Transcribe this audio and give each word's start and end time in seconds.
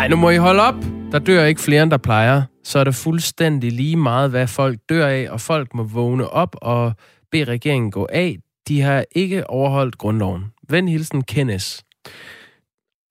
Ej, 0.00 0.08
nu 0.08 0.16
må 0.16 0.30
I 0.30 0.36
holde 0.36 0.62
op. 0.62 0.74
Der 1.12 1.18
dør 1.18 1.44
ikke 1.44 1.60
flere, 1.60 1.82
end 1.82 1.90
der 1.90 1.96
plejer. 1.96 2.42
Så 2.64 2.78
er 2.78 2.84
det 2.84 2.94
fuldstændig 2.94 3.72
lige 3.72 3.96
meget, 3.96 4.30
hvad 4.30 4.46
folk 4.46 4.78
dør 4.88 5.06
af, 5.06 5.26
og 5.30 5.40
folk 5.40 5.74
må 5.74 5.82
vågne 5.82 6.28
op 6.28 6.56
og 6.62 6.92
bede 7.30 7.44
regeringen 7.44 7.90
gå 7.90 8.08
af. 8.12 8.38
De 8.68 8.80
har 8.80 9.04
ikke 9.12 9.50
overholdt 9.50 9.98
grundloven. 9.98 10.44
Vend 10.68 10.88
hilsen, 10.88 11.22
Kennes. 11.22 11.84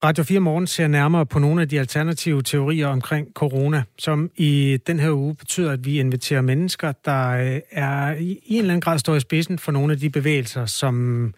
Radio 0.04 0.24
4 0.24 0.40
Morgen 0.40 0.66
ser 0.66 0.86
nærmere 0.86 1.26
på 1.26 1.38
nogle 1.38 1.62
af 1.62 1.68
de 1.68 1.80
alternative 1.80 2.42
teorier 2.42 2.86
omkring 2.86 3.28
corona, 3.34 3.82
som 3.98 4.30
i 4.36 4.78
den 4.86 5.00
her 5.00 5.10
uge 5.10 5.34
betyder, 5.34 5.72
at 5.72 5.84
vi 5.84 6.00
inviterer 6.00 6.40
mennesker, 6.40 6.92
der 7.04 7.28
øh, 7.28 7.60
er 7.70 8.14
i 8.14 8.40
en 8.46 8.58
eller 8.58 8.72
anden 8.72 8.80
grad 8.80 8.98
står 8.98 9.14
i 9.14 9.20
spidsen 9.20 9.58
for 9.58 9.72
nogle 9.72 9.92
af 9.92 9.98
de 9.98 10.10
bevægelser, 10.10 10.66
som 10.66 11.34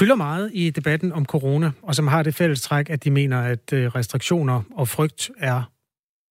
fylder 0.00 0.14
meget 0.14 0.50
i 0.52 0.70
debatten 0.70 1.12
om 1.12 1.24
corona, 1.24 1.70
og 1.82 1.94
som 1.94 2.06
har 2.06 2.22
det 2.22 2.34
fælles 2.34 2.62
træk, 2.62 2.90
at 2.90 3.04
de 3.04 3.10
mener, 3.10 3.40
at 3.40 3.72
øh, 3.72 3.86
restriktioner 3.86 4.62
og 4.74 4.88
frygt 4.88 5.30
er 5.38 5.62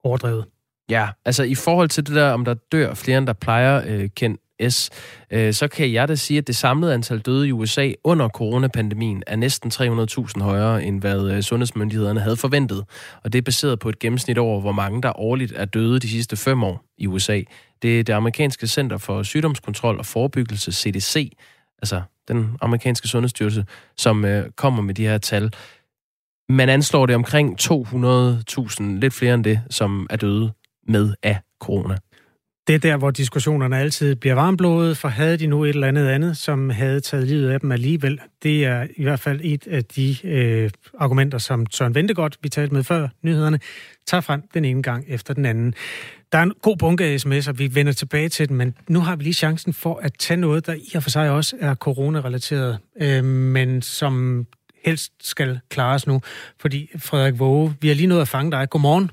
overdrevet. 0.04 0.45
Ja, 0.90 1.08
altså 1.26 1.44
i 1.44 1.55
forhold 1.55 1.90
til 1.90 2.05
det 2.05 2.16
der, 2.16 2.32
om 2.32 2.45
der 2.45 2.54
dør 2.54 2.94
flere, 2.94 3.18
end 3.18 3.28
der 3.28 3.34
plejer, 3.34 3.82
øh, 3.88 4.09
kendt 4.16 4.42
S, 4.70 4.90
øh, 5.32 5.54
så 5.54 5.68
kan 5.68 5.94
jeg 5.94 6.08
da 6.08 6.16
sige, 6.16 6.38
at 6.38 6.48
det 6.48 6.55
samlede 6.55 6.94
antal 6.94 7.20
døde 7.20 7.48
i 7.48 7.52
USA 7.52 7.92
under 8.04 8.30
coronapandemien 8.30 9.23
er 9.28 9.36
næsten 9.36 9.72
300.000 9.72 10.44
højere, 10.44 10.84
end 10.84 11.02
hvad 11.02 11.31
øh, 11.31 11.42
sundhedsmyndighederne 11.42 12.20
havde 12.20 12.38
forventet. 12.38 12.86
Og 13.23 13.34
det 13.34 13.40
er 13.40 13.44
baseret 13.44 13.80
på 13.80 13.90
et 13.90 14.00
gennemsnit 14.00 14.38
over, 14.38 14.62
hvor 14.62 14.72
mange 14.72 15.02
der 15.02 15.20
årligt 15.20 15.54
er 15.56 15.66
døde 15.66 16.00
de 16.00 16.09
sidste 16.09 16.38
fem 16.38 16.64
år 16.64 16.84
i 16.98 17.08
USA. 17.08 17.42
Det 17.81 18.00
er 18.00 18.04
det 18.04 18.14
amerikanske 18.14 18.67
Center 18.67 18.98
for 18.98 19.23
Sygdomskontrol 19.23 19.98
og 19.98 20.06
Forebyggelse, 20.06 20.72
CDC, 20.72 21.31
altså 21.82 22.02
den 22.28 22.58
amerikanske 22.62 23.08
sundhedsstyrelse, 23.08 23.66
som 23.98 24.26
øh, 24.26 24.50
kommer 24.52 24.81
med 24.81 24.94
de 24.94 25.08
her 25.08 25.17
tal. 25.17 25.53
Man 26.50 26.70
anslår 26.70 27.06
det 27.06 27.16
omkring 27.16 27.62
200.000, 27.62 28.84
lidt 28.84 29.14
flere 29.14 29.34
end 29.34 29.44
det, 29.44 29.62
som 29.70 30.08
er 30.09 30.16
døde 30.16 30.52
med 30.88 31.14
af 31.23 31.40
corona. 31.59 31.98
Det 32.70 32.75
er 32.75 32.80
der, 32.80 32.98
hvor 32.98 33.12
diskussionerne 33.12 33.78
altid 33.78 34.16
bliver 34.16 34.36
varmblodede, 34.36 34.95
for 34.95 35.08
havde 35.08 35.38
de 35.38 35.48
nu 35.48 35.64
et 35.64 35.70
eller 35.70 35.88
andet 35.88 36.08
andet, 36.08 36.38
som 36.38 36.70
havde 36.70 37.00
taget 37.00 37.28
livet 37.28 37.50
af 37.50 37.59
dem 37.59 37.72
alligevel. 37.72 38.20
Det 38.44 38.66
er 38.66 38.88
i 38.95 39.03
hvert 39.03 39.20
fald 39.20 39.39
et 39.44 39.67
af 39.67 39.86
de 39.86 40.17
øh, 40.23 40.70
argumenter, 41.00 41.38
som 41.38 41.66
Søren 41.72 41.95
Ventegodt, 41.95 42.38
vi 42.42 42.50
talte 42.50 42.73
med 42.73 42.84
før 42.84 43.08
nyhederne, 43.22 43.59
tager 44.08 44.22
frem 44.22 44.44
den 44.53 44.66
ene 44.66 44.84
gang 44.84 45.06
efter 45.08 45.34
den 45.34 45.45
anden. 45.45 45.73
Der 46.31 46.38
er 46.38 46.44
en 46.44 46.53
god 46.62 46.78
bunke 46.78 47.03
af 47.03 47.25
sms'er, 47.25 47.52
vi 47.52 47.75
vender 47.75 47.92
tilbage 47.92 48.30
til 48.30 48.50
den, 48.50 48.58
men 48.58 48.75
nu 48.90 49.00
har 49.00 49.16
vi 49.16 49.23
lige 49.23 49.34
chancen 49.34 49.73
for 49.73 50.00
at 50.03 50.14
tage 50.20 50.38
noget, 50.38 50.67
der 50.67 50.73
i 50.73 50.92
og 50.95 51.03
for 51.03 51.09
sig 51.09 51.30
også 51.30 51.56
er 51.59 51.75
corona-relateret, 51.75 52.78
øh, 53.02 53.23
men 53.23 53.81
som 53.81 54.45
helst 54.86 55.12
skal 55.22 55.59
klares 55.70 56.08
nu. 56.08 56.22
Fordi 56.59 56.90
Frederik 56.97 57.40
Våge, 57.40 57.75
vi 57.81 57.88
har 57.88 57.95
lige 57.95 58.08
nået 58.08 58.22
at 58.22 58.28
fange 58.28 58.52
dig. 58.52 58.70
Godmorgen. 58.70 59.12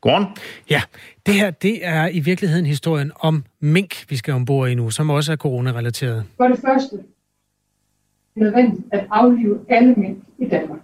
Godmorgen. 0.00 0.36
Ja, 0.70 0.82
det 1.26 1.34
her 1.34 1.50
det 1.50 1.86
er 1.86 2.08
i 2.08 2.20
virkeligheden 2.20 2.66
historien 2.66 3.12
om 3.20 3.44
mink, 3.60 4.04
vi 4.08 4.16
skal 4.16 4.34
ombord 4.34 4.68
i 4.68 4.74
nu, 4.74 4.90
som 4.90 5.10
også 5.10 5.32
er 5.32 5.36
corona-relateret. 5.36 6.24
For 6.36 6.48
det 6.48 6.58
første 6.60 6.96
er 8.36 8.40
nødvendigt 8.40 8.86
at 8.92 9.06
aflive 9.10 9.60
alle 9.68 9.94
mink 9.94 10.18
i 10.38 10.44
Danmark. 10.44 10.80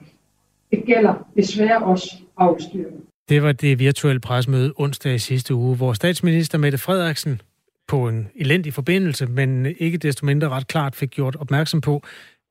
Det 0.71 0.85
gælder 0.87 1.29
desværre 1.37 1.83
også 1.85 2.17
afstyrene. 2.37 2.97
Det 3.29 3.43
var 3.43 3.53
det 3.53 3.79
virtuelle 3.79 4.21
presmøde 4.21 4.73
onsdag 4.77 5.15
i 5.15 5.19
sidste 5.19 5.55
uge, 5.55 5.77
hvor 5.77 5.93
statsminister 5.93 6.59
Mette 6.59 6.79
Frederiksen 6.79 7.41
på 7.89 8.09
en 8.09 8.29
elendig 8.35 8.75
forbindelse, 8.75 9.27
men 9.27 9.67
ikke 9.79 9.99
desto 9.99 10.27
mindre 10.27 10.49
ret 10.49 10.67
klart 10.67 10.97
fik 10.97 11.11
gjort 11.11 11.37
opmærksom 11.37 11.81
på, 11.81 12.03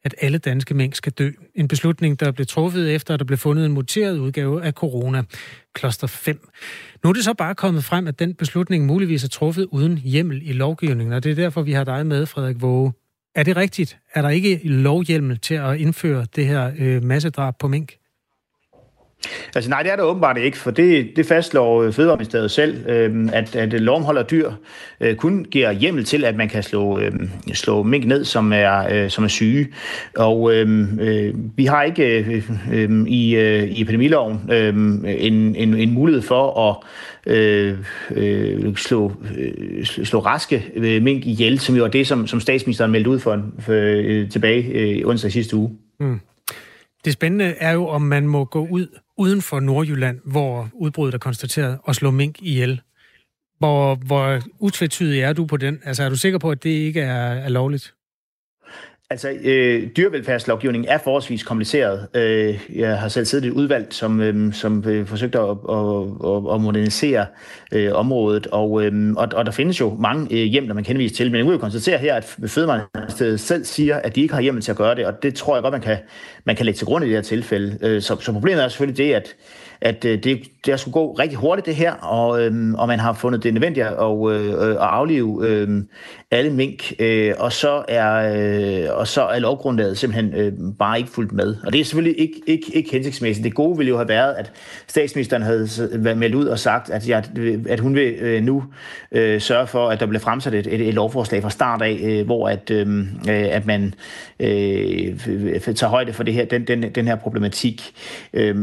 at 0.04 0.16
alle 0.22 0.38
danske 0.38 0.74
mink 0.74 0.96
skal 0.96 1.12
dø. 1.12 1.32
En 1.56 1.68
beslutning, 1.68 2.20
der 2.20 2.32
blev 2.32 2.46
truffet 2.46 2.96
efter, 2.96 3.14
at 3.14 3.20
der 3.20 3.26
blev 3.26 3.38
fundet 3.38 3.66
en 3.66 3.72
muteret 3.72 4.18
udgave 4.18 4.64
af 4.64 4.74
corona, 4.74 5.24
kloster 5.74 6.08
5. 6.08 6.50
Nu 7.04 7.10
er 7.10 7.14
det 7.14 7.24
så 7.24 7.34
bare 7.34 7.56
kommet 7.56 7.84
frem, 7.84 8.08
at 8.08 8.20
den 8.20 8.34
beslutning 8.34 8.86
muligvis 8.86 9.24
er 9.24 9.30
truffet 9.30 9.66
uden 9.72 9.98
hjemmel 9.98 10.42
i 10.50 10.54
lovgivningen, 10.54 11.14
og 11.14 11.24
det 11.24 11.32
er 11.32 11.36
derfor, 11.36 11.62
vi 11.62 11.72
har 11.72 11.84
dig 11.84 12.06
med, 12.06 12.26
Frederik 12.26 12.62
Våge. 12.62 12.94
Er 13.36 13.44
det 13.44 13.58
rigtigt? 13.58 13.98
Er 14.14 14.22
der 14.22 14.30
ikke 14.30 14.60
lovhjemmel 14.64 15.38
til 15.38 15.56
at 15.56 15.80
indføre 15.80 16.26
det 16.36 16.46
her 16.46 16.72
øh, 16.80 17.04
massedrab 17.04 17.54
på 17.60 17.68
mink? 17.68 17.94
Altså 19.56 19.70
nej, 19.70 19.84
det 19.84 19.92
er 19.92 19.96
der 19.96 20.04
åbenbart 20.04 20.38
ikke, 20.38 20.58
for 20.58 20.72
det, 20.72 21.12
det 21.16 21.26
fastslår 21.26 21.92
Fødevareministeriet 21.92 22.52
selv, 22.52 22.90
øh, 22.90 23.30
at, 23.34 23.56
at 23.56 23.74
lovmholder 23.74 24.24
dyr 24.24 24.52
øh, 25.02 25.16
kun 25.16 25.46
giver 25.52 25.72
hjemmel 25.72 26.06
til, 26.06 26.26
at 26.26 26.36
man 26.36 26.50
kan 26.50 26.64
slå, 26.64 27.00
øh, 27.00 27.12
slå 27.54 27.84
mink 27.84 28.06
ned, 28.06 28.26
som 28.26 28.54
er, 28.54 28.88
øh, 28.92 29.10
som 29.10 29.24
er 29.24 29.28
syge. 29.28 29.68
Og 30.16 30.54
øh, 30.54 30.88
øh, 31.00 31.34
vi 31.58 31.66
har 31.66 31.84
ikke 31.84 32.20
øh, 32.20 32.50
øh, 32.74 33.08
i, 33.08 33.36
øh, 33.36 33.64
i 33.64 33.82
epidemiloven 33.82 34.40
øh, 34.52 34.76
en, 35.26 35.56
en, 35.56 35.74
en 35.74 35.92
mulighed 35.92 36.22
for 36.22 36.70
at 36.70 36.76
øh, 37.34 37.78
øh, 38.12 38.76
slå, 38.76 39.12
øh, 39.38 39.86
slå 39.86 40.20
raske 40.20 40.72
øh, 40.76 41.04
mink 41.04 41.26
ihjel, 41.26 41.60
som 41.60 41.76
jo 41.76 41.84
er 41.84 41.90
det, 41.90 42.08
som, 42.08 42.28
som 42.28 42.40
statsministeren 42.40 42.92
meldte 42.92 43.10
ud 43.10 43.20
for, 43.20 43.42
for 43.60 43.74
øh, 43.74 44.30
tilbage 44.30 44.64
øh, 44.64 45.08
onsdag 45.08 45.32
sidste 45.32 45.56
uge. 45.56 45.72
Mm. 46.00 46.20
Det 47.06 47.14
spændende 47.14 47.46
er 47.46 47.72
jo, 47.72 47.88
om 47.88 48.02
man 48.02 48.28
må 48.28 48.46
gå 48.46 48.68
ud 48.72 48.88
uden 49.22 49.42
for 49.42 49.60
Nordjylland, 49.60 50.20
hvor 50.26 50.70
udbruddet 50.74 51.14
er 51.14 51.20
konstateret, 51.20 51.80
og 51.84 51.96
slå 51.96 52.12
mink 52.12 52.42
ihjel. 52.42 52.82
Hvor, 53.60 53.96
hvor 53.96 54.40
utvetydig 54.60 55.20
er 55.22 55.34
du 55.34 55.46
på 55.46 55.58
den? 55.58 55.80
Altså, 55.84 56.04
er 56.04 56.10
du 56.10 56.16
sikker 56.16 56.40
på, 56.40 56.52
at 56.52 56.64
det 56.64 56.70
ikke 56.70 57.02
er, 57.02 57.34
er 57.46 57.50
lovligt? 57.50 57.94
Altså, 59.12 59.30
øh, 59.44 59.88
dyrevelfærdslovgivningen 59.98 60.90
er 60.90 60.98
forholdsvis 60.98 61.44
kompliceret. 61.44 62.08
Øh, 62.14 62.60
jeg 62.76 63.00
har 63.00 63.08
selv 63.08 63.26
siddet 63.26 63.46
i 63.46 63.48
et 63.48 63.54
udvalg, 63.54 63.88
som, 63.90 64.22
øh, 64.22 64.54
som 64.54 64.84
øh, 64.88 65.08
forsøgte 65.08 65.40
at, 65.40 65.50
at, 65.50 66.54
at 66.54 66.62
modernisere 66.62 67.26
øh, 67.72 67.94
området, 67.94 68.48
og, 68.48 68.84
øh, 68.84 69.14
og, 69.18 69.28
og 69.34 69.46
der 69.46 69.52
findes 69.52 69.80
jo 69.80 69.98
mange 70.00 70.28
øh, 70.32 70.44
hjem, 70.44 70.68
der 70.68 70.74
man 70.74 70.84
kan 70.84 70.96
henvise 70.96 71.16
til, 71.16 71.32
men 71.32 71.38
jeg 71.38 71.46
må 71.46 71.52
jo 71.52 71.58
konstatere 71.58 71.98
her, 71.98 72.16
at 72.16 72.24
Fødevareministeriet 72.48 73.40
selv 73.40 73.66
siger, 73.66 73.96
at 73.96 74.16
de 74.16 74.22
ikke 74.22 74.34
har 74.34 74.42
hjemmel 74.42 74.64
til 74.64 74.72
at 74.72 74.78
gøre 74.78 74.96
det, 74.96 75.06
og 75.06 75.24
det 75.24 75.36
tror 75.36 75.56
jeg 75.56 75.64
godt, 75.64 75.72
man 75.72 75.82
kan, 75.82 75.98
man 76.46 76.56
kan 76.56 76.66
lægge 76.66 76.78
til 76.78 76.88
grund 76.88 77.06
i 77.06 77.08
det 77.08 77.16
her 77.16 77.22
tilfælde. 77.22 77.78
Øh, 77.82 78.02
så, 78.02 78.20
så 78.20 78.34
problemet 78.34 78.64
er 78.64 78.68
selvfølgelig 78.68 78.98
det, 78.98 79.14
at 79.14 79.36
at 79.82 80.06
øh, 80.06 80.24
det, 80.24 80.44
det 80.66 80.80
skulle 80.80 80.94
gå 80.94 81.12
rigtig 81.12 81.38
hurtigt 81.38 81.66
det 81.66 81.76
her, 81.76 81.94
og, 81.94 82.42
øh, 82.42 82.74
og 82.74 82.88
man 82.88 83.00
har 83.00 83.14
fundet 83.14 83.44
det 83.44 83.54
nødvendigt 83.54 83.86
at, 83.86 83.94
og, 83.94 84.34
øh, 84.34 84.72
at 84.72 84.78
aflive 84.78 85.48
øh, 85.48 85.84
alle 86.32 86.52
mink, 86.52 86.94
øh, 87.00 87.34
og, 87.40 87.54
så 87.54 87.84
er, 87.88 88.34
øh, 88.36 88.98
og 88.98 89.08
så 89.08 89.22
er 89.22 89.40
lovgrundlaget 89.40 89.98
simpelthen 89.98 90.34
øh, 90.34 90.54
bare 90.80 90.98
ikke 90.98 91.10
fuldt 91.12 91.32
med. 91.32 91.56
Og 91.66 91.74
det 91.74 91.82
er 91.82 91.86
selvfølgelig 91.86 92.20
ikke, 92.20 92.42
ikke, 92.48 92.66
ikke 92.74 92.92
hensigtsmæssigt. 92.92 93.44
Det 93.44 93.54
gode 93.54 93.78
ville 93.78 93.90
jo 93.90 93.98
have 93.98 94.08
været, 94.08 94.34
at 94.34 94.52
statsministeren 94.88 95.44
havde 95.44 95.68
meldt 96.16 96.36
ud 96.36 96.46
og 96.46 96.60
sagt, 96.60 96.90
at, 96.90 97.10
jeg, 97.10 97.24
at 97.70 97.80
hun 97.80 97.96
vil 97.96 98.14
øh, 98.20 98.44
nu 98.44 98.64
øh, 99.12 99.42
sørge 99.42 99.68
for, 99.68 99.90
at 99.90 100.00
der 100.00 100.06
bliver 100.06 100.22
fremsat 100.22 100.54
et, 100.54 100.68
et, 100.68 100.88
et 100.88 100.94
lovforslag 100.94 101.42
fra 101.42 101.50
start 101.50 101.82
af, 101.82 102.00
øh, 102.04 102.26
hvor 102.26 102.50
at, 102.50 102.72
øhm, 102.72 103.08
øh, 103.30 103.48
at 103.52 103.66
man 103.66 103.94
øh, 104.40 105.20
tager 105.76 105.88
højde 105.88 106.14
for 106.14 106.24
det 106.24 106.34
her, 106.34 106.46
den, 106.46 106.68
den, 106.68 106.84
den 106.84 107.08
her 107.08 107.16
problematik. 107.16 107.92
Øh, 108.34 108.56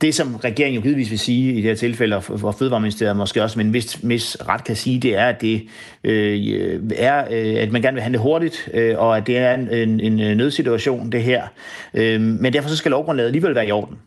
det, 0.00 0.14
som 0.14 0.39
regeringen 0.44 0.74
jo 0.74 0.82
givetvis 0.82 1.10
vil 1.10 1.18
sige 1.18 1.52
i 1.52 1.56
det 1.56 1.62
her 1.62 1.74
tilfælde, 1.74 2.16
og 2.16 2.54
Fødevareministeriet 2.54 3.16
måske 3.16 3.42
også 3.42 3.58
med 3.58 3.64
en 3.64 3.72
vis, 3.72 4.08
vis 4.08 4.36
ret 4.48 4.64
kan 4.64 4.76
sige, 4.76 5.00
det 5.00 5.16
er, 5.16 5.26
at 5.26 5.40
det 5.40 5.68
øh, 6.04 6.80
er, 6.96 7.24
øh, 7.30 7.62
at 7.62 7.72
man 7.72 7.82
gerne 7.82 7.94
vil 7.94 8.02
handle 8.02 8.18
hurtigt, 8.18 8.68
øh, 8.74 8.98
og 8.98 9.16
at 9.16 9.26
det 9.26 9.36
er 9.36 9.54
en, 9.54 9.68
en, 9.70 10.00
en 10.00 10.36
nødsituation, 10.36 11.12
det 11.12 11.22
her. 11.22 11.46
Øh, 11.94 12.20
men 12.20 12.52
derfor 12.52 12.68
så 12.68 12.76
skal 12.76 12.90
lovgrundlaget 12.90 13.28
alligevel 13.28 13.54
være 13.54 13.68
i 13.68 13.70
orden. 13.70 13.98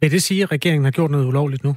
Vil 0.00 0.10
det 0.10 0.22
sige, 0.22 0.42
at 0.42 0.52
regeringen 0.52 0.84
har 0.84 0.92
gjort 0.92 1.10
noget 1.10 1.26
ulovligt 1.26 1.64
nu? 1.64 1.76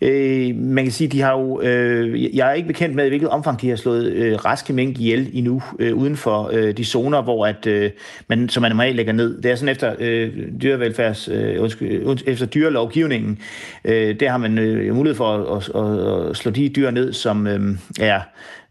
Øh, 0.00 0.56
man 0.56 0.84
kan 0.84 0.92
sige, 0.92 1.08
de 1.08 1.20
har 1.20 1.32
jo, 1.32 1.60
øh, 1.60 2.36
jeg 2.36 2.48
er 2.48 2.52
ikke 2.52 2.68
bekendt 2.68 2.94
med, 2.96 3.04
i 3.04 3.08
hvilket 3.08 3.28
omfang 3.28 3.60
de 3.60 3.68
har 3.68 3.76
slået 3.76 4.12
øh, 4.12 4.44
raske 4.44 4.72
mink 4.72 4.98
ihjel 4.98 5.30
endnu, 5.32 5.62
øh, 5.78 5.94
uden 5.94 6.16
for 6.16 6.50
øh, 6.52 6.76
de 6.76 6.84
zoner, 6.84 7.22
hvor 7.22 7.46
at, 7.46 7.66
øh, 7.66 7.90
man, 8.28 8.48
som 8.48 8.60
man 8.60 8.70
normalt 8.70 8.96
lægger 8.96 9.12
ned. 9.12 9.42
Det 9.42 9.50
er 9.50 9.54
sådan 9.54 9.68
efter 9.68 9.94
øh, 9.98 10.30
dyrevelfærds, 10.62 11.28
øh, 11.28 11.62
undskyld, 11.62 12.18
efter 12.26 12.46
dyrelovgivningen, 12.46 13.38
øh, 13.84 14.20
der 14.20 14.30
har 14.30 14.38
man 14.38 14.58
øh, 14.58 14.94
mulighed 14.94 15.16
for 15.16 15.56
at, 15.56 15.68
at, 15.74 15.82
at, 15.82 16.30
at 16.30 16.36
slå 16.36 16.50
de 16.50 16.68
dyr 16.68 16.90
ned, 16.90 17.12
som 17.12 17.46
øh, 17.46 17.60
er 18.00 18.20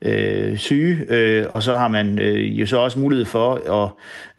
øh, 0.01 0.57
syge, 0.57 0.97
øh, 1.09 1.45
og 1.53 1.63
så 1.63 1.75
har 1.75 1.87
man 1.87 2.19
øh, 2.19 2.59
jo 2.59 2.65
så 2.65 2.77
også 2.77 2.99
mulighed 2.99 3.25
for 3.25 3.83
at 3.83 3.89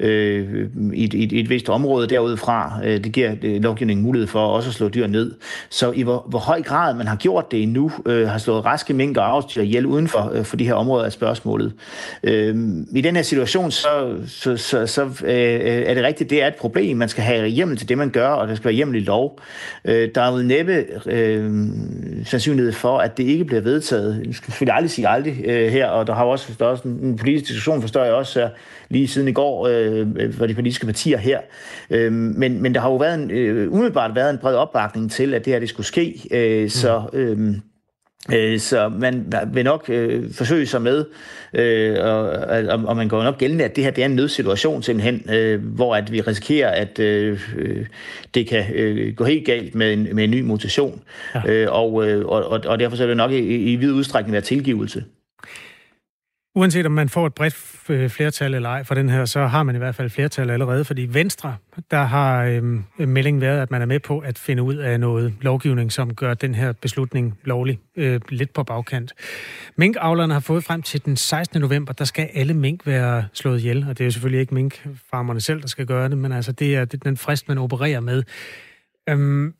øh, 0.07 0.69
i, 0.95 1.05
et, 1.05 1.15
i 1.15 1.41
et 1.41 1.51
vist 1.51 1.69
område 1.69 2.07
derudfra, 2.07 2.81
øh, 2.85 3.05
det 3.05 3.13
giver 3.13 3.35
det, 3.35 3.63
lovgivningen 3.63 4.05
mulighed 4.05 4.27
for 4.27 4.47
også 4.47 4.69
at 4.69 4.75
slå 4.75 4.89
dyr 4.89 5.07
ned. 5.07 5.35
Så 5.71 5.93
i 5.93 6.03
hvor, 6.03 6.27
hvor 6.29 6.39
høj 6.39 6.63
grad 6.63 6.95
man 6.95 7.07
har 7.07 7.17
gjort 7.17 7.51
det 7.51 7.63
endnu, 7.63 7.93
øh, 8.07 8.29
har 8.29 8.39
slået 8.39 8.65
raske 8.65 8.95
mængder 8.95 9.21
og 9.21 9.31
afstyr 9.31 9.63
ihjel 9.63 9.87
uden 9.87 10.09
for, 10.09 10.33
øh, 10.35 10.45
for 10.45 10.57
de 10.57 10.65
her 10.65 10.75
områder 10.75 11.05
af 11.05 11.13
spørgsmålet. 11.13 11.73
Øh, 12.23 12.57
I 12.95 13.01
den 13.01 13.17
her 13.17 13.23
situation, 13.23 13.71
så, 13.71 14.17
så, 14.27 14.57
så, 14.57 14.87
så 14.87 15.03
øh, 15.03 15.11
øh 15.25 15.89
er 15.89 15.95
det 15.95 16.05
rigtigt, 16.05 16.31
det 16.31 16.43
er 16.43 16.47
et 16.47 16.55
problem. 16.55 16.97
Man 16.97 17.09
skal 17.09 17.25
have 17.25 17.49
hjemmel 17.49 17.77
til 17.77 17.89
det, 17.89 17.99
man 17.99 18.11
gør, 18.11 18.29
og 18.29 18.49
der 18.49 18.55
skal 18.55 18.65
være 18.65 18.75
hjemmel 18.75 18.97
i 18.97 19.05
lov. 19.05 19.41
Øh, 19.85 20.09
der 20.15 20.23
er 20.23 20.33
jo 20.33 20.43
næppe 20.43 20.85
øh, 21.07 21.51
sandsynlighed 22.25 22.73
for, 22.73 22.99
at 22.99 23.19
det 23.19 23.25
ikke 23.25 23.45
bliver 23.45 23.61
vedtaget. 23.61 24.23
Jeg 24.27 24.35
skal 24.35 24.47
selvfølgelig 24.47 24.75
aldrig 24.75 24.91
sige 24.91 25.09
aldrig, 25.09 25.48
øh, 25.49 25.69
her, 25.73 25.87
og 25.87 26.07
der 26.07 26.15
har 26.15 26.25
også, 26.25 26.65
også 26.65 26.89
en, 26.89 26.99
en 27.03 27.17
politisk 27.17 27.49
diskussion, 27.49 27.81
forstår 27.81 28.05
jeg 28.05 28.13
også, 28.13 28.41
her, 28.41 28.49
lige 28.89 29.09
siden 29.09 29.29
i 29.29 29.33
går, 29.33 29.67
øh, 29.67 30.35
for 30.35 30.47
de 30.47 30.55
politiske 30.55 30.87
partier 30.87 31.19
her. 31.19 31.41
Øh, 31.91 32.13
men, 32.13 32.63
men 32.63 32.75
der 32.75 32.81
har 32.81 32.89
jo 32.89 32.97
været 32.97 33.15
en, 33.15 33.31
øh, 33.31 33.73
umiddelbart 33.73 34.15
været 34.15 34.31
en 34.31 34.39
bred 34.39 34.55
opbakning 34.55 35.11
til, 35.11 35.35
at 35.35 35.45
det 35.45 35.53
her 35.53 35.61
det 35.61 35.69
skulle 35.69 35.87
ske, 35.87 36.29
øh, 36.31 36.63
mm. 36.63 36.69
så... 36.69 37.03
Øh, 37.13 37.55
Øh, 38.33 38.59
så 38.59 38.89
man 38.89 39.33
vil 39.53 39.65
nok 39.65 39.85
øh, 39.89 40.33
forsøge 40.33 40.67
sig 40.67 40.83
med, 40.83 41.05
øh, 41.55 41.97
og, 42.01 42.21
og, 42.31 42.85
og 42.87 42.97
man 42.97 43.09
går 43.09 43.23
nok 43.23 43.39
gældende, 43.39 43.65
at 43.65 43.77
det 43.77 43.85
her 43.85 43.91
det 43.91 44.03
er 44.03 44.07
en 44.07 44.17
nødsituation 44.17 44.83
simpelthen, 44.83 45.31
øh, 45.31 45.65
hvor 45.65 45.97
at 45.97 46.13
vi 46.13 46.21
risikerer, 46.21 46.71
at 46.71 46.99
øh, 46.99 47.41
det 48.35 48.47
kan 48.47 48.65
øh, 48.75 49.15
gå 49.15 49.25
helt 49.25 49.47
galt 49.47 49.75
med 49.75 49.93
en, 49.93 50.09
med 50.13 50.25
en 50.25 50.31
ny 50.31 50.41
mutation. 50.41 51.03
Ja. 51.35 51.41
Øh, 51.49 51.69
og, 51.71 52.09
øh, 52.09 52.27
og, 52.27 52.61
og 52.67 52.79
derfor 52.81 52.97
så 52.97 53.03
vil 53.03 53.09
det 53.09 53.17
nok 53.17 53.33
i, 53.33 53.73
i 53.73 53.77
vid 53.77 53.93
udstrækning 53.93 54.33
være 54.33 54.43
tilgivelse. 54.43 55.05
Uanset 56.59 56.87
om 56.87 56.93
man 56.93 57.09
får 57.09 57.27
et 57.27 57.35
bredt 57.35 57.55
øh, 57.89 58.11
flertal 58.11 58.55
eller 58.55 58.69
ej 58.69 58.85
for 58.85 58.95
den 58.95 59.09
her, 59.09 59.25
så 59.25 59.47
har 59.47 59.63
man 59.63 59.75
i 59.75 59.79
hvert 59.79 59.95
fald 59.95 60.11
flertal 60.11 60.51
allerede, 60.51 60.85
fordi 60.85 61.07
Venstre, 61.11 61.57
der 61.91 62.03
har 62.03 62.45
øhm, 62.45 62.85
meldingen 62.99 63.41
været, 63.41 63.61
at 63.61 63.71
man 63.71 63.83
er 63.83 63.87
med 63.87 64.01
på 64.01 64.19
at 64.19 64.39
finde 64.39 64.63
ud 64.63 64.75
af 64.75 65.01
noget 65.01 65.35
lovgivning, 65.41 65.93
som 65.93 66.15
gør 66.15 66.35
den 66.35 66.55
her 66.55 66.73
beslutning 66.73 67.39
lovlig 67.45 67.79
øh, 67.97 68.21
lidt 68.29 68.53
på 68.53 68.63
bagkant. 68.63 69.13
Minkavlerne 69.77 70.33
har 70.33 70.41
fået 70.41 70.65
frem 70.65 70.83
til 70.83 71.05
den 71.05 71.17
16. 71.17 71.61
november, 71.61 71.93
der 71.93 72.05
skal 72.05 72.29
alle 72.35 72.55
mink 72.55 72.87
være 72.87 73.25
slået 73.33 73.59
ihjel, 73.59 73.87
og 73.89 73.99
det 73.99 74.01
er 74.01 74.07
jo 74.07 74.11
selvfølgelig 74.11 74.41
ikke 74.41 74.55
minkfarmerne 74.55 75.41
selv, 75.41 75.61
der 75.61 75.69
skal 75.69 75.87
gøre 75.87 76.09
det, 76.09 76.19
men 76.19 76.33
altså 76.33 76.53
det 76.53 76.77
er 76.77 76.85
den 76.85 77.17
frist, 77.17 77.49
man 77.49 77.59
opererer 77.59 78.01
med. 78.01 78.23
Øhm, 79.09 79.55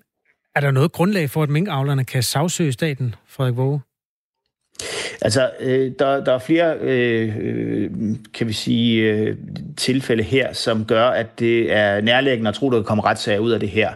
er 0.55 0.61
der 0.61 0.71
noget 0.71 0.93
grundlag 0.93 1.31
for, 1.31 1.43
at 1.43 1.49
minkavlerne 1.49 2.05
kan 2.05 2.23
sagsøge 2.23 2.73
staten, 2.73 3.15
Frederik 3.27 3.57
Våge? 3.57 3.81
Altså, 5.23 5.51
øh, 5.61 5.93
der, 5.99 6.25
der 6.25 6.33
er 6.33 6.39
flere, 6.39 6.75
øh, 6.81 7.33
øh, 7.41 7.91
kan 8.35 8.49
vi 8.49 8.53
sige, 8.53 9.13
øh, 9.13 9.37
tilfælde 9.77 10.23
her, 10.23 10.53
som 10.53 10.85
gør, 10.85 11.05
at 11.05 11.39
det 11.39 11.73
er 11.73 12.01
nærliggende 12.01 12.49
at 12.49 12.55
tro, 12.55 12.71
der 12.71 12.77
kan 12.77 12.85
komme 12.85 13.03
retssager 13.05 13.39
ud 13.39 13.51
af 13.51 13.61
det 13.61 13.69
her. 13.69 13.91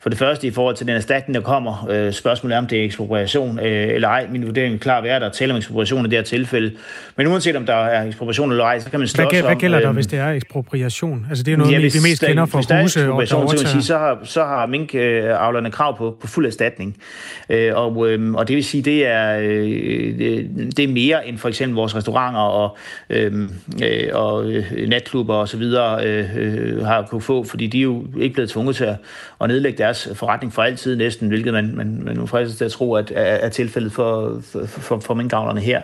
For 0.00 0.08
det 0.08 0.18
første, 0.18 0.46
i 0.46 0.50
forhold 0.50 0.76
til 0.76 0.86
den 0.86 0.96
erstatning, 0.96 1.34
der 1.34 1.40
kommer, 1.40 1.88
øh, 1.90 2.12
spørgsmålet 2.12 2.54
er, 2.54 2.58
om 2.58 2.66
det 2.66 2.80
er 2.80 2.84
ekspropriation 2.84 3.58
øh, 3.58 3.94
eller 3.94 4.08
ej. 4.08 4.26
Min 4.30 4.46
vurdering 4.46 4.74
er 4.74 4.78
klar 4.78 5.00
ved, 5.00 5.10
at 5.10 5.22
der 5.22 5.28
tale 5.28 5.52
om 5.52 5.56
ekspropriation 5.56 6.06
i 6.06 6.08
det 6.08 6.18
her 6.18 6.22
tilfælde. 6.22 6.72
Men 7.16 7.26
uanset 7.26 7.56
om 7.56 7.66
der 7.66 7.74
er 7.74 8.04
ekspropriation 8.04 8.50
eller 8.50 8.64
ej, 8.64 8.80
så 8.80 8.90
kan 8.90 9.00
man 9.00 9.08
slås 9.08 9.30
hvad, 9.30 9.40
om... 9.42 9.46
Hvad 9.46 9.56
gælder 9.56 9.80
der, 9.80 9.88
øh, 9.88 9.94
hvis 9.94 10.06
det 10.06 10.18
er 10.18 10.28
ekspropriation? 10.28 11.26
Altså, 11.28 11.44
det 11.44 11.52
er 11.52 11.56
noget, 11.56 11.72
ja, 11.72 11.80
hvis, 11.80 11.94
vi 11.94 12.08
mest 12.10 12.26
kender 12.26 12.46
for 12.46 12.80
huse 12.82 13.12
og 13.12 13.26
så, 13.58 13.66
sige, 13.66 13.82
så 13.82 13.98
har, 13.98 14.18
så 14.24 14.44
har 14.44 14.66
minkavlerne 14.66 15.70
krav 15.70 15.98
på, 15.98 16.16
på 16.20 16.26
fuld 16.26 16.46
erstatning. 16.46 16.96
Øh, 17.50 17.72
og, 17.74 18.10
øh, 18.10 18.34
og 18.34 18.48
det 18.48 18.56
vil 18.56 18.64
sige, 18.64 18.82
det 18.82 19.06
er... 19.06 19.38
Øh, 19.42 20.44
det 20.76 20.78
er 20.78 20.88
mere 20.88 21.28
end 21.28 21.38
for 21.38 21.48
eksempel 21.48 21.76
vores 21.76 21.96
restauranter 21.96 22.40
og, 22.40 22.76
øhm, 23.10 23.50
øh, 23.82 24.08
og 24.12 24.50
øh, 24.50 24.88
natklubber 24.88 25.34
og 25.34 25.48
så 25.48 25.56
videre 25.56 26.06
øh, 26.06 26.36
øh, 26.36 26.84
har 26.84 27.02
kunne 27.02 27.20
få, 27.20 27.44
fordi 27.44 27.66
de 27.66 27.78
er 27.78 27.82
jo 27.82 28.04
ikke 28.20 28.34
blevet 28.34 28.50
tvunget 28.50 28.76
til 28.76 28.84
at, 28.84 28.96
at 29.40 29.48
nedlægge 29.48 29.78
deres 29.78 30.08
forretning 30.14 30.52
for 30.52 30.62
altid 30.62 30.96
næsten, 30.96 31.28
hvilket 31.28 31.52
man, 31.52 31.72
man, 31.76 32.02
man 32.04 32.16
nu 32.16 32.26
fristes 32.26 32.58
til 32.58 32.64
at 32.64 32.72
tro, 32.72 32.94
at 32.94 33.12
er, 33.14 33.22
er 33.22 33.48
tilfældet 33.48 33.92
for, 33.92 34.40
for, 34.52 34.66
for, 34.66 35.00
for 35.00 35.14
minkavlerne 35.14 35.60
her. 35.60 35.82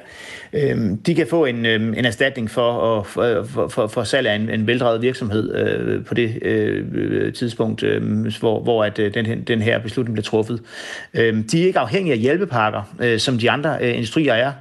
Øh, 0.52 0.76
de 1.06 1.14
kan 1.14 1.26
få 1.30 1.44
en, 1.44 1.66
øh, 1.66 1.98
en 1.98 2.04
erstatning 2.04 2.50
for, 2.50 2.98
at, 2.98 3.06
for, 3.06 3.68
for, 3.68 3.86
for 3.86 4.04
salg 4.04 4.26
af 4.26 4.34
en, 4.34 4.50
en 4.50 4.66
veldrevet 4.66 5.02
virksomhed 5.02 5.54
øh, 5.54 6.04
på 6.04 6.14
det 6.14 6.38
øh, 6.42 7.32
tidspunkt, 7.32 7.82
øh, 7.82 8.26
hvor, 8.40 8.60
hvor 8.60 8.84
at, 8.84 8.98
øh, 8.98 9.14
den, 9.14 9.42
den 9.42 9.62
her 9.62 9.78
beslutning 9.78 10.14
blev 10.14 10.24
truffet. 10.24 10.60
Øh, 11.14 11.44
de 11.52 11.62
er 11.62 11.66
ikke 11.66 11.78
afhængige 11.78 12.12
af 12.12 12.18
hjælpepakker, 12.18 12.82
øh, 13.00 13.18
som 13.18 13.38
de 13.38 13.50
andre 13.50 13.78
øh, 13.80 13.94
industrier 13.94 14.34
er. 14.34 14.52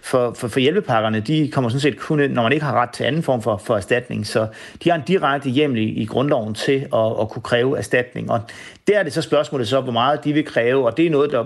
For, 0.00 0.32
for, 0.32 0.48
for 0.48 0.60
hjælpepakkerne, 0.60 1.20
de 1.20 1.50
kommer 1.52 1.70
sådan 1.70 1.80
set 1.80 1.98
kun 1.98 2.18
når 2.18 2.42
man 2.42 2.52
ikke 2.52 2.64
har 2.64 2.80
ret 2.82 2.90
til 2.90 3.04
anden 3.04 3.22
form 3.22 3.42
for, 3.42 3.56
for 3.56 3.76
erstatning. 3.76 4.26
Så 4.26 4.46
de 4.84 4.90
har 4.90 4.96
en 4.96 5.02
direkte 5.06 5.50
hjemmel 5.50 5.78
i, 5.78 5.84
i 5.84 6.04
grundloven 6.04 6.54
til 6.54 6.86
at, 6.94 7.20
at 7.20 7.28
kunne 7.28 7.42
kræve 7.42 7.78
erstatning. 7.78 8.30
Og 8.30 8.40
der 8.88 8.98
er 8.98 9.02
det 9.02 9.12
så 9.12 9.22
spørgsmålet 9.22 9.68
så, 9.68 9.80
hvor 9.80 9.92
meget 9.92 10.24
de 10.24 10.32
vil 10.32 10.44
kræve, 10.44 10.86
og 10.86 10.96
det 10.96 11.06
er 11.06 11.10
noget, 11.10 11.32
der, 11.32 11.44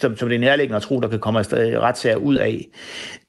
som, 0.00 0.16
som 0.16 0.28
det 0.28 0.36
er 0.36 0.40
nærliggende 0.40 0.76
at 0.76 0.82
tro, 0.82 1.00
der 1.00 1.08
kan 1.08 1.18
komme 1.18 1.40
retssager 1.40 2.16
ud 2.16 2.34
af. 2.34 2.66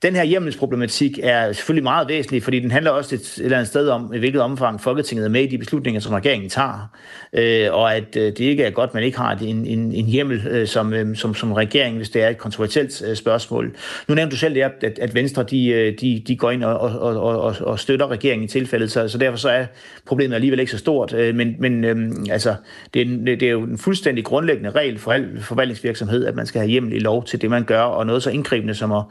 Den 0.02 0.16
her 0.16 0.24
hjemmelsproblematik 0.24 1.20
er 1.24 1.52
selvfølgelig 1.52 1.84
meget 1.84 2.10
væsentlig, 2.10 2.44
fordi 2.44 2.60
den 2.60 2.72
handler 2.72 2.92
også 2.92 3.16
et, 3.16 3.22
et 3.22 3.44
eller 3.44 3.58
andet 3.58 3.68
sted 3.68 3.90
om, 3.90 4.14
i 4.14 4.18
hvilket 4.18 4.42
omfang 4.42 4.82
Folketinget 4.82 5.26
er 5.26 5.30
med 5.30 5.42
i 5.42 5.48
de 5.48 5.58
beslutninger, 5.58 6.02
som 6.02 6.14
regeringen 6.14 6.50
tager. 6.50 6.90
Øh, 7.34 7.68
og 7.72 7.96
at 7.96 8.18
øh, 8.18 8.24
det 8.24 8.40
ikke 8.40 8.64
er 8.64 8.70
godt, 8.70 8.90
at 8.90 8.94
man 8.94 9.04
ikke 9.04 9.18
har 9.18 9.32
en, 9.32 9.66
en, 9.66 9.92
en 9.92 10.06
hjemmel 10.06 10.48
øh, 10.48 10.68
som, 10.68 10.94
øh, 10.94 11.16
som, 11.16 11.36
som 11.36 11.52
regering, 11.52 11.98
hvis 11.98 12.10
det 12.10 12.24
er 12.24 12.30
et 12.30 12.38
kontroversielt 12.38 13.04
øh, 13.08 13.16
spørgsmål. 13.16 13.76
Nu 14.08 14.16
nævnte 14.16 14.32
du 14.32 14.38
selv 14.38 14.56
det, 14.56 14.62
at, 14.66 15.00
at 15.00 15.16
Venstre 15.16 15.44
de, 15.44 15.68
øh, 15.68 16.00
de, 16.02 16.24
de 16.28 16.38
går 16.38 16.52
ind 16.52 16.64
og, 16.64 16.80
og, 16.80 17.22
og, 17.22 17.56
og, 17.62 17.80
støtter 17.80 18.08
regeringen 18.08 18.46
i 18.46 18.48
tilfældet, 18.48 18.92
så, 18.92 19.08
så 19.08 19.18
derfor 19.18 19.38
så 19.38 19.50
er 19.50 19.66
problemet 20.06 20.36
alligevel 20.36 20.60
ikke 20.60 20.72
så 20.72 20.78
stort. 20.78 21.14
Øh, 21.14 21.36
men 21.36 21.56
men 21.60 21.84
øh, 21.84 22.12
altså, 22.30 22.56
det, 22.94 23.02
er, 23.02 23.36
det 23.36 23.44
er 23.44 23.50
jo 23.50 23.64
en 23.64 23.78
fuldstændig 23.78 24.26
grundlæggende 24.26 24.70
regel 24.70 25.00
for 25.00 25.12
al 25.12 25.42
forvaltningsvirksomhed, 25.42 26.26
at 26.26 26.36
man 26.36 26.46
skal 26.46 26.60
have 26.60 26.70
hjemmel 26.72 26.94
i 26.94 27.00
lov 27.00 27.26
til 27.26 27.42
det, 27.42 27.50
man 27.50 27.64
gør, 27.64 27.82
og 27.82 28.06
noget 28.06 28.24
så 28.24 28.30
indgribende 28.30 28.76
som 28.76 28.92
at, 28.92 29.04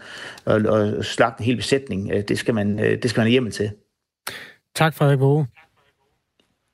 at, 0.46 0.66
at 0.66 1.04
slagte 1.04 1.40
en 1.40 1.44
hel 1.44 1.56
besætning, 1.56 2.10
øh, 2.12 2.22
det 2.28 2.38
skal 2.38 2.54
man, 2.54 2.78
det 2.78 3.10
skal 3.10 3.20
man 3.20 3.26
have 3.26 3.32
hjemmel 3.32 3.52
til. 3.52 3.70
Tak, 4.74 4.94
Frederik 4.94 5.20
Våge. 5.20 5.46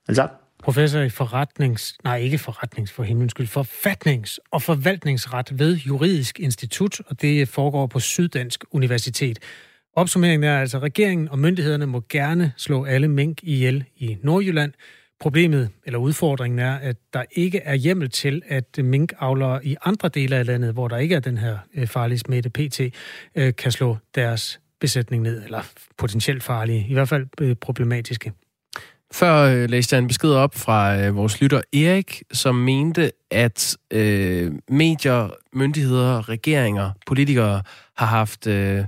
Vel 0.08 0.16
tak. 0.16 0.39
Professor 0.62 1.00
i 1.00 1.08
forretnings... 1.08 1.94
Nej, 2.04 2.16
ikke 2.16 2.38
forretnings 2.38 2.92
for 2.92 3.02
himlens 3.02 3.30
skyld. 3.30 3.46
Forfatnings- 3.46 4.38
og 4.50 4.62
forvaltningsret 4.62 5.58
ved 5.58 5.76
Juridisk 5.76 6.40
Institut, 6.40 7.00
og 7.06 7.22
det 7.22 7.48
foregår 7.48 7.86
på 7.86 8.00
Syddansk 8.00 8.64
Universitet. 8.70 9.38
Opsummeringen 9.96 10.50
er 10.50 10.60
altså, 10.60 10.76
at 10.76 10.82
regeringen 10.82 11.28
og 11.28 11.38
myndighederne 11.38 11.86
må 11.86 12.02
gerne 12.08 12.52
slå 12.56 12.84
alle 12.84 13.08
mink 13.08 13.38
ihjel 13.42 13.84
i 13.96 14.16
Nordjylland. 14.22 14.72
Problemet 15.20 15.70
eller 15.86 15.98
udfordringen 15.98 16.58
er, 16.58 16.74
at 16.74 16.96
der 17.12 17.24
ikke 17.32 17.58
er 17.58 17.74
hjemmel 17.74 18.10
til, 18.10 18.42
at 18.48 18.78
minkavlere 18.78 19.66
i 19.66 19.76
andre 19.84 20.08
dele 20.08 20.36
af 20.36 20.46
landet, 20.46 20.72
hvor 20.72 20.88
der 20.88 20.96
ikke 20.96 21.14
er 21.14 21.20
den 21.20 21.38
her 21.38 21.58
øh, 21.74 21.86
farlige 21.86 22.18
smitte 22.18 22.50
PT, 22.50 22.80
øh, 23.34 23.54
kan 23.54 23.72
slå 23.72 23.96
deres 24.14 24.60
besætning 24.80 25.22
ned, 25.22 25.44
eller 25.44 25.62
potentielt 25.98 26.42
farlige, 26.42 26.86
i 26.88 26.92
hvert 26.92 27.08
fald 27.08 27.26
øh, 27.40 27.56
problematiske. 27.56 28.32
Før 29.12 29.34
øh, 29.36 29.70
læste 29.70 29.94
jeg 29.96 30.02
en 30.02 30.08
besked 30.08 30.30
op 30.30 30.54
fra 30.54 30.96
øh, 30.96 31.16
vores 31.16 31.40
lytter 31.40 31.60
Erik, 31.72 32.22
som 32.32 32.54
mente, 32.54 33.12
at 33.30 33.76
øh, 33.90 34.52
medier, 34.68 35.30
myndigheder, 35.52 36.28
regeringer, 36.28 36.90
politikere 37.06 37.62
har 37.96 38.06
haft 38.06 38.46
øh, 38.46 38.84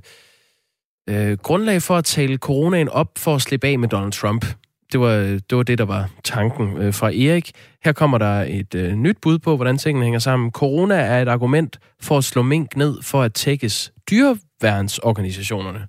øh, 1.09 1.39
grundlag 1.39 1.83
for 1.83 1.97
at 1.97 2.05
tale 2.05 2.37
coronaen 2.37 2.89
op 2.89 3.09
for 3.19 3.35
at 3.35 3.43
slippe 3.43 3.67
af 3.67 3.79
med 3.79 3.89
Donald 3.89 4.13
Trump. 4.13 4.47
Det 4.93 5.01
var 5.01 5.13
det, 5.51 5.57
var 5.57 5.63
det 5.63 5.79
der 5.79 5.85
var 5.85 6.11
tanken 6.25 6.77
øh, 6.77 6.95
fra 6.95 7.07
Erik. 7.07 7.51
Her 7.85 7.93
kommer 7.93 8.19
der 8.19 8.43
et 8.43 8.75
øh, 8.75 8.95
nyt 8.95 9.17
bud 9.23 9.39
på, 9.39 9.57
hvordan 9.57 9.79
tingene 9.79 10.05
hænger 10.05 10.21
sammen. 10.21 10.51
Corona 10.51 10.95
er 10.95 11.23
et 11.23 11.29
argument 11.29 11.79
for 12.01 12.19
at 12.19 12.25
slå 12.25 12.43
mink 12.43 12.77
ned 12.77 13.03
for 13.03 13.23
at 13.23 13.35
tækkes 13.35 13.93
dyreværnsorganisationerne. 14.11 15.87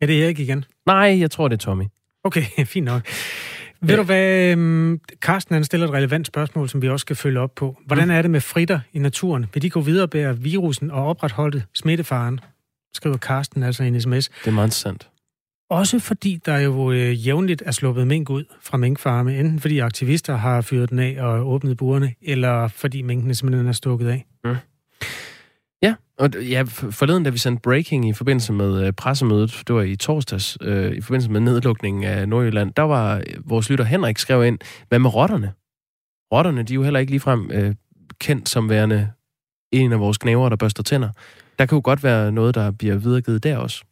Er 0.00 0.06
det 0.06 0.24
Erik 0.24 0.38
igen? 0.38 0.64
Nej, 0.86 1.16
jeg 1.20 1.30
tror, 1.30 1.48
det 1.48 1.54
er 1.54 1.64
Tommy. 1.64 1.84
Okay, 2.24 2.42
fint 2.74 2.84
nok. 2.84 3.02
Ved 3.80 3.90
ja. 3.90 3.96
du 3.96 4.02
hvad, 4.02 4.52
øhm, 4.52 5.00
Carsten 5.20 5.54
han 5.54 5.64
stiller 5.64 5.86
et 5.86 5.92
relevant 5.92 6.26
spørgsmål, 6.26 6.68
som 6.68 6.82
vi 6.82 6.88
også 6.88 7.02
skal 7.02 7.16
følge 7.16 7.40
op 7.40 7.54
på. 7.54 7.76
Hvordan 7.86 8.04
mm. 8.04 8.14
er 8.14 8.22
det 8.22 8.30
med 8.30 8.40
fritter 8.40 8.80
i 8.92 8.98
naturen? 8.98 9.46
Vil 9.54 9.62
de 9.62 9.70
gå 9.70 9.80
videre 9.80 10.08
bære 10.08 10.38
virusen 10.38 10.90
og 10.90 11.06
opretholde 11.06 11.62
smittefaren? 11.74 12.40
Skriver 12.94 13.16
Carsten 13.16 13.62
altså 13.62 13.82
i 13.82 13.88
en 13.88 14.00
sms. 14.00 14.28
Det 14.28 14.46
er 14.46 14.50
meget 14.50 14.66
interessant. 14.66 15.08
Også 15.70 15.98
fordi 15.98 16.40
der 16.46 16.58
jo 16.58 16.92
øh, 16.92 17.26
jævnligt 17.26 17.62
er 17.66 17.70
sluppet 17.70 18.06
mink 18.06 18.30
ud 18.30 18.44
fra 18.62 18.76
minkfarme, 18.76 19.38
enten 19.38 19.60
fordi 19.60 19.78
aktivister 19.78 20.36
har 20.36 20.60
fyret 20.60 20.90
den 20.90 20.98
af 20.98 21.16
og 21.20 21.48
åbnet 21.48 21.76
burene, 21.76 22.14
eller 22.22 22.68
fordi 22.68 23.02
minkene 23.02 23.34
simpelthen 23.34 23.68
er 23.68 23.72
stukket 23.72 24.08
af. 24.08 24.26
Mm. 24.44 24.56
Og 26.18 26.30
ja, 26.42 26.62
forleden, 26.90 27.22
da 27.22 27.30
vi 27.30 27.38
sendte 27.38 27.62
breaking 27.62 28.08
i 28.08 28.12
forbindelse 28.12 28.52
med 28.52 28.86
øh, 28.86 28.92
pressemødet, 28.92 29.62
det 29.66 29.74
var 29.74 29.82
i 29.82 29.96
torsdags, 29.96 30.58
øh, 30.60 30.92
i 30.92 31.00
forbindelse 31.00 31.30
med 31.30 31.40
nedlukningen 31.40 32.04
af 32.04 32.28
Nordjylland, 32.28 32.72
der 32.74 32.82
var 32.82 33.16
øh, 33.16 33.50
vores 33.50 33.70
lytter 33.70 33.84
Henrik 33.84 34.18
skrev 34.18 34.44
ind, 34.44 34.58
hvad 34.88 34.98
med 34.98 35.14
rotterne? 35.14 35.52
Rotterne, 36.32 36.62
de 36.62 36.72
er 36.72 36.74
jo 36.74 36.82
heller 36.82 37.00
ikke 37.00 37.12
ligefrem 37.12 37.50
øh, 37.50 37.74
kendt 38.20 38.48
som 38.48 38.68
værende 38.68 39.12
en 39.72 39.92
af 39.92 40.00
vores 40.00 40.18
knæver, 40.18 40.48
der 40.48 40.56
børster 40.56 40.82
tænder. 40.82 41.10
Der 41.58 41.66
kan 41.66 41.76
jo 41.76 41.80
godt 41.84 42.02
være 42.02 42.32
noget, 42.32 42.54
der 42.54 42.70
bliver 42.70 42.96
videregivet 42.96 43.42
der 43.44 43.56
også. 43.56 43.84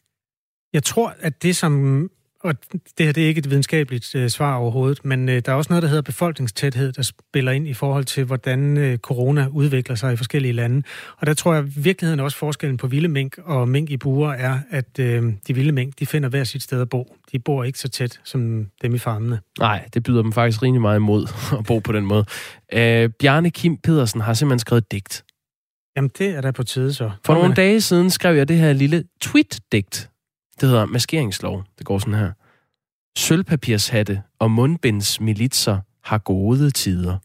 Jeg 0.72 0.82
tror, 0.82 1.14
at 1.20 1.42
det, 1.42 1.56
som 1.56 2.10
og 2.44 2.54
det 2.98 3.06
her 3.06 3.12
det 3.12 3.24
er 3.24 3.28
ikke 3.28 3.38
et 3.38 3.50
videnskabeligt 3.50 4.14
øh, 4.14 4.28
svar 4.28 4.56
overhovedet, 4.56 5.04
men 5.04 5.28
øh, 5.28 5.42
der 5.44 5.52
er 5.52 5.56
også 5.56 5.72
noget, 5.72 5.82
der 5.82 5.88
hedder 5.88 6.02
befolkningstæthed, 6.02 6.92
der 6.92 7.02
spiller 7.02 7.52
ind 7.52 7.68
i 7.68 7.74
forhold 7.74 8.04
til, 8.04 8.24
hvordan 8.24 8.76
øh, 8.76 8.98
corona 8.98 9.46
udvikler 9.50 9.94
sig 9.96 10.12
i 10.12 10.16
forskellige 10.16 10.52
lande. 10.52 10.82
Og 11.18 11.26
der 11.26 11.34
tror 11.34 11.54
jeg, 11.54 11.64
at 11.64 11.84
virkeligheden 11.84 12.20
også 12.20 12.36
forskellen 12.36 12.76
på 12.76 12.86
vilde 12.86 13.08
mink 13.08 13.38
og 13.44 13.68
mink 13.68 13.90
i 13.90 13.96
buer 13.96 14.32
er, 14.32 14.58
at 14.70 14.98
øh, 14.98 15.32
de 15.48 15.54
vilde 15.54 15.72
mink, 15.72 15.98
de 15.98 16.06
finder 16.06 16.28
hver 16.28 16.44
sit 16.44 16.62
sted 16.62 16.80
at 16.80 16.88
bo. 16.88 17.16
De 17.32 17.38
bor 17.38 17.64
ikke 17.64 17.78
så 17.78 17.88
tæt 17.88 18.20
som 18.24 18.66
dem 18.82 18.94
i 18.94 18.98
farmene. 18.98 19.40
Nej, 19.58 19.88
det 19.94 20.02
byder 20.02 20.22
dem 20.22 20.32
faktisk 20.32 20.62
rimelig 20.62 20.80
meget 20.80 20.96
imod 20.96 21.26
at 21.58 21.64
bo 21.64 21.78
på 21.78 21.92
den 21.92 22.06
måde. 22.06 22.24
Øh, 22.72 23.10
Bjarne 23.20 23.50
Kim 23.50 23.76
Pedersen 23.76 24.20
har 24.20 24.34
simpelthen 24.34 24.58
skrevet 24.58 24.92
digt. 24.92 25.24
Jamen, 25.96 26.10
det 26.18 26.30
er 26.30 26.40
da 26.40 26.50
på 26.50 26.62
tide 26.62 26.94
så. 26.94 27.10
For 27.24 27.34
nogle 27.34 27.54
dage 27.54 27.80
siden 27.80 28.10
skrev 28.10 28.36
jeg 28.36 28.48
det 28.48 28.56
her 28.56 28.72
lille 28.72 29.04
tweet-digt. 29.20 30.10
Det 30.60 30.68
hedder 30.68 30.84
maskeringslov. 30.86 31.64
Det 31.78 31.86
går 31.86 31.98
sådan 31.98 32.14
her. 32.14 32.32
Sølvpapirshatte 33.18 34.22
og 34.38 34.50
mundbindsmilitser 34.50 35.80
har 36.02 36.18
gode 36.18 36.70
tider. 36.70 37.18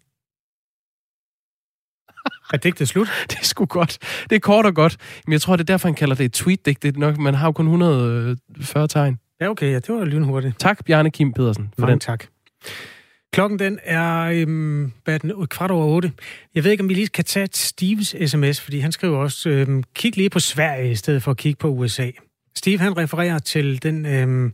Er 2.53 2.57
digtet 2.57 2.87
slut? 2.87 3.07
det 3.29 3.37
er 3.39 3.43
sgu 3.43 3.65
godt. 3.65 3.97
Det 4.29 4.35
er 4.35 4.39
kort 4.39 4.65
og 4.65 4.75
godt. 4.75 4.97
Men 5.25 5.33
jeg 5.33 5.41
tror, 5.41 5.55
det 5.55 5.63
er 5.63 5.73
derfor, 5.73 5.87
han 5.87 5.95
kalder 5.95 6.15
det 6.15 6.25
et 6.25 6.33
tweet-digt. 6.33 6.83
Det 6.83 6.95
er 6.95 6.99
nok, 6.99 7.17
man 7.17 7.33
har 7.33 7.47
jo 7.47 7.51
kun 7.51 7.65
140 7.65 8.87
tegn. 8.87 9.19
Ja, 9.41 9.49
okay. 9.49 9.71
Ja, 9.71 9.75
det 9.79 9.95
var 9.95 10.05
lynhurtigt. 10.05 10.59
Tak, 10.59 10.85
Bjarne 10.85 11.11
Kim 11.11 11.33
Pedersen. 11.33 11.73
For 11.75 11.81
Mange 11.81 11.91
den. 11.91 11.99
tak. 11.99 12.25
Klokken 13.33 13.59
den 13.59 13.79
er, 13.83 14.21
øhm, 14.21 14.91
hvad 15.03 15.19
den, 15.19 15.47
kvart 15.47 15.71
over 15.71 15.85
otte. 15.85 16.11
Jeg 16.55 16.63
ved 16.63 16.71
ikke, 16.71 16.83
om 16.83 16.89
vi 16.89 16.93
lige 16.93 17.07
kan 17.07 17.25
tage 17.25 17.47
Steves 17.53 18.15
sms, 18.31 18.61
fordi 18.61 18.79
han 18.79 18.91
skriver 18.91 19.17
også, 19.17 19.49
øhm, 19.49 19.83
kig 19.93 20.17
lige 20.17 20.29
på 20.29 20.39
Sverige 20.39 20.91
i 20.91 20.95
stedet 20.95 21.23
for 21.23 21.31
at 21.31 21.37
kigge 21.37 21.57
på 21.57 21.67
USA. 21.67 22.11
Steve, 22.59 22.79
han 22.79 22.97
refererer 22.97 23.39
til 23.39 23.83
den, 23.83 24.05
øhm, 24.05 24.53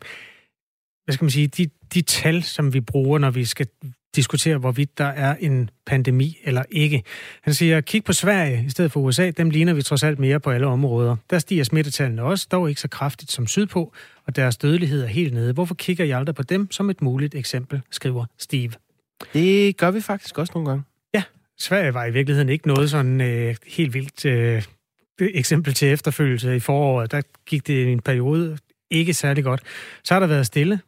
hvad 1.06 1.14
skal 1.14 1.26
man 1.26 1.30
sige, 1.30 1.48
de, 1.48 1.70
de 1.94 2.02
tal, 2.02 2.44
som 2.44 2.74
vi 2.74 2.80
bruger, 2.80 3.20
når 3.20 3.30
vi 3.30 3.46
skal 3.46 3.68
diskutere, 4.16 4.58
hvorvidt 4.58 4.98
der 4.98 5.06
er 5.06 5.36
en 5.40 5.70
pandemi 5.86 6.38
eller 6.44 6.64
ikke. 6.70 7.04
Han 7.42 7.54
siger, 7.54 7.82
kig 7.82 8.04
på 8.04 8.14
Sverige 8.14 8.64
i 8.68 8.70
stedet 8.70 8.92
for 8.92 9.00
USA, 9.00 9.30
dem 9.30 9.50
ligner 9.50 9.74
vi 9.74 9.82
trods 9.82 10.04
alt 10.04 10.20
mere 10.20 10.40
på 10.40 10.52
alle 10.52 10.68
områder. 10.68 11.16
Der 11.30 11.40
stiger 11.40 11.64
smittetallene 11.64 12.24
også, 12.24 12.48
dog 12.52 12.70
ikke 12.70 12.82
så 12.82 12.88
kraftigt 12.88 13.32
som 13.32 13.48
sydpå, 13.48 13.94
og 14.26 14.36
deres 14.36 14.58
dødelighed 14.58 15.04
er 15.04 15.08
helt 15.08 15.34
nede. 15.34 15.54
Hvorfor 15.54 15.76
kigger 15.76 16.06
jeg 16.06 16.18
aldrig 16.18 16.36
på 16.36 16.44
dem 16.44 16.72
som 16.72 16.90
et 16.90 17.02
muligt 17.02 17.36
eksempel, 17.36 17.82
skriver 17.92 18.26
Steve. 18.38 18.72
Det 19.34 19.78
gør 19.78 19.92
vi 19.92 20.02
faktisk 20.02 20.38
også 20.38 20.52
nogle 20.56 20.70
gange. 20.70 20.84
Ja, 21.14 21.24
Sverige 21.60 21.94
var 21.94 22.06
i 22.06 22.12
virkeligheden 22.12 22.50
ikke 22.50 22.68
noget 22.68 22.90
sådan 22.90 23.22
øh, 23.22 23.56
helt 23.68 23.94
vildt 23.94 24.26
øh, 24.26 24.64
eksempel 25.20 25.74
til 25.74 25.88
efterfølgelse 25.88 26.56
i 26.56 26.60
foråret. 26.60 27.12
Der 27.12 27.22
gik 27.46 27.68
det 27.68 27.92
en 27.92 28.00
periode 28.00 28.58
ikke 28.92 29.14
særlig 29.14 29.44
godt. 29.44 29.62
Så 30.04 30.14
har 30.14 30.20
der 30.20 30.28
været 30.28 30.46
stille 30.46 30.80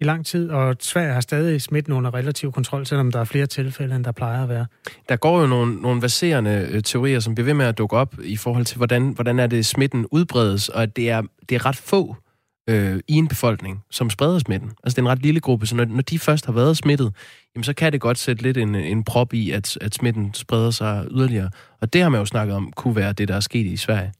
i 0.00 0.04
lang 0.04 0.26
tid, 0.26 0.50
og 0.50 0.76
Sverige 0.80 1.12
har 1.12 1.20
stadig 1.20 1.62
smitten 1.62 1.92
under 1.92 2.14
relativ 2.14 2.52
kontrol, 2.52 2.86
selvom 2.86 3.12
der 3.12 3.20
er 3.20 3.24
flere 3.24 3.46
tilfælde, 3.46 3.96
end 3.96 4.04
der 4.04 4.12
plejer 4.12 4.42
at 4.42 4.48
være. 4.48 4.66
Der 5.08 5.16
går 5.16 5.40
jo 5.40 5.46
nogle, 5.46 5.74
nogle 5.74 6.00
baserende 6.00 6.68
øh, 6.70 6.82
teorier, 6.82 7.20
som 7.20 7.34
bliver 7.34 7.44
ved 7.44 7.54
med 7.54 7.66
at 7.66 7.78
dukke 7.78 7.96
op 7.96 8.14
i 8.24 8.36
forhold 8.36 8.64
til, 8.64 8.76
hvordan, 8.76 9.08
hvordan 9.08 9.38
er 9.38 9.46
det 9.46 9.66
smitten 9.66 10.06
udbredes, 10.10 10.68
og 10.68 10.82
at 10.82 10.96
det 10.96 11.10
er, 11.10 11.22
det 11.48 11.54
er 11.54 11.66
ret 11.66 11.76
få 11.76 12.16
øh, 12.70 13.00
i 13.08 13.14
en 13.14 13.28
befolkning, 13.28 13.84
som 13.90 14.10
spreder 14.10 14.38
smitten. 14.38 14.70
Altså 14.84 14.96
det 14.96 14.98
er 14.98 15.02
en 15.06 15.08
ret 15.08 15.22
lille 15.22 15.40
gruppe, 15.40 15.66
så 15.66 15.76
når, 15.76 15.84
når 15.84 16.02
de 16.02 16.18
først 16.18 16.46
har 16.46 16.52
været 16.52 16.76
smittet, 16.76 17.14
jamen 17.54 17.64
så 17.64 17.72
kan 17.72 17.92
det 17.92 18.00
godt 18.00 18.18
sætte 18.18 18.42
lidt 18.42 18.56
en, 18.56 18.74
en 18.74 19.04
prop 19.04 19.34
i, 19.34 19.50
at, 19.50 19.78
at 19.80 19.94
smitten 19.94 20.34
spreder 20.34 20.70
sig 20.70 21.06
yderligere. 21.10 21.50
Og 21.80 21.92
det 21.92 22.02
har 22.02 22.08
man 22.08 22.20
jo 22.20 22.24
snakket 22.24 22.56
om, 22.56 22.72
kunne 22.72 22.96
være 22.96 23.12
det, 23.12 23.28
der 23.28 23.36
er 23.36 23.40
sket 23.40 23.66
i 23.66 23.76
Sverige. 23.76 24.12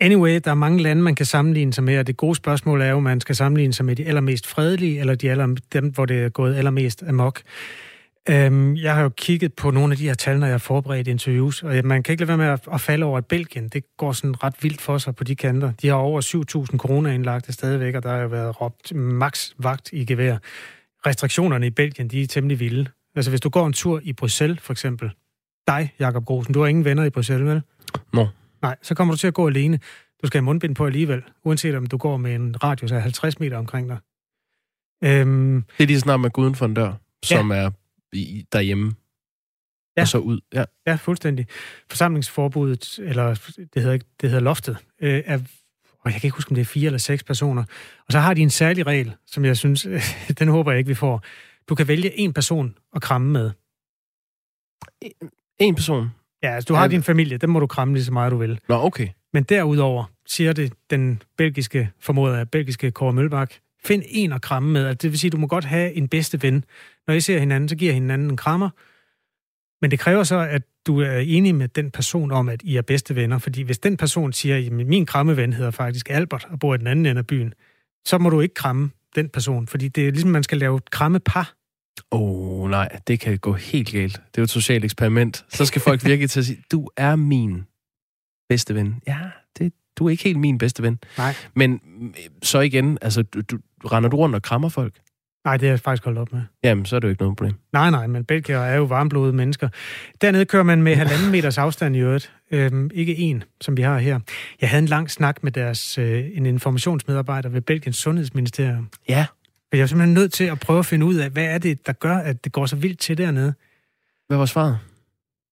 Anyway, 0.00 0.40
der 0.44 0.50
er 0.50 0.54
mange 0.54 0.82
lande, 0.82 1.02
man 1.02 1.14
kan 1.14 1.26
sammenligne 1.26 1.72
sig 1.72 1.84
med, 1.84 1.98
og 1.98 2.06
det 2.06 2.16
gode 2.16 2.34
spørgsmål 2.34 2.80
er 2.80 2.86
jo, 2.86 2.96
om 2.96 3.02
man 3.02 3.20
skal 3.20 3.36
sammenligne 3.36 3.72
sig 3.72 3.86
med 3.86 3.96
de 3.96 4.04
allermest 4.04 4.46
fredelige, 4.46 5.00
eller 5.00 5.14
de 5.14 5.30
aller, 5.30 5.56
dem, 5.72 5.88
hvor 5.88 6.06
det 6.06 6.24
er 6.24 6.28
gået 6.28 6.54
allermest 6.56 7.02
amok. 7.02 7.42
Øhm, 8.28 8.76
jeg 8.76 8.94
har 8.94 9.02
jo 9.02 9.08
kigget 9.08 9.54
på 9.54 9.70
nogle 9.70 9.92
af 9.92 9.96
de 9.98 10.06
her 10.06 10.14
tal, 10.14 10.38
når 10.38 10.46
jeg 10.46 10.54
har 10.54 10.58
forberedt 10.58 11.08
interviews, 11.08 11.62
og 11.62 11.74
man 11.84 12.02
kan 12.02 12.12
ikke 12.12 12.24
lade 12.24 12.38
være 12.38 12.56
med 12.56 12.58
at, 12.72 12.80
falde 12.80 13.06
over, 13.06 13.18
at 13.18 13.26
Belgien, 13.26 13.68
det 13.68 13.84
går 13.96 14.12
sådan 14.12 14.44
ret 14.44 14.54
vildt 14.62 14.80
for 14.80 14.98
sig 14.98 15.16
på 15.16 15.24
de 15.24 15.36
kanter. 15.36 15.72
De 15.82 15.88
har 15.88 15.94
over 15.94 16.20
7.000 16.70 16.76
kroner 16.76 17.10
indlagt 17.10 17.54
stadigvæk, 17.54 17.94
og 17.94 18.02
der 18.02 18.08
har 18.08 18.18
jo 18.18 18.28
været 18.28 18.60
råbt 18.60 18.94
max 18.94 19.50
vagt 19.58 19.92
i 19.92 20.04
gevær. 20.04 20.36
Restriktionerne 21.06 21.66
i 21.66 21.70
Belgien, 21.70 22.08
de 22.08 22.22
er 22.22 22.26
temmelig 22.26 22.60
vilde. 22.60 22.90
Altså 23.16 23.30
hvis 23.30 23.40
du 23.40 23.48
går 23.48 23.66
en 23.66 23.72
tur 23.72 24.00
i 24.02 24.12
Bruxelles, 24.12 24.60
for 24.60 24.72
eksempel, 24.72 25.10
dig, 25.66 25.92
Jakob 25.98 26.24
Grosen, 26.24 26.54
du 26.54 26.60
har 26.60 26.66
ingen 26.66 26.84
venner 26.84 27.04
i 27.04 27.10
Bruxelles, 27.10 27.48
vel? 27.48 27.62
Nå. 28.12 28.28
Nej, 28.62 28.76
så 28.82 28.94
kommer 28.94 29.14
du 29.14 29.18
til 29.18 29.26
at 29.26 29.34
gå 29.34 29.46
alene. 29.48 29.78
Du 30.22 30.26
skal 30.26 30.38
have 30.38 30.44
mundbind 30.44 30.74
på 30.74 30.86
alligevel, 30.86 31.22
uanset 31.44 31.74
om 31.74 31.86
du 31.86 31.96
går 31.96 32.16
med 32.16 32.34
en 32.34 32.64
radius 32.64 32.92
af 32.92 33.02
50 33.02 33.40
meter 33.40 33.56
omkring 33.56 33.88
dig. 33.88 33.98
Øhm, 35.04 35.64
det 35.78 35.82
er 35.82 35.86
lige 35.86 36.00
snart 36.00 36.20
med 36.20 36.30
guden 36.30 36.54
for 36.54 36.66
en 36.66 36.74
dør, 36.74 36.92
som 37.22 37.52
ja. 37.52 37.58
er 37.58 37.70
i, 38.20 38.46
derhjemme. 38.52 38.94
Ja. 39.96 40.02
Og 40.02 40.08
så 40.08 40.18
ud. 40.18 40.40
Ja. 40.54 40.64
ja, 40.86 40.94
fuldstændig. 40.94 41.46
Forsamlingsforbuddet, 41.88 42.98
eller 42.98 43.54
det 43.74 43.82
hedder, 43.82 43.98
det 44.20 44.30
hedder 44.30 44.44
loftet, 44.44 44.76
øh, 45.00 45.22
er 45.26 45.38
og 46.04 46.12
jeg 46.12 46.20
kan 46.20 46.28
ikke 46.28 46.36
huske, 46.36 46.50
om 46.50 46.54
det 46.54 46.60
er 46.60 46.66
fire 46.66 46.86
eller 46.86 46.98
seks 46.98 47.22
personer. 47.22 47.64
Og 48.06 48.12
så 48.12 48.18
har 48.18 48.34
de 48.34 48.42
en 48.42 48.50
særlig 48.50 48.86
regel, 48.86 49.14
som 49.26 49.44
jeg 49.44 49.56
synes, 49.56 49.86
den 50.38 50.48
håber 50.48 50.72
jeg 50.72 50.78
ikke, 50.78 50.88
vi 50.88 50.94
får. 50.94 51.22
Du 51.68 51.74
kan 51.74 51.88
vælge 51.88 52.18
en 52.18 52.32
person 52.32 52.78
at 52.96 53.02
kramme 53.02 53.32
med. 53.32 53.50
En 55.58 55.74
person? 55.74 56.10
Ja, 56.42 56.54
altså 56.54 56.66
du 56.66 56.74
har 56.74 56.82
ja. 56.82 56.88
din 56.88 57.02
familie, 57.02 57.36
den 57.36 57.50
må 57.50 57.60
du 57.60 57.66
kramme 57.66 57.94
lige 57.94 58.04
så 58.04 58.12
meget, 58.12 58.32
du 58.32 58.36
vil. 58.36 58.60
Nå, 58.68 58.74
okay. 58.74 59.08
Men 59.32 59.42
derudover 59.42 60.04
siger 60.26 60.52
det 60.52 60.72
den 60.90 61.22
belgiske, 61.36 61.90
formoder 62.00 62.38
af 62.38 62.50
belgiske 62.50 62.90
Kåre 62.90 63.12
Mølbak, 63.12 63.52
find 63.84 64.02
en 64.08 64.32
at 64.32 64.42
kramme 64.42 64.72
med. 64.72 64.86
Altså, 64.86 65.02
det 65.02 65.10
vil 65.10 65.18
sige, 65.18 65.30
du 65.30 65.36
må 65.36 65.46
godt 65.46 65.64
have 65.64 65.92
en 65.92 66.08
bedste 66.08 66.42
ven. 66.42 66.64
Når 67.06 67.14
I 67.14 67.20
ser 67.20 67.38
hinanden, 67.38 67.68
så 67.68 67.76
giver 67.76 67.92
hinanden 67.92 68.30
en 68.30 68.36
krammer. 68.36 68.70
Men 69.82 69.90
det 69.90 69.98
kræver 69.98 70.22
så, 70.22 70.38
at 70.38 70.62
du 70.86 71.00
er 71.00 71.18
enig 71.18 71.54
med 71.54 71.68
den 71.68 71.90
person 71.90 72.32
om, 72.32 72.48
at 72.48 72.62
I 72.62 72.76
er 72.76 72.82
bedste 72.82 73.16
venner. 73.16 73.38
Fordi 73.38 73.62
hvis 73.62 73.78
den 73.78 73.96
person 73.96 74.32
siger, 74.32 74.56
at 74.56 74.72
min 74.72 75.06
krammeven 75.06 75.52
hedder 75.52 75.70
faktisk 75.70 76.10
Albert 76.10 76.46
og 76.50 76.58
bor 76.58 76.74
i 76.74 76.78
den 76.78 76.86
anden 76.86 77.06
ende 77.06 77.18
af 77.18 77.26
byen, 77.26 77.54
så 78.06 78.18
må 78.18 78.30
du 78.30 78.40
ikke 78.40 78.54
kramme 78.54 78.90
den 79.14 79.28
person. 79.28 79.66
Fordi 79.66 79.88
det 79.88 80.06
er 80.06 80.10
ligesom, 80.10 80.30
man 80.30 80.42
skal 80.42 80.58
lave 80.58 80.76
et 80.76 80.90
krammepar. 80.90 81.54
Åh, 82.12 82.20
oh, 82.20 82.70
nej, 82.70 82.88
det 83.06 83.20
kan 83.20 83.38
gå 83.38 83.52
helt 83.52 83.92
galt. 83.92 84.12
Det 84.12 84.38
er 84.38 84.42
jo 84.42 84.42
et 84.42 84.50
socialt 84.50 84.84
eksperiment. 84.84 85.44
Så 85.48 85.66
skal 85.66 85.82
folk 85.82 86.04
virkelig 86.10 86.30
til 86.30 86.40
at 86.40 86.46
sige, 86.46 86.62
du 86.72 86.88
er 86.96 87.16
min 87.16 87.62
bedste 88.48 88.74
ven. 88.74 89.00
Ja, 89.06 89.18
det, 89.58 89.72
du 89.96 90.06
er 90.06 90.10
ikke 90.10 90.24
helt 90.24 90.38
min 90.38 90.58
bedste 90.58 90.82
ven. 90.82 90.98
Nej. 91.18 91.34
Men 91.54 91.80
så 92.42 92.60
igen, 92.60 92.98
altså, 93.02 93.22
du, 93.22 93.40
du, 93.40 93.58
render 93.84 94.10
du 94.10 94.16
rundt 94.16 94.34
og 94.34 94.42
krammer 94.42 94.68
folk? 94.68 95.00
Nej, 95.44 95.56
det 95.56 95.68
har 95.68 95.72
jeg 95.72 95.80
faktisk 95.80 96.04
holdt 96.04 96.18
op 96.18 96.32
med. 96.32 96.42
Jamen, 96.64 96.86
så 96.86 96.96
er 96.96 97.00
det 97.00 97.08
jo 97.08 97.10
ikke 97.10 97.22
noget 97.22 97.36
problem. 97.36 97.54
Nej, 97.72 97.90
nej, 97.90 98.06
men 98.06 98.24
belgier 98.24 98.58
er 98.58 98.76
jo 98.76 98.84
varmblodede 98.84 99.32
mennesker. 99.32 99.68
Dernede 100.20 100.44
kører 100.44 100.62
man 100.62 100.82
med 100.82 100.96
halvanden 100.96 101.30
meters 101.30 101.58
afstand 101.58 101.96
i 101.96 101.98
øvrigt. 101.98 102.32
Øhm, 102.50 102.90
ikke 102.94 103.16
en, 103.16 103.44
som 103.60 103.76
vi 103.76 103.82
har 103.82 103.98
her. 103.98 104.20
Jeg 104.60 104.68
havde 104.68 104.82
en 104.82 104.88
lang 104.88 105.10
snak 105.10 105.42
med 105.44 105.52
deres 105.52 105.98
øh, 105.98 106.24
en 106.34 106.46
informationsmedarbejder 106.46 107.48
ved 107.48 107.60
Belgiens 107.60 107.96
Sundhedsministerium. 107.96 108.88
Ja. 109.08 109.26
Og 109.72 109.78
jeg 109.78 109.82
er 109.82 109.86
simpelthen 109.86 110.14
nødt 110.14 110.32
til 110.32 110.44
at 110.44 110.60
prøve 110.60 110.78
at 110.78 110.86
finde 110.86 111.06
ud 111.06 111.14
af, 111.14 111.30
hvad 111.30 111.44
er 111.44 111.58
det, 111.58 111.86
der 111.86 111.92
gør, 111.92 112.16
at 112.16 112.44
det 112.44 112.52
går 112.52 112.66
så 112.66 112.76
vildt 112.76 112.98
til 112.98 113.18
dernede? 113.18 113.54
Hvad 114.26 114.36
var 114.36 114.46
svaret? 114.46 114.78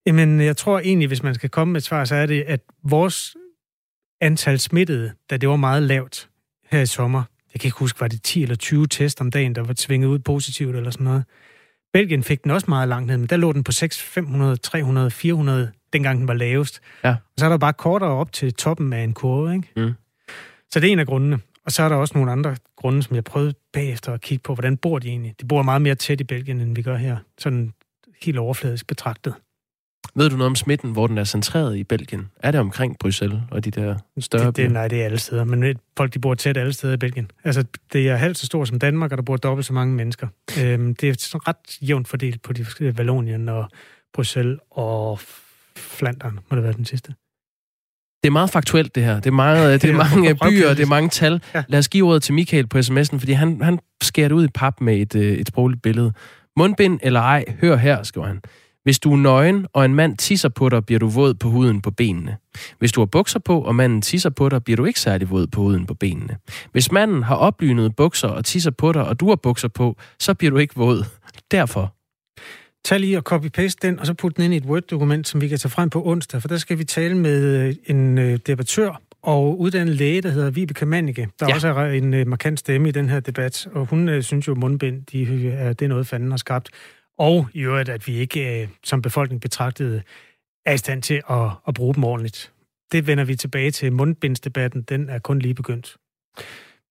Jamen, 0.06 0.40
jeg 0.40 0.56
tror 0.56 0.78
egentlig, 0.78 1.08
hvis 1.08 1.22
man 1.22 1.34
skal 1.34 1.50
komme 1.50 1.72
med 1.72 1.80
et 1.80 1.84
svar, 1.84 2.04
så 2.04 2.14
er 2.14 2.26
det, 2.26 2.42
at 2.42 2.60
vores 2.84 3.36
antal 4.20 4.58
smittede, 4.58 5.12
da 5.30 5.36
det 5.36 5.48
var 5.48 5.56
meget 5.56 5.82
lavt 5.82 6.28
her 6.70 6.80
i 6.80 6.86
sommer, 6.86 7.22
jeg 7.54 7.60
kan 7.60 7.68
ikke 7.68 7.78
huske, 7.78 8.00
var 8.00 8.08
det 8.08 8.22
10 8.22 8.42
eller 8.42 8.56
20 8.56 8.86
test 8.86 9.20
om 9.20 9.30
dagen, 9.30 9.54
der 9.54 9.62
var 9.62 9.74
tvinget 9.76 10.08
ud 10.08 10.18
positivt 10.18 10.76
eller 10.76 10.90
sådan 10.90 11.04
noget. 11.04 11.24
Belgien 11.92 12.22
fik 12.22 12.42
den 12.42 12.50
også 12.50 12.66
meget 12.68 12.88
langt 12.88 13.06
ned, 13.06 13.16
men 13.16 13.26
der 13.26 13.36
lå 13.36 13.52
den 13.52 13.64
på 13.64 13.72
6, 13.72 14.02
500, 14.02 14.56
300, 14.56 15.10
400, 15.10 15.72
dengang 15.92 16.18
den 16.18 16.28
var 16.28 16.34
lavest. 16.34 16.80
Ja. 17.04 17.10
Og 17.10 17.16
så 17.38 17.44
er 17.44 17.48
der 17.48 17.58
bare 17.58 17.72
kortere 17.72 18.10
op 18.10 18.32
til 18.32 18.54
toppen 18.54 18.92
af 18.92 19.02
en 19.04 19.12
kurve, 19.12 19.54
ikke? 19.54 19.68
Mm. 19.76 19.92
Så 20.70 20.80
det 20.80 20.88
er 20.88 20.92
en 20.92 20.98
af 20.98 21.06
grundene. 21.06 21.38
Og 21.64 21.72
så 21.72 21.82
er 21.82 21.88
der 21.88 21.96
også 21.96 22.14
nogle 22.14 22.32
andre 22.32 22.56
grunde, 22.76 23.02
som 23.02 23.14
jeg 23.14 23.24
prøvede 23.24 23.54
bagefter 23.72 24.12
at 24.12 24.20
kigge 24.20 24.42
på, 24.42 24.54
hvordan 24.54 24.76
bor 24.76 24.98
de 24.98 25.08
egentlig? 25.08 25.34
De 25.40 25.46
bor 25.46 25.62
meget 25.62 25.82
mere 25.82 25.94
tæt 25.94 26.20
i 26.20 26.24
Belgien, 26.24 26.60
end 26.60 26.74
vi 26.76 26.82
gør 26.82 26.96
her. 26.96 27.16
Sådan 27.38 27.72
helt 28.22 28.38
overfladisk 28.38 28.86
betragtet. 28.86 29.34
Ved 30.14 30.30
du 30.30 30.36
noget 30.36 30.46
om 30.46 30.56
smitten, 30.56 30.90
hvor 30.90 31.06
den 31.06 31.18
er 31.18 31.24
centreret 31.24 31.76
i 31.76 31.84
Belgien? 31.84 32.28
Er 32.36 32.50
det 32.50 32.60
omkring 32.60 32.98
Bruxelles 32.98 33.40
og 33.50 33.64
de 33.64 33.70
der 33.70 33.94
større 34.18 34.46
det, 34.46 34.56
det, 34.56 34.72
Nej, 34.72 34.88
det 34.88 35.00
er 35.00 35.04
alle 35.04 35.18
steder. 35.18 35.44
Men 35.44 35.76
folk, 35.96 36.14
de 36.14 36.18
bor 36.18 36.34
tæt 36.34 36.56
alle 36.56 36.72
steder 36.72 36.94
i 36.94 36.96
Belgien. 36.96 37.30
Altså, 37.44 37.64
det 37.92 38.08
er 38.08 38.16
halvt 38.16 38.38
så 38.38 38.46
stort 38.46 38.68
som 38.68 38.78
Danmark, 38.78 39.12
og 39.12 39.18
der 39.18 39.24
bor 39.24 39.36
dobbelt 39.36 39.66
så 39.66 39.72
mange 39.72 39.94
mennesker. 39.94 40.26
Øhm, 40.60 40.94
det 40.94 41.08
er 41.08 41.48
ret 41.48 41.88
jævnt 41.88 42.08
fordelt 42.08 42.42
på 42.42 42.52
de 42.52 42.66
Vallonien 42.80 43.48
og 43.48 43.68
Bruxelles 44.14 44.58
og 44.70 45.20
Flandern, 45.76 46.38
må 46.50 46.56
det 46.56 46.64
være 46.64 46.72
den 46.72 46.84
sidste. 46.84 47.14
Det 48.22 48.28
er 48.28 48.32
meget 48.32 48.50
faktuelt, 48.50 48.94
det 48.94 49.04
her. 49.04 49.14
Det 49.14 49.26
er, 49.26 49.30
meget, 49.30 49.82
det 49.82 49.90
er 49.90 49.94
mange 50.10 50.34
byer, 50.34 50.68
det 50.68 50.82
er 50.82 50.86
mange 50.86 51.08
tal. 51.08 51.42
Lad 51.68 51.78
os 51.78 51.88
give 51.88 52.06
ordet 52.08 52.22
til 52.22 52.34
Michael 52.34 52.66
på 52.66 52.78
sms'en, 52.78 53.18
fordi 53.18 53.32
han, 53.32 53.62
han 53.62 53.78
skærer 54.02 54.28
det 54.28 54.34
ud 54.34 54.44
i 54.44 54.48
pap 54.54 54.80
med 54.80 54.96
et, 54.96 55.14
øh, 55.14 55.32
et 55.32 55.48
sprogligt 55.48 55.82
billede. 55.82 56.12
Mundbind 56.56 56.98
eller 57.02 57.20
ej, 57.20 57.44
hør 57.60 57.76
her, 57.76 58.02
skriver 58.02 58.26
han. 58.26 58.40
Hvis 58.84 58.98
du 58.98 59.12
er 59.12 59.16
nøgen, 59.16 59.66
og 59.72 59.84
en 59.84 59.94
mand 59.94 60.16
tisser 60.16 60.48
på 60.48 60.68
dig, 60.68 60.86
bliver 60.86 60.98
du 60.98 61.08
våd 61.08 61.34
på 61.34 61.48
huden 61.48 61.80
på 61.80 61.90
benene. 61.90 62.36
Hvis 62.78 62.92
du 62.92 63.00
har 63.00 63.06
bukser 63.06 63.38
på, 63.38 63.60
og 63.60 63.74
manden 63.74 64.02
tisser 64.02 64.30
på 64.30 64.48
dig, 64.48 64.64
bliver 64.64 64.76
du 64.76 64.84
ikke 64.84 65.00
særlig 65.00 65.30
våd 65.30 65.46
på 65.46 65.60
huden 65.60 65.86
på 65.86 65.94
benene. 65.94 66.36
Hvis 66.72 66.92
manden 66.92 67.22
har 67.22 67.36
oplynede 67.36 67.90
bukser 67.90 68.28
og 68.28 68.44
tisser 68.44 68.70
på 68.70 68.92
dig, 68.92 69.04
og 69.04 69.20
du 69.20 69.28
har 69.28 69.36
bukser 69.36 69.68
på, 69.68 69.96
så 70.18 70.34
bliver 70.34 70.50
du 70.50 70.56
ikke 70.56 70.74
våd. 70.76 71.04
Derfor. 71.50 71.94
Tag 72.84 73.00
lige 73.00 73.18
og 73.18 73.22
copy-paste 73.32 73.78
den, 73.82 73.98
og 73.98 74.06
så 74.06 74.14
put 74.14 74.36
den 74.36 74.44
ind 74.44 74.54
i 74.54 74.56
et 74.56 74.64
Word-dokument, 74.64 75.28
som 75.28 75.40
vi 75.40 75.48
kan 75.48 75.58
tage 75.58 75.70
frem 75.70 75.90
på 75.90 76.06
onsdag, 76.06 76.40
for 76.40 76.48
der 76.48 76.56
skal 76.56 76.78
vi 76.78 76.84
tale 76.84 77.16
med 77.16 77.68
øh, 77.68 77.74
en 77.86 78.18
øh, 78.18 78.38
debattør 78.46 79.00
og 79.22 79.60
uddannet 79.60 79.94
læge, 79.94 80.22
der 80.22 80.30
hedder 80.30 80.50
Vibeke 80.50 80.86
Mannicke, 80.86 81.28
der 81.40 81.46
ja. 81.48 81.54
også 81.54 81.68
er 81.68 81.86
en 81.86 82.14
øh, 82.14 82.26
markant 82.26 82.58
stemme 82.58 82.88
i 82.88 82.92
den 82.92 83.08
her 83.08 83.20
debat, 83.20 83.66
og 83.72 83.86
hun 83.86 84.22
synes 84.22 84.48
jo, 84.48 84.52
at 84.52 84.58
mundbind, 84.58 85.02
de, 85.12 85.26
det 85.78 85.82
er 85.82 85.88
noget, 85.88 86.06
fanden 86.06 86.30
har 86.30 86.38
skabt. 86.38 86.70
Og 87.18 87.48
i 87.54 87.60
øvrigt, 87.60 87.88
at 87.88 88.06
vi 88.06 88.16
ikke 88.16 88.62
øh, 88.62 88.68
som 88.84 89.02
befolkning 89.02 89.40
betragtede 89.40 90.02
er 90.66 90.72
i 90.72 90.78
stand 90.78 91.02
til 91.02 91.22
at, 91.30 91.50
at 91.68 91.74
bruge 91.74 91.94
dem 91.94 92.04
ordentligt. 92.04 92.52
Det 92.92 93.06
vender 93.06 93.24
vi 93.24 93.36
tilbage 93.36 93.70
til. 93.70 93.92
Mundbindsdebatten, 93.92 94.82
den 94.82 95.08
er 95.08 95.18
kun 95.18 95.38
lige 95.38 95.54
begyndt. 95.54 95.96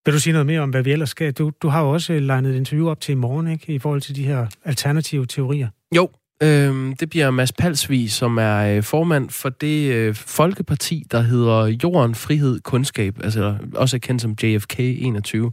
Vil 0.05 0.13
du 0.13 0.19
sige 0.19 0.33
noget 0.33 0.45
mere 0.45 0.59
om, 0.59 0.69
hvad 0.69 0.83
vi 0.83 0.91
ellers 0.91 1.09
skal? 1.09 1.33
Du, 1.33 1.51
du 1.61 1.67
har 1.67 1.81
jo 1.81 1.89
også 1.89 2.13
øh, 2.13 2.21
legnet 2.21 2.51
et 2.51 2.57
interview 2.57 2.89
op 2.89 3.01
til 3.01 3.11
i 3.11 3.15
morgen, 3.15 3.47
ikke? 3.47 3.73
I 3.73 3.79
forhold 3.79 4.01
til 4.01 4.15
de 4.15 4.23
her 4.23 4.47
alternative 4.65 5.25
teorier. 5.25 5.69
Jo, 5.95 6.09
øh, 6.43 6.95
det 6.99 7.09
bliver 7.09 7.31
Mads 7.31 7.51
Palsvig, 7.51 8.11
som 8.11 8.37
er 8.37 8.57
øh, 8.57 8.83
formand 8.83 9.29
for 9.29 9.49
det 9.49 9.91
øh, 9.91 10.15
folkeparti, 10.15 11.03
der 11.11 11.21
hedder 11.21 11.65
Jorden, 11.83 12.15
Frihed, 12.15 12.59
Kundskab, 12.59 13.15
altså 13.23 13.57
også 13.75 13.97
er 13.97 13.99
kendt 13.99 14.21
som 14.21 14.35
JFK 14.43 14.79
21. 14.79 15.51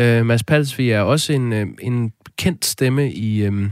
Øh, 0.00 0.26
Mads 0.26 0.44
Palsvig 0.44 0.90
er 0.90 1.00
også 1.00 1.32
en, 1.32 1.52
øh, 1.52 1.66
en 1.80 2.12
kendt 2.38 2.64
stemme 2.64 3.12
i 3.12 3.44
øh, 3.44 3.70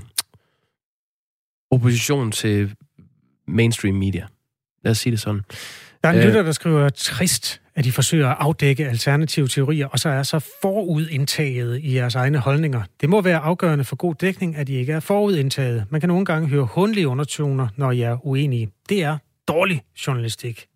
opposition 1.70 2.32
til 2.32 2.74
mainstream 3.48 3.94
media. 3.94 4.26
Lad 4.84 4.90
os 4.90 4.98
sige 4.98 5.10
det 5.10 5.20
sådan. 5.20 5.40
Der 6.02 6.08
er 6.08 6.12
en 6.12 6.18
øh, 6.18 6.24
lytter, 6.24 6.42
der 6.42 6.52
skriver 6.52 6.88
trist, 6.88 7.60
at 7.74 7.84
de 7.84 7.92
forsøger 7.92 8.28
at 8.28 8.36
afdække 8.40 8.88
alternative 8.88 9.48
teorier, 9.48 9.86
og 9.86 9.98
så 9.98 10.08
er 10.08 10.22
så 10.22 10.38
forudindtaget 10.62 11.80
i 11.82 11.94
jeres 11.94 12.14
egne 12.14 12.38
holdninger. 12.38 12.82
Det 13.00 13.08
må 13.08 13.20
være 13.20 13.38
afgørende 13.38 13.84
for 13.84 13.96
god 13.96 14.14
dækning, 14.14 14.56
at 14.56 14.68
I 14.68 14.76
ikke 14.76 14.92
er 14.92 15.00
forudindtaget. 15.00 15.84
Man 15.90 16.00
kan 16.00 16.08
nogle 16.08 16.24
gange 16.24 16.48
høre 16.48 16.64
hundlige 16.64 17.08
undertoner, 17.08 17.68
når 17.76 17.90
I 17.90 18.00
er 18.00 18.26
uenige. 18.26 18.70
Det 18.88 19.02
er 19.02 19.18
dårlig 19.48 19.82
journalistik. 20.06 20.66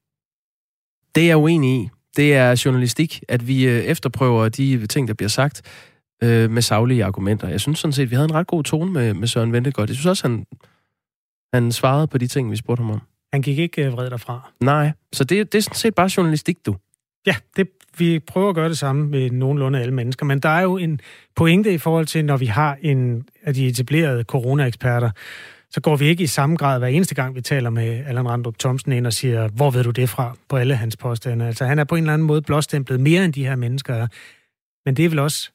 Det 1.14 1.22
er 1.22 1.26
jeg 1.26 1.36
uenig 1.36 1.82
i. 1.82 1.88
Det 2.16 2.34
er 2.34 2.62
journalistik, 2.64 3.22
at 3.28 3.48
vi 3.48 3.66
øh, 3.68 3.80
efterprøver 3.84 4.48
de 4.48 4.86
ting, 4.86 5.08
der 5.08 5.14
bliver 5.14 5.28
sagt 5.28 5.62
øh, 6.22 6.50
med 6.50 6.62
saglige 6.62 7.04
argumenter. 7.04 7.48
Jeg 7.48 7.60
synes 7.60 7.78
sådan 7.78 7.92
set, 7.92 8.10
vi 8.10 8.14
havde 8.14 8.24
en 8.24 8.34
ret 8.34 8.46
god 8.46 8.64
tone 8.64 8.92
med, 8.92 9.14
med 9.14 9.28
Søren 9.28 9.52
Ventegodt. 9.52 9.90
Jeg 9.90 9.96
synes 9.96 10.06
også, 10.06 10.28
han, 10.28 10.46
han 11.54 11.72
svarede 11.72 12.06
på 12.06 12.18
de 12.18 12.26
ting, 12.26 12.50
vi 12.50 12.56
spurgte 12.56 12.82
ham 12.82 12.90
om. 12.90 13.00
Han 13.32 13.42
gik 13.42 13.58
ikke 13.58 13.86
øh, 13.86 13.92
vred 13.92 14.10
derfra. 14.10 14.52
Nej, 14.60 14.92
så 15.12 15.24
det, 15.24 15.52
det 15.52 15.58
er 15.58 15.62
sådan 15.62 15.74
set 15.74 15.94
bare 15.94 16.10
journalistik, 16.16 16.66
du. 16.66 16.76
Ja, 17.26 17.34
det, 17.56 17.68
vi 17.98 18.18
prøver 18.18 18.48
at 18.48 18.54
gøre 18.54 18.68
det 18.68 18.78
samme 18.78 19.06
med 19.08 19.30
nogenlunde 19.30 19.80
alle 19.80 19.94
mennesker, 19.94 20.26
men 20.26 20.38
der 20.38 20.48
er 20.48 20.62
jo 20.62 20.76
en 20.76 21.00
pointe 21.36 21.74
i 21.74 21.78
forhold 21.78 22.06
til, 22.06 22.24
når 22.24 22.36
vi 22.36 22.46
har 22.46 22.78
en 22.82 23.24
af 23.42 23.54
de 23.54 23.66
etablerede 23.66 24.22
corona-eksperter, 24.22 25.10
så 25.70 25.80
går 25.80 25.96
vi 25.96 26.06
ikke 26.06 26.24
i 26.24 26.26
samme 26.26 26.56
grad 26.56 26.78
hver 26.78 26.88
eneste 26.88 27.14
gang, 27.14 27.34
vi 27.34 27.40
taler 27.40 27.70
med 27.70 28.04
Allan 28.06 28.28
Randrup 28.28 28.58
Thomsen 28.58 28.92
ind 28.92 29.06
og 29.06 29.12
siger, 29.12 29.48
hvor 29.48 29.70
ved 29.70 29.84
du 29.84 29.90
det 29.90 30.08
fra 30.08 30.36
på 30.48 30.56
alle 30.56 30.76
hans 30.76 30.96
påstande. 30.96 31.46
Altså 31.46 31.64
han 31.64 31.78
er 31.78 31.84
på 31.84 31.94
en 31.94 32.02
eller 32.02 32.12
anden 32.12 32.26
måde 32.26 32.42
blåstemplet 32.42 33.00
mere 33.00 33.24
end 33.24 33.32
de 33.32 33.44
her 33.44 33.56
mennesker 33.56 33.94
er. 33.94 34.06
Men 34.86 34.96
det 34.96 35.04
er 35.04 35.08
vel 35.08 35.18
også 35.18 35.50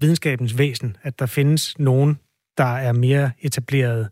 videnskabens 0.00 0.58
væsen, 0.58 0.96
at 1.02 1.18
der 1.18 1.26
findes 1.26 1.78
nogen, 1.78 2.18
der 2.58 2.64
er 2.76 2.92
mere 2.92 3.30
etablerede 3.40 4.08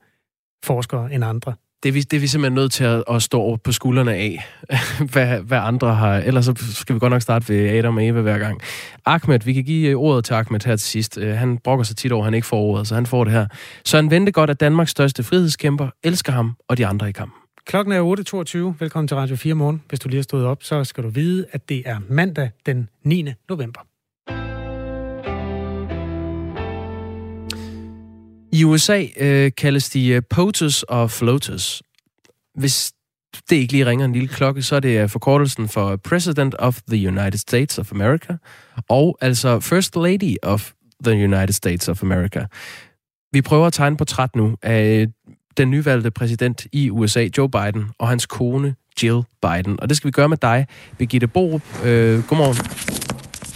forskere 0.64 1.12
end 1.12 1.24
andre 1.24 1.54
det 1.82 1.88
er, 1.88 1.92
vi, 1.92 2.00
det 2.00 2.16
er 2.16 2.20
vi 2.20 2.26
simpelthen 2.26 2.54
nødt 2.54 2.72
til 2.72 2.84
at, 2.84 3.04
at 3.10 3.22
stå 3.22 3.56
på 3.56 3.72
skuldrene 3.72 4.14
af, 4.14 4.46
hvad, 5.12 5.40
hvad 5.40 5.58
andre 5.58 5.94
har. 5.94 6.16
Ellers 6.16 6.44
så 6.44 6.54
skal 6.56 6.94
vi 6.94 7.00
godt 7.00 7.10
nok 7.10 7.22
starte 7.22 7.48
ved 7.48 7.68
Adam 7.68 7.96
og 7.96 8.06
Eva 8.06 8.20
hver 8.20 8.38
gang. 8.38 8.60
Ahmed, 9.06 9.40
vi 9.44 9.52
kan 9.52 9.64
give 9.64 9.96
ordet 9.96 10.24
til 10.24 10.34
Ahmed 10.34 10.60
her 10.66 10.76
til 10.76 10.86
sidst. 10.86 11.18
Øh, 11.18 11.36
han 11.36 11.58
brokker 11.58 11.84
sig 11.84 11.96
tit 11.96 12.12
over, 12.12 12.22
at 12.22 12.26
han 12.26 12.34
ikke 12.34 12.46
får 12.46 12.60
ordet, 12.60 12.86
så 12.86 12.94
han 12.94 13.06
får 13.06 13.24
det 13.24 13.32
her. 13.32 13.46
Så 13.84 13.96
han 13.96 14.10
vente 14.10 14.32
godt, 14.32 14.50
at 14.50 14.60
Danmarks 14.60 14.90
største 14.90 15.22
frihedskæmper 15.22 15.88
elsker 16.04 16.32
ham 16.32 16.56
og 16.68 16.76
de 16.76 16.86
andre 16.86 17.08
i 17.08 17.12
kampen. 17.12 17.38
Klokken 17.66 17.92
er 17.92 18.74
8.22. 18.74 18.76
Velkommen 18.78 19.08
til 19.08 19.16
Radio 19.16 19.36
4 19.36 19.54
morgen. 19.54 19.82
Hvis 19.88 20.00
du 20.00 20.08
lige 20.08 20.18
har 20.18 20.22
stået 20.22 20.46
op, 20.46 20.62
så 20.62 20.84
skal 20.84 21.04
du 21.04 21.08
vide, 21.08 21.46
at 21.52 21.68
det 21.68 21.82
er 21.86 21.98
mandag 22.08 22.50
den 22.66 22.88
9. 23.04 23.32
november. 23.48 23.87
I 28.52 28.64
USA 28.64 29.06
øh, 29.16 29.52
kaldes 29.56 29.90
de 29.90 30.08
øh, 30.08 30.22
POTUS 30.30 30.82
og 30.82 31.10
FLOTUS. 31.10 31.82
Hvis 32.54 32.92
det 33.50 33.56
ikke 33.56 33.72
lige 33.72 33.86
ringer 33.86 34.04
en 34.04 34.12
lille 34.12 34.28
klokke, 34.28 34.62
så 34.62 34.76
er 34.76 34.80
det 34.80 35.02
øh, 35.02 35.08
forkortelsen 35.08 35.68
for 35.68 35.96
President 35.96 36.54
of 36.58 36.80
the 36.88 37.08
United 37.08 37.38
States 37.38 37.78
of 37.78 37.92
America, 37.92 38.36
og 38.88 39.18
altså 39.20 39.60
First 39.60 39.96
Lady 39.96 40.36
of 40.42 40.72
the 41.04 41.24
United 41.24 41.52
States 41.52 41.88
of 41.88 42.02
America. 42.02 42.46
Vi 43.32 43.42
prøver 43.42 43.66
at 43.66 43.72
tegne 43.72 43.96
portræt 43.96 44.36
nu 44.36 44.56
af 44.62 45.00
øh, 45.00 45.08
den 45.56 45.70
nyvalgte 45.70 46.10
præsident 46.10 46.66
i 46.72 46.90
USA, 46.90 47.28
Joe 47.38 47.50
Biden, 47.50 47.84
og 47.98 48.08
hans 48.08 48.26
kone, 48.26 48.74
Jill 49.02 49.22
Biden. 49.42 49.80
Og 49.80 49.88
det 49.88 49.96
skal 49.96 50.08
vi 50.08 50.12
gøre 50.12 50.28
med 50.28 50.36
dig, 50.36 50.66
Birgitte 50.98 51.26
Borup. 51.26 51.62
Øh, 51.84 52.22
godmorgen. 52.28 53.07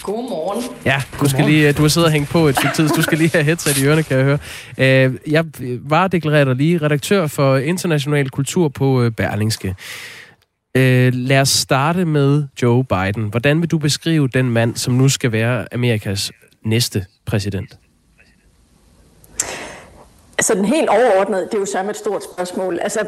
Godmorgen. 0.03 0.65
Ja, 0.85 1.03
du, 1.21 1.29
skal 1.29 1.45
lige, 1.45 1.73
du 1.73 1.83
har 1.83 1.89
siddet 1.89 2.07
og 2.07 2.13
hængt 2.13 2.31
på 2.31 2.49
et 2.49 2.57
stykke 2.57 2.77
tid, 2.77 2.89
du 2.89 3.03
skal 3.03 3.19
lige 3.19 3.31
have 3.33 3.45
headset 3.45 3.79
i 3.79 3.87
ørerne, 3.87 4.03
kan 4.03 4.17
jeg 4.17 4.25
høre. 4.25 4.39
Øh, 4.79 5.15
jeg 5.27 5.45
var 5.81 6.09
deklareret 6.09 6.57
lige 6.57 6.79
redaktør 6.79 7.27
for 7.27 7.57
international 7.57 8.31
kultur 8.31 8.69
på 8.69 9.03
øh, 9.03 9.11
Berlingske. 9.11 9.75
Øh, 10.77 11.13
lad 11.15 11.41
os 11.41 11.49
starte 11.49 12.05
med 12.05 12.45
Joe 12.63 12.85
Biden. 12.85 13.25
Hvordan 13.31 13.61
vil 13.61 13.71
du 13.71 13.79
beskrive 13.79 14.29
den 14.29 14.51
mand, 14.51 14.77
som 14.77 14.95
nu 14.95 15.09
skal 15.09 15.33
være 15.33 15.75
Amerikas 15.75 16.33
næste 16.65 17.07
præsident? 17.27 17.79
Altså, 20.43 20.53
sådan 20.53 20.65
helt 20.65 20.89
overordnet, 20.89 21.49
det 21.51 21.55
er 21.55 21.59
jo 21.59 21.67
så 21.67 21.91
et 21.91 21.97
stort 21.97 22.25
spørgsmål. 22.25 22.79
Altså, 22.79 23.07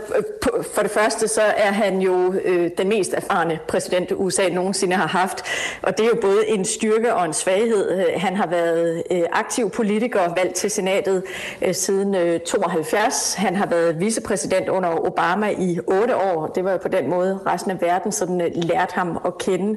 for 0.75 0.83
det 0.83 0.91
første, 0.91 1.29
så 1.29 1.41
er 1.41 1.73
han 1.73 2.01
jo 2.01 2.35
øh, 2.45 2.71
den 2.79 2.89
mest 2.89 3.15
erfarne 3.15 3.59
præsident, 3.69 4.13
USA 4.17 4.49
nogensinde 4.49 4.97
har 4.97 5.07
haft. 5.07 5.45
Og 5.83 5.99
det 5.99 6.05
er 6.05 6.09
jo 6.09 6.19
både 6.21 6.49
en 6.49 6.65
styrke 6.65 7.15
og 7.15 7.25
en 7.25 7.33
svaghed. 7.33 7.91
Øh, 7.91 8.07
han 8.17 8.37
har 8.37 8.47
været 8.47 9.03
øh, 9.11 9.23
aktiv 9.33 9.71
politiker, 9.71 10.35
valgt 10.37 10.55
til 10.55 10.71
senatet 10.71 11.23
øh, 11.63 11.75
siden 11.75 12.15
øh, 12.15 12.41
72. 12.41 13.35
Han 13.35 13.57
har 13.57 13.67
været 13.67 14.01
vicepræsident 14.01 14.69
under 14.69 15.07
Obama 15.07 15.51
i 15.59 15.79
otte 15.87 16.17
år. 16.17 16.47
Det 16.47 16.65
var 16.65 16.73
jo 16.73 16.79
på 16.79 16.89
den 16.89 17.11
måde, 17.11 17.39
resten 17.47 17.71
af 17.71 17.81
verden 17.81 18.13
sådan, 18.13 18.41
øh, 18.41 18.51
lærte 18.55 18.95
ham 18.95 19.21
at 19.25 19.39
kende. 19.39 19.77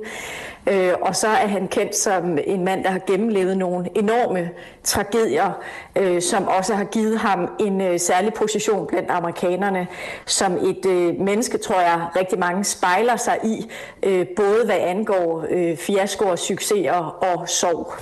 Øh, 0.69 0.93
og 1.01 1.15
så 1.15 1.27
er 1.27 1.47
han 1.47 1.67
kendt 1.67 1.95
som 1.95 2.37
en 2.47 2.65
mand, 2.65 2.83
der 2.83 2.89
har 2.89 3.01
gennemlevet 3.07 3.57
nogle 3.57 3.89
enorme 3.95 4.49
tragedier, 4.83 5.51
øh, 5.95 6.21
som 6.21 6.47
også 6.47 6.73
har 6.73 6.83
givet 6.83 7.19
ham 7.19 7.46
en 7.59 7.81
øh, 7.81 7.99
særlig 7.99 8.33
position 8.33 8.87
blandt 8.87 9.09
amerikanerne, 9.11 9.87
som 10.25 10.53
et 10.53 10.85
øh, 10.85 11.19
menneske, 11.19 11.57
tror 11.57 11.81
jeg, 11.81 12.07
rigtig 12.15 12.39
mange 12.39 12.63
spejler 12.63 13.15
sig 13.15 13.37
i, 13.43 13.65
øh, 14.03 14.25
både 14.35 14.65
hvad 14.65 14.77
angår 14.79 15.45
øh, 15.49 15.77
fiaskoer, 15.77 16.35
succeser 16.35 16.93
og 17.23 17.49
sorg. 17.49 17.93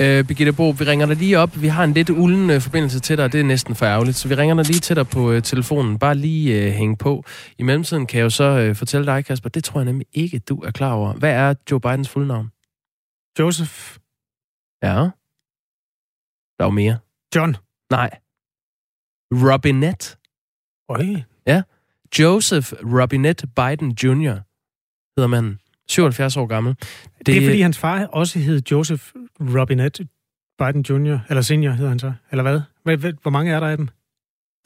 Øh, 0.00 0.24
Birgitte 0.24 0.52
Bo, 0.52 0.70
vi 0.70 0.84
ringer 0.84 1.06
dig 1.06 1.16
lige 1.16 1.38
op. 1.38 1.62
Vi 1.62 1.68
har 1.68 1.84
en 1.84 1.92
lidt 1.92 2.10
ulden 2.10 2.50
øh, 2.50 2.60
forbindelse 2.60 3.00
til 3.00 3.16
dig, 3.16 3.24
og 3.24 3.32
det 3.32 3.40
er 3.40 3.44
næsten 3.44 3.74
for 3.74 3.86
ærgerligt. 3.86 4.16
Så 4.16 4.28
vi 4.28 4.34
ringer 4.34 4.54
dig 4.56 4.66
lige 4.66 4.80
til 4.80 4.96
dig 4.96 5.08
på 5.08 5.32
øh, 5.32 5.42
telefonen. 5.42 5.98
Bare 5.98 6.14
lige 6.14 6.66
øh, 6.66 6.72
hænge 6.72 6.96
på. 6.96 7.24
I 7.58 7.62
mellemtiden 7.62 8.06
kan 8.06 8.18
jeg 8.18 8.24
jo 8.24 8.30
så 8.30 8.44
øh, 8.44 8.76
fortælle 8.76 9.06
dig, 9.06 9.24
Kasper, 9.24 9.48
det 9.48 9.64
tror 9.64 9.80
jeg 9.80 9.84
nemlig 9.84 10.06
ikke, 10.12 10.38
du 10.38 10.60
er 10.60 10.70
klar 10.70 10.92
over. 10.92 11.12
Hvad 11.12 11.30
er 11.30 11.54
Joe 11.70 11.80
Bidens 11.80 12.08
fulde 12.08 12.28
navn? 12.28 12.48
Joseph. 13.38 13.96
Ja. 14.82 15.10
Der 16.58 16.64
er 16.64 16.64
jo 16.64 16.70
mere. 16.70 16.98
John. 17.34 17.56
Nej. 17.90 18.10
Robinette. 19.32 20.16
Øj. 20.88 21.06
Ja. 21.46 21.62
Joseph 22.18 22.72
Robinette 22.72 23.46
Biden 23.46 23.90
Jr. 23.90 24.34
hedder 25.16 25.26
manden. 25.26 25.58
77 25.88 26.36
år 26.36 26.46
gammel. 26.46 26.74
Det, 27.18 27.26
det 27.26 27.36
er 27.36 27.46
fordi 27.46 27.60
hans 27.60 27.78
far 27.78 28.06
også 28.06 28.38
hed 28.38 28.62
Joseph 28.70 29.04
Robinette 29.40 30.08
Biden 30.58 30.80
Jr., 30.80 31.18
eller 31.28 31.42
senior 31.42 31.72
hedder 31.72 31.88
han 31.88 31.98
så, 31.98 32.12
eller 32.30 32.42
hvad? 32.42 33.12
Hvor 33.22 33.30
mange 33.30 33.52
er 33.52 33.60
der 33.60 33.66
af 33.66 33.76
dem? 33.76 33.88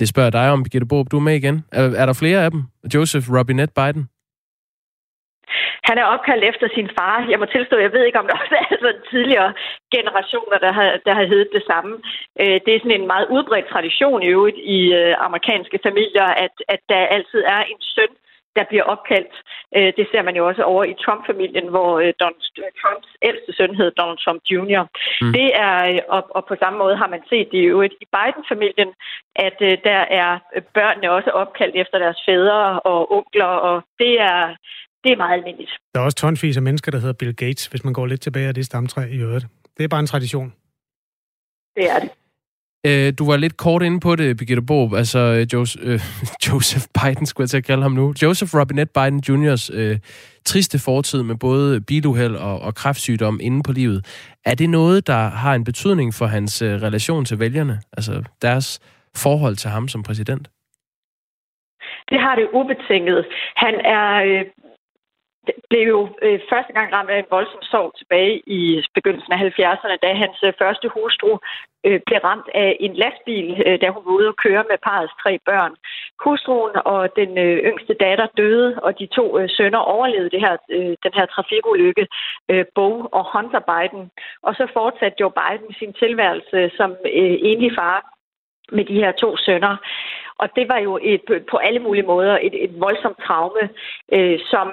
Det 0.01 0.09
spørger 0.09 0.31
dig 0.31 0.51
om, 0.51 0.62
Birgitte 0.62 0.87
Bob. 0.87 1.11
Du 1.11 1.16
er 1.16 1.20
med 1.20 1.35
igen. 1.35 1.64
Er, 1.72 1.83
er 1.83 2.07
der 2.07 2.12
flere 2.12 2.44
af 2.44 2.51
dem? 2.51 2.62
Joseph 2.94 3.33
Robinette 3.33 3.75
Biden? 3.77 4.09
Han 5.88 5.97
er 5.99 6.11
opkaldt 6.14 6.45
efter 6.45 6.68
sin 6.75 6.88
far. 6.99 7.27
Jeg 7.31 7.38
må 7.38 7.47
tilstå, 7.47 7.77
jeg 7.77 7.92
ved 7.92 8.05
ikke, 8.05 8.18
om 8.18 8.27
der 8.29 8.40
også 8.42 8.57
er 8.62 8.77
sådan 8.85 9.03
tidligere 9.11 9.53
generationer, 9.97 10.59
der 10.64 10.73
har, 10.79 10.88
der 11.07 11.14
har 11.18 11.27
heddet 11.33 11.51
det 11.57 11.64
samme. 11.71 11.92
Øh, 12.40 12.59
det 12.64 12.71
er 12.73 12.81
sådan 12.81 13.01
en 13.01 13.07
meget 13.12 13.27
udbredt 13.35 13.68
tradition 13.75 14.23
i 14.23 14.33
øvrigt 14.37 14.59
i 14.79 14.81
øh, 15.01 15.14
amerikanske 15.27 15.79
familier, 15.87 16.29
at, 16.45 16.55
at 16.68 16.81
der 16.88 17.12
altid 17.16 17.42
er 17.57 17.62
en 17.73 17.81
søn, 17.95 18.12
der 18.57 18.64
bliver 18.71 18.85
opkaldt. 18.92 19.35
Øh, 19.77 19.92
det 19.99 20.07
ser 20.12 20.23
man 20.23 20.37
jo 20.37 20.47
også 20.51 20.62
over 20.62 20.85
i 20.85 20.95
Trump-familien, 21.05 21.68
hvor 21.75 21.92
Donald 22.21 22.73
Trumps 22.81 23.09
ældste 23.23 23.53
søn 23.53 23.75
hed 23.75 23.90
Donald 23.90 24.18
Trump 24.25 24.42
Jr. 24.51 24.83
Mm. 25.23 25.33
Det 25.37 25.49
er, 25.55 26.01
og, 26.09 26.23
og 26.37 26.42
på 26.47 26.55
samme 26.62 26.79
måde 26.79 26.97
har 26.97 27.09
man 27.14 27.23
set 27.31 27.49
det 27.53 27.62
jo 27.71 27.83
i 27.83 28.07
Biden-familien, 28.16 28.90
at 29.37 29.57
der 29.88 30.01
er 30.23 30.31
børnene 30.75 31.11
også 31.11 31.31
opkaldt 31.31 31.77
efter 31.77 31.99
deres 31.99 32.21
fædre 32.27 32.81
og 32.81 33.12
onkler, 33.16 33.53
og 33.68 33.83
det 33.99 34.21
er, 34.21 34.57
det 35.05 35.12
er 35.12 35.17
meget 35.17 35.38
almindeligt. 35.38 35.71
Der 35.95 36.01
er 36.01 36.05
også 36.05 36.17
tonsvis 36.17 36.57
af 36.57 36.62
mennesker, 36.62 36.91
der 36.91 36.99
hedder 36.99 37.12
Bill 37.12 37.37
Gates, 37.37 37.67
hvis 37.67 37.85
man 37.85 37.93
går 37.93 38.07
lidt 38.07 38.21
tilbage 38.21 38.49
af 38.49 38.55
det 38.55 38.67
stamtræ 38.67 39.07
i 39.07 39.17
øvrigt. 39.17 39.47
Det 39.77 39.85
er 39.85 39.88
bare 39.88 40.01
en 40.01 40.07
tradition. 40.07 40.53
Det 41.77 41.91
er 41.91 41.99
det. 41.99 42.11
Øh, 42.87 43.12
du 43.19 43.27
var 43.31 43.37
lidt 43.37 43.57
kort 43.57 43.83
inde 43.83 44.01
på 44.01 44.17
det, 44.17 44.37
Birgitte 44.37 44.62
Bob. 44.62 44.95
Altså, 44.95 45.19
øh, 45.19 45.47
Joseph, 45.53 45.87
øh, 45.87 46.01
Joseph 46.47 46.85
Biden, 46.99 47.27
skulle 47.27 47.45
jeg 47.45 47.51
til 47.51 47.57
at 47.57 47.65
kalde 47.65 47.83
ham 47.83 47.93
nu. 47.93 48.15
Joseph 48.23 48.55
Robinette 48.61 48.93
Biden 48.95 49.19
Jr.'s 49.29 49.71
øh, 49.75 49.99
triste 50.45 50.79
fortid 50.85 51.23
med 51.23 51.37
både 51.37 51.81
biluheld 51.81 52.37
og, 52.37 52.61
og 52.61 52.75
kræftsygdom 52.75 53.41
inde 53.43 53.62
på 53.62 53.73
livet. 53.73 54.01
Er 54.45 54.55
det 54.55 54.71
noget, 54.71 55.07
der 55.07 55.23
har 55.43 55.55
en 55.55 55.65
betydning 55.65 56.15
for 56.15 56.27
hans 56.27 56.62
øh, 56.62 56.83
relation 56.83 57.25
til 57.25 57.38
vælgerne? 57.38 57.81
Altså, 57.97 58.23
deres 58.43 58.81
forhold 59.17 59.57
til 59.57 59.71
ham 59.71 59.88
som 59.88 60.03
præsident? 60.03 60.49
Det 62.11 62.21
har 62.21 62.35
det 62.35 62.49
ubetinget. 62.55 63.27
Han 63.57 63.75
er 63.85 64.09
øh, 64.25 64.45
blev 65.70 65.88
jo 65.94 66.00
øh, 66.22 66.40
første 66.50 66.72
gang 66.72 66.92
ramt 66.92 67.11
af 67.11 67.18
en 67.18 67.31
voldsom 67.31 67.62
sorg 67.62 67.90
tilbage 67.98 68.42
i 68.46 68.61
begyndelsen 68.94 69.33
af 69.33 69.38
70'erne, 69.38 69.96
da 70.02 70.09
hans 70.22 70.38
øh, 70.42 70.52
første 70.59 70.88
hustru 70.94 71.38
øh, 71.87 72.00
blev 72.07 72.18
ramt 72.18 72.48
af 72.55 72.76
en 72.81 72.94
lastbil, 73.02 73.62
øh, 73.66 73.81
da 73.81 73.87
hun 73.88 74.02
var 74.07 74.12
ude 74.18 74.28
at 74.28 74.40
køre 74.44 74.64
med 74.70 74.78
parets 74.88 75.14
tre 75.22 75.33
børn. 75.48 75.74
Hustruen 76.24 76.76
og 76.85 77.16
den 77.16 77.38
øh, 77.38 77.57
yngste 77.70 77.94
datter 77.94 78.26
døde, 78.37 78.78
og 78.83 78.98
de 78.98 79.07
to 79.07 79.38
øh, 79.38 79.48
sønner 79.57 79.78
overlevede 79.78 80.31
det 80.31 80.40
her, 80.40 80.57
øh, 80.76 80.94
den 81.05 81.12
her 81.18 81.26
trafikulykke, 81.26 82.07
øh, 82.50 82.64
Bo 82.74 82.88
og 83.18 83.24
Hunter 83.33 83.62
Biden. 83.70 84.11
Og 84.42 84.55
så 84.55 84.64
fortsatte 84.72 85.20
Joe 85.20 85.33
Biden 85.40 85.74
sin 85.78 85.92
tilværelse 85.92 86.70
som 86.76 86.90
øh, 86.90 87.37
enlig 87.50 87.72
far 87.78 87.98
med 88.76 88.85
de 88.85 88.94
her 88.94 89.12
to 89.12 89.37
sønner. 89.37 89.76
Og 90.42 90.48
det 90.57 90.68
var 90.68 90.78
jo 90.78 90.98
et, 91.02 91.44
på 91.50 91.57
alle 91.57 91.78
mulige 91.78 92.07
måder 92.12 92.38
et, 92.42 92.64
et 92.64 92.81
voldsomt 92.81 93.18
traume, 93.26 93.64
øh, 94.12 94.38
som 94.50 94.66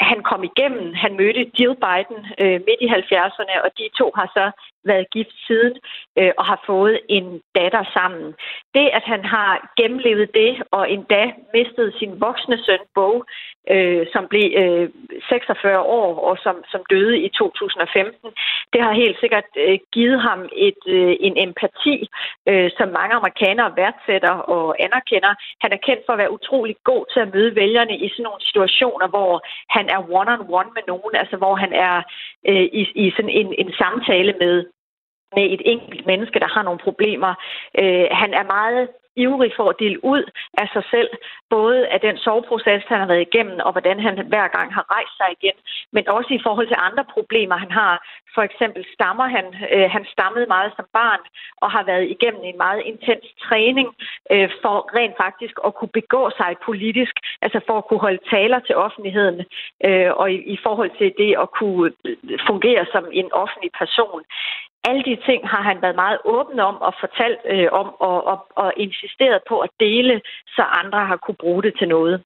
han 0.00 0.22
kom 0.22 0.42
igennem. 0.44 0.94
Han 0.94 1.16
mødte 1.16 1.50
Jill 1.58 1.76
Biden 1.84 2.18
øh, 2.42 2.58
midt 2.66 2.80
i 2.80 2.88
70'erne, 2.98 3.54
og 3.64 3.70
de 3.78 3.88
to 3.98 4.12
har 4.14 4.28
så 4.36 4.50
været 4.84 5.10
gift 5.10 5.34
siden 5.46 5.74
øh, 6.18 6.32
og 6.38 6.44
har 6.44 6.62
fået 6.66 7.00
en 7.08 7.40
datter 7.54 7.84
sammen. 7.96 8.34
Det, 8.74 8.86
at 8.98 9.02
han 9.12 9.24
har 9.24 9.72
gennemlevet 9.76 10.34
det 10.34 10.62
og 10.70 10.90
endda 10.90 11.32
mistet 11.54 11.94
sin 11.98 12.20
voksne 12.20 12.58
søn, 12.64 12.84
Bo, 12.94 13.24
øh, 13.70 14.06
som 14.12 14.26
blev 14.28 14.46
øh, 14.62 14.88
46 15.28 15.80
år 15.80 16.20
og 16.28 16.38
som, 16.42 16.56
som 16.72 16.80
døde 16.90 17.18
i 17.18 17.28
2015, 17.28 18.30
det 18.72 18.82
har 18.82 18.92
helt 18.92 19.20
sikkert 19.20 19.44
øh, 19.56 19.78
givet 19.92 20.20
ham 20.20 20.48
et, 20.52 20.82
øh, 20.86 21.16
en 21.20 21.34
empati, 21.46 22.08
øh, 22.48 22.70
som 22.78 22.88
mange 22.88 23.14
amerikanere 23.14 23.76
værdsætter 23.76 24.34
og 24.54 24.76
anerkender. 24.78 24.99
Han 25.62 25.72
er 25.72 25.84
kendt 25.86 26.02
for 26.06 26.12
at 26.12 26.18
være 26.18 26.36
utrolig 26.38 26.76
god 26.84 27.04
til 27.12 27.20
at 27.20 27.34
møde 27.34 27.54
vælgerne 27.54 27.96
i 27.96 28.08
sådan 28.08 28.22
nogle 28.22 28.46
situationer, 28.48 29.08
hvor 29.08 29.32
han 29.76 29.88
er 29.88 30.00
one-on-one 30.18 30.70
med 30.76 30.84
nogen, 30.86 31.14
altså 31.14 31.36
hvor 31.36 31.54
han 31.54 31.72
er 31.72 31.96
øh, 32.48 32.66
i, 32.80 32.82
i 32.94 33.10
sådan 33.16 33.34
en, 33.40 33.54
en 33.58 33.72
samtale 33.72 34.34
med 34.42 34.64
med 35.36 35.46
et 35.54 35.62
enkelt 35.64 36.06
menneske, 36.06 36.40
der 36.40 36.48
har 36.54 36.62
nogle 36.62 36.84
problemer. 36.88 37.32
Øh, 37.80 38.06
han 38.10 38.30
er 38.34 38.44
meget 38.56 38.88
ivrig 39.24 39.52
for 39.56 39.66
at 39.70 39.80
dele 39.82 40.04
ud 40.12 40.22
af 40.62 40.68
sig 40.74 40.84
selv, 40.94 41.10
både 41.50 41.80
af 41.94 42.00
den 42.00 42.16
soveproces, 42.24 42.82
han 42.92 42.98
har 43.02 43.06
været 43.12 43.26
igennem, 43.28 43.56
og 43.66 43.72
hvordan 43.72 43.98
han 44.06 44.14
hver 44.32 44.48
gang 44.56 44.68
har 44.76 44.84
rejst 44.94 45.14
sig 45.20 45.28
igen, 45.36 45.56
men 45.94 46.04
også 46.08 46.30
i 46.34 46.40
forhold 46.46 46.68
til 46.68 46.84
andre 46.88 47.04
problemer, 47.14 47.56
han 47.64 47.72
har. 47.80 47.94
For 48.34 48.42
eksempel 48.42 48.82
stammer 48.94 49.26
han. 49.36 49.46
Øh, 49.74 49.90
han 49.94 50.04
stammede 50.14 50.46
meget 50.46 50.72
som 50.76 50.86
barn, 50.92 51.22
og 51.62 51.68
har 51.70 51.84
været 51.90 52.10
igennem 52.14 52.42
en 52.44 52.58
meget 52.66 52.82
intens 52.92 53.26
træning 53.46 53.88
øh, 54.32 54.50
for 54.62 54.76
rent 54.98 55.16
faktisk 55.24 55.54
at 55.66 55.74
kunne 55.74 55.94
begå 56.00 56.22
sig 56.38 56.50
politisk, 56.68 57.14
altså 57.42 57.60
for 57.66 57.76
at 57.78 57.86
kunne 57.88 58.04
holde 58.06 58.22
taler 58.30 58.58
til 58.60 58.74
offentligheden, 58.76 59.38
øh, 59.86 60.10
og 60.20 60.32
i, 60.32 60.36
i 60.54 60.58
forhold 60.66 60.90
til 60.98 61.10
det 61.22 61.32
at 61.44 61.48
kunne 61.58 61.92
fungere 62.48 62.86
som 62.92 63.04
en 63.12 63.32
offentlig 63.32 63.72
person 63.82 64.22
alle 64.88 65.02
de 65.08 65.16
ting 65.28 65.40
har 65.48 65.62
han 65.62 65.82
været 65.82 65.96
meget 66.04 66.18
åben 66.24 66.60
om 66.60 66.76
og 66.86 66.92
fortalt 67.00 67.40
øh, 67.52 67.68
om 67.80 67.88
og, 68.00 68.18
og, 68.26 68.38
og 68.56 68.72
insisteret 68.76 69.40
på 69.48 69.58
at 69.58 69.70
dele, 69.80 70.20
så 70.46 70.62
andre 70.62 71.06
har 71.06 71.16
kunne 71.16 71.40
bruge 71.44 71.62
det 71.62 71.72
til 71.78 71.88
noget. 71.88 72.22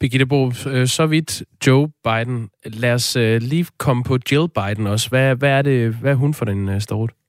Birgitte 0.00 0.26
Bo, 0.26 0.46
øh, 0.46 0.86
så 0.86 1.06
vidt 1.06 1.42
Joe 1.66 1.88
Biden. 2.04 2.50
Lad 2.64 2.94
os 2.94 3.16
øh, 3.16 3.40
lige 3.42 3.66
komme 3.78 4.02
på 4.04 4.14
Jill 4.30 4.48
Biden 4.58 4.86
også. 4.86 5.08
Hvad, 5.10 5.36
hvad, 5.36 5.50
er, 5.58 5.62
det, 5.62 5.94
hvad 5.94 6.12
er 6.12 6.16
hun 6.16 6.34
for 6.34 6.44
den 6.44 6.68
øh, 6.68 6.80
stort? 6.80 7.10
store? 7.10 7.19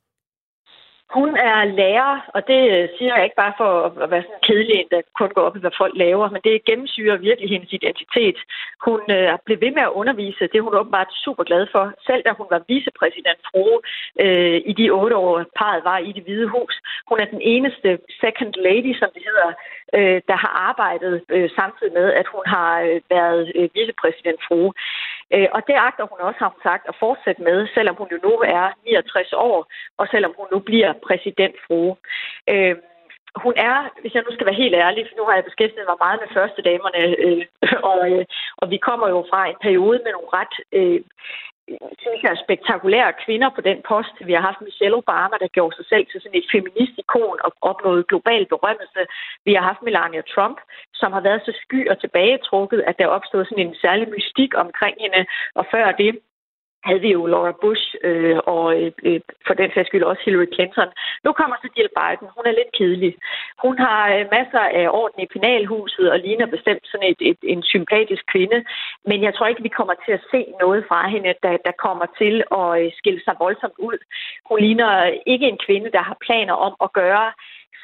Hun 1.18 1.30
er 1.38 1.60
lærer, 1.80 2.14
og 2.36 2.42
det 2.48 2.62
øh, 2.76 2.90
siger 2.98 3.14
jeg 3.16 3.24
ikke 3.24 3.42
bare 3.44 3.54
for 3.58 3.72
at 4.04 4.12
være 4.12 4.24
sådan 4.28 4.46
kedelig, 4.48 4.80
der 4.92 5.02
kun 5.20 5.30
går 5.36 5.42
op 5.48 5.58
i, 5.58 5.64
hvad 5.64 5.76
folk 5.82 5.94
laver, 6.06 6.30
men 6.30 6.42
det 6.44 6.66
gennemsyrer 6.70 7.18
virkelig 7.18 7.50
hendes 7.50 7.74
identitet. 7.74 8.38
Hun 8.88 9.02
øh, 9.16 9.38
blev 9.46 9.58
ved 9.66 9.72
med 9.78 9.84
at 9.88 9.96
undervise, 10.00 10.50
det 10.52 10.58
er 10.58 10.68
hun 10.68 10.80
åbenbart 10.80 11.12
super 11.26 11.44
glad 11.44 11.64
for, 11.72 11.84
selv 12.08 12.22
da 12.26 12.32
hun 12.40 12.48
var 12.54 12.62
vicepræsident 12.68 13.42
frue 13.50 13.78
øh, 14.24 14.58
i 14.72 14.74
de 14.80 14.90
otte 15.02 15.16
år, 15.16 15.36
parret 15.60 15.84
var 15.90 15.98
i 15.98 16.12
det 16.12 16.24
hvide 16.24 16.48
hus. 16.56 16.76
Hun 17.10 17.18
er 17.20 17.26
den 17.26 17.42
eneste 17.54 17.90
second 18.24 18.54
lady, 18.68 18.92
som 19.00 19.10
det 19.16 19.24
hedder, 19.30 19.50
øh, 19.98 20.22
der 20.30 20.38
har 20.44 20.54
arbejdet 20.70 21.14
øh, 21.30 21.50
samtidig 21.60 21.94
med, 21.94 22.08
at 22.22 22.28
hun 22.34 22.44
har 22.46 22.82
øh, 22.82 23.02
været 23.10 23.52
øh, 23.56 23.70
vicepræsident 23.76 24.40
frue. 24.48 24.74
Øh, 25.34 25.48
og 25.56 25.62
det 25.68 25.76
agter 25.88 26.06
hun 26.12 26.20
også, 26.28 26.40
har 26.44 26.50
hun 26.54 26.62
sagt, 26.70 26.84
at 26.90 26.96
fortsætte 27.00 27.42
med, 27.42 27.68
selvom 27.76 27.96
hun 27.96 28.08
jo 28.12 28.20
nu 28.28 28.34
er 28.58 28.66
69 28.86 29.34
år, 29.34 29.58
og 29.98 30.08
selvom 30.12 30.34
hun 30.38 30.48
nu 30.52 30.60
bliver 30.60 30.94
præsidentfrue. 31.08 31.96
Øh, 32.54 32.76
hun 33.36 33.54
er, 33.58 33.78
hvis 34.02 34.14
jeg 34.14 34.24
nu 34.24 34.32
skal 34.34 34.46
være 34.46 34.62
helt 34.64 34.76
ærlig, 34.76 35.08
for 35.08 35.18
nu 35.18 35.26
har 35.26 35.36
jeg 35.36 35.50
beskæftiget 35.50 35.90
mig 35.90 36.00
meget 36.06 36.20
med 36.22 36.30
første 36.38 36.62
damerne, 36.70 37.04
øh, 37.26 37.46
og, 37.92 38.00
øh, 38.12 38.26
og 38.62 38.66
vi 38.74 38.78
kommer 38.88 39.08
jo 39.10 39.20
fra 39.32 39.42
en 39.48 39.60
periode 39.62 40.00
med 40.06 40.12
nogle 40.14 40.34
ret 40.40 40.56
øh, 40.80 41.02
synes 42.04 42.22
jeg, 42.24 42.44
spektakulære 42.46 43.14
kvinder 43.26 43.50
på 43.56 43.62
den 43.62 43.80
post. 43.92 44.16
Vi 44.28 44.34
har 44.34 44.44
haft 44.50 44.62
Michelle 44.62 44.98
Obama, 45.02 45.36
der 45.44 45.56
gjorde 45.56 45.76
sig 45.76 45.86
selv 45.92 46.06
til 46.08 46.22
sådan 46.22 46.40
et 46.40 46.52
feministikon 46.56 47.38
og 47.46 47.52
opnåede 47.62 48.04
global 48.12 48.46
berømmelse. 48.54 49.02
Vi 49.46 49.54
har 49.54 49.64
haft 49.70 49.82
Melania 49.82 50.22
Trump, 50.34 50.58
som 50.94 51.10
har 51.16 51.22
været 51.28 51.42
så 51.46 51.54
sky 51.64 51.90
og 51.92 52.00
tilbagetrukket, 52.00 52.82
at 52.90 53.00
der 53.00 53.08
opstod 53.18 53.46
sådan 53.46 53.68
en 53.68 53.76
særlig 53.76 54.08
mystik 54.16 54.52
omkring 54.64 54.96
hende. 55.04 55.22
Og 55.56 55.66
før 55.74 55.92
det, 55.92 56.12
havde 56.88 57.02
vi 57.02 57.12
jo 57.12 57.26
Laura 57.26 57.54
Bush 57.62 57.96
øh, 58.04 58.38
og 58.56 58.66
øh, 59.08 59.22
for 59.48 59.54
den 59.54 59.70
sags 59.74 59.88
skyld 59.88 60.04
også 60.04 60.22
Hillary 60.26 60.50
Clinton. 60.54 60.90
Nu 61.26 61.32
kommer 61.40 61.56
så 61.58 61.68
Jill 61.78 61.96
Biden. 62.00 62.28
Hun 62.36 62.46
er 62.46 62.58
lidt 62.60 62.72
kedelig. 62.78 63.14
Hun 63.64 63.76
har 63.86 64.02
øh, 64.16 64.26
masser 64.38 64.64
af 64.82 64.88
orden 65.00 65.20
i 65.24 65.32
penalhuset 65.34 66.12
og 66.12 66.20
ligner 66.20 66.46
bestemt 66.46 66.84
sådan 66.88 67.10
et, 67.12 67.22
et, 67.30 67.40
en 67.44 67.64
sympatisk 67.64 68.24
kvinde. 68.34 68.60
Men 69.10 69.24
jeg 69.24 69.34
tror 69.34 69.48
ikke, 69.48 69.68
vi 69.70 69.78
kommer 69.80 69.96
til 70.06 70.12
at 70.12 70.26
se 70.32 70.42
noget 70.60 70.86
fra 70.88 71.10
hende, 71.14 71.34
der, 71.44 71.58
der 71.68 71.74
kommer 71.86 72.06
til 72.22 72.36
at 72.60 72.70
øh, 72.82 72.92
skille 73.00 73.22
sig 73.24 73.36
voldsomt 73.40 73.78
ud. 73.90 73.98
Hun 74.50 74.60
ligner 74.60 74.92
ikke 75.34 75.48
en 75.48 75.60
kvinde, 75.66 75.92
der 75.92 76.02
har 76.10 76.18
planer 76.26 76.54
om 76.54 76.74
at 76.86 76.94
gøre 76.94 77.32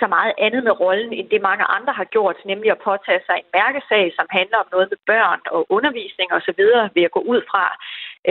så 0.02 0.08
meget 0.16 0.34
andet 0.46 0.62
med 0.64 0.74
rollen, 0.84 1.14
end 1.14 1.28
det 1.30 1.48
mange 1.50 1.66
andre 1.78 1.94
har 2.00 2.08
gjort, 2.16 2.38
nemlig 2.52 2.70
at 2.72 2.84
påtage 2.90 3.22
sig 3.26 3.36
en 3.38 3.50
mærkesag, 3.60 4.06
som 4.18 4.28
handler 4.38 4.58
om 4.64 4.70
noget 4.72 4.88
med 4.92 5.00
børn 5.12 5.42
og 5.56 5.62
undervisning 5.76 6.30
osv., 6.38 6.62
ved 6.96 7.04
at 7.08 7.16
gå 7.18 7.22
ud 7.34 7.42
fra, 7.52 7.64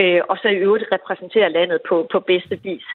øh, 0.01 0.21
og 0.29 0.35
så 0.41 0.47
i 0.47 0.61
øvrigt 0.65 0.91
repræsentere 0.91 1.49
landet 1.57 1.79
på, 1.89 1.95
på 2.11 2.19
bedste 2.19 2.55
vis. 2.63 2.87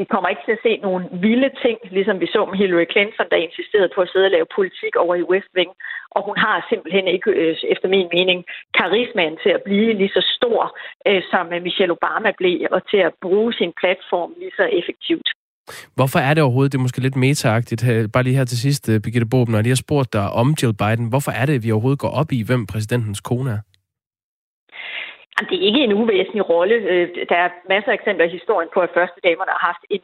Vi 0.00 0.04
kommer 0.12 0.28
ikke 0.28 0.46
til 0.46 0.56
at 0.58 0.64
se 0.66 0.72
nogle 0.86 1.04
vilde 1.24 1.50
ting, 1.64 1.78
ligesom 1.96 2.16
vi 2.20 2.26
så 2.34 2.40
med 2.44 2.58
Hillary 2.58 2.86
Clinton, 2.92 3.26
der 3.32 3.44
insisterede 3.46 3.94
på 3.94 4.00
at 4.02 4.10
sidde 4.12 4.28
og 4.28 4.34
lave 4.36 4.54
politik 4.58 4.94
over 5.02 5.14
i 5.14 5.28
West 5.30 5.50
Wing. 5.56 5.72
Og 6.16 6.20
hun 6.28 6.36
har 6.44 6.66
simpelthen 6.70 7.06
ikke, 7.16 7.30
øh, 7.40 7.56
efter 7.74 7.88
min 7.94 8.08
mening, 8.16 8.38
karismaen 8.78 9.36
til 9.42 9.52
at 9.56 9.62
blive 9.68 9.92
lige 10.00 10.16
så 10.16 10.22
stor, 10.36 10.60
øh, 11.08 11.22
som 11.32 11.44
øh, 11.54 11.62
Michelle 11.66 11.96
Obama 11.96 12.30
blev, 12.40 12.58
og 12.76 12.80
til 12.90 13.00
at 13.08 13.12
bruge 13.24 13.52
sin 13.60 13.72
platform 13.80 14.30
lige 14.40 14.56
så 14.58 14.64
effektivt. 14.80 15.28
Hvorfor 15.96 16.18
er 16.18 16.34
det 16.34 16.42
overhovedet, 16.42 16.72
det 16.72 16.78
er 16.78 16.86
måske 16.86 17.06
lidt 17.06 17.22
metaagtigt, 17.26 17.82
øh, 17.90 18.08
bare 18.12 18.22
lige 18.22 18.38
her 18.38 18.44
til 18.44 18.60
sidst, 18.66 18.84
Birgitte 19.04 19.28
Bob, 19.32 19.48
når 19.48 19.58
jeg 19.58 19.64
lige 19.64 19.76
har 19.76 19.86
spurgt 19.86 20.12
dig 20.12 20.26
om 20.40 20.48
Jill 20.58 20.74
Biden, 20.82 21.08
hvorfor 21.12 21.32
er 21.40 21.44
det, 21.46 21.54
at 21.54 21.64
vi 21.64 21.70
overhovedet 21.72 22.04
går 22.04 22.12
op 22.20 22.32
i, 22.32 22.40
hvem 22.48 22.66
præsidentens 22.66 23.20
kone 23.20 23.50
er? 23.50 23.60
Det 25.40 25.56
er 25.58 25.66
ikke 25.68 25.84
en 25.84 25.92
uvæsentlig 25.92 26.48
rolle. 26.48 26.74
Øh, 26.74 27.08
der 27.28 27.36
er 27.36 27.48
masser 27.68 27.90
af 27.90 27.94
eksempler 27.94 28.26
i 28.26 28.36
historien 28.38 28.68
på, 28.74 28.80
at 28.80 28.94
første 28.94 29.20
damerne 29.24 29.50
har 29.50 29.66
haft 29.70 29.84
en 29.90 30.00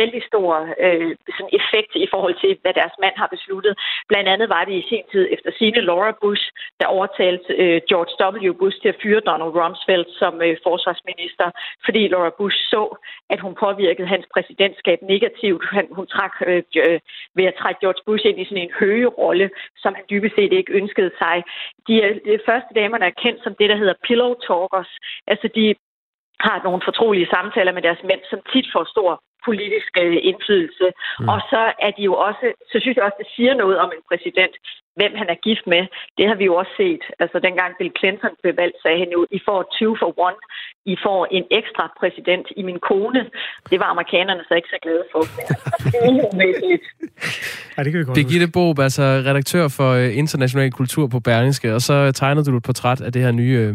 vældig 0.00 0.22
stor 0.30 0.50
øh, 0.84 1.10
sådan 1.36 1.56
effekt 1.60 1.92
i 1.94 2.08
forhold 2.14 2.36
til, 2.42 2.52
hvad 2.62 2.74
deres 2.80 2.96
mand 3.02 3.14
har 3.16 3.28
besluttet. 3.36 3.74
Blandt 4.10 4.28
andet 4.28 4.48
var 4.48 4.64
det 4.64 4.74
i 4.78 4.88
sin 4.90 5.04
tid 5.12 5.24
efter 5.36 5.50
sine 5.58 5.80
Laura 5.80 6.12
Bush, 6.22 6.44
der 6.80 6.86
overtalte 6.86 7.48
øh, 7.62 7.80
George 7.90 8.12
W. 8.48 8.52
Bush 8.60 8.76
til 8.80 8.88
at 8.88 9.00
fyre 9.02 9.20
Donald 9.28 9.52
Rumsfeld 9.58 10.06
som 10.20 10.34
øh, 10.42 10.56
forsvarsminister, 10.66 11.46
fordi 11.84 12.08
Laura 12.08 12.32
Bush 12.38 12.58
så, 12.72 12.82
at 13.30 13.40
hun 13.40 13.54
påvirkede 13.54 14.08
hans 14.14 14.26
præsidentskab 14.34 14.98
negativt. 15.02 15.62
Han, 15.76 15.86
hun 15.98 16.06
trak 16.06 16.34
øh, 16.46 16.62
øh 16.76 17.00
ved 17.34 17.44
at 17.44 17.58
trække 17.60 17.80
George 17.80 18.02
Bush 18.06 18.26
ind 18.26 18.40
i 18.40 18.44
sådan 18.44 18.64
en 18.64 18.76
høje-rolle, 18.80 19.50
som 19.82 19.94
han 19.94 20.04
dybest 20.10 20.34
set 20.34 20.52
ikke 20.52 20.72
ønskede 20.72 21.12
sig. 21.22 21.36
De, 21.88 21.94
de 22.24 22.38
første 22.48 22.72
damerne 22.74 23.06
er 23.06 23.20
kendt 23.24 23.42
som 23.42 23.54
det, 23.58 23.70
der 23.70 23.76
hedder 23.76 24.02
pillow 24.06 24.34
talkers. 24.46 24.90
Altså 25.26 25.48
de 25.54 25.74
har 26.40 26.60
nogle 26.64 26.82
fortrolige 26.84 27.30
samtaler 27.34 27.72
med 27.72 27.82
deres 27.82 28.02
mænd, 28.08 28.22
som 28.30 28.40
tit 28.52 28.66
får 28.72 28.84
stor 28.94 29.22
politisk 29.48 29.92
øh, 30.04 30.16
indflydelse. 30.30 30.86
Mm. 30.92 31.28
Og 31.32 31.38
så 31.50 31.62
er 31.86 31.90
de 31.96 32.02
jo 32.10 32.14
også, 32.28 32.46
så 32.70 32.76
synes 32.80 32.96
jeg 32.96 33.04
også, 33.04 33.20
det 33.22 33.30
siger 33.36 33.54
noget 33.62 33.76
om 33.84 33.90
en 33.96 34.02
præsident, 34.10 34.54
hvem 34.98 35.12
han 35.20 35.28
er 35.34 35.38
gift 35.46 35.64
med. 35.74 35.82
Det 36.18 36.24
har 36.30 36.36
vi 36.40 36.44
jo 36.50 36.54
også 36.60 36.72
set. 36.82 37.04
Altså 37.22 37.36
dengang 37.46 37.70
Bill 37.78 37.92
Clinton 37.98 38.34
blev 38.42 38.54
valgt, 38.62 38.76
sagde 38.82 38.98
han 39.02 39.10
jo, 39.16 39.20
I 39.36 39.40
får 39.48 39.58
20 39.72 39.96
for 40.02 40.10
one. 40.28 40.38
I 40.92 40.96
får 41.04 41.20
en 41.36 41.44
ekstra 41.60 41.84
præsident 42.00 42.46
i 42.60 42.62
min 42.68 42.80
kone. 42.88 43.20
Det 43.70 43.78
var 43.82 43.88
amerikanerne 43.94 44.42
så 44.48 44.54
ikke 44.54 44.72
så 44.74 44.78
glade 44.86 45.04
for. 45.12 45.22
det 45.84 45.94
er 45.98 46.12
ja, 47.76 47.82
det 47.84 47.90
kan 47.92 48.00
vi 48.00 48.04
godt 48.04 48.16
Birgitte 48.18 48.48
Bob, 48.54 48.78
altså 48.78 49.02
redaktør 49.02 49.64
for 49.78 49.90
øh, 50.00 50.18
international 50.22 50.72
kultur 50.72 51.06
på 51.14 51.20
Berlingske, 51.20 51.74
og 51.74 51.80
så 51.80 52.12
tegnede 52.12 52.44
du 52.50 52.56
et 52.56 52.62
portræt 52.62 53.00
af 53.00 53.12
det 53.12 53.22
her 53.22 53.32
nye 53.32 53.56
øh, 53.64 53.74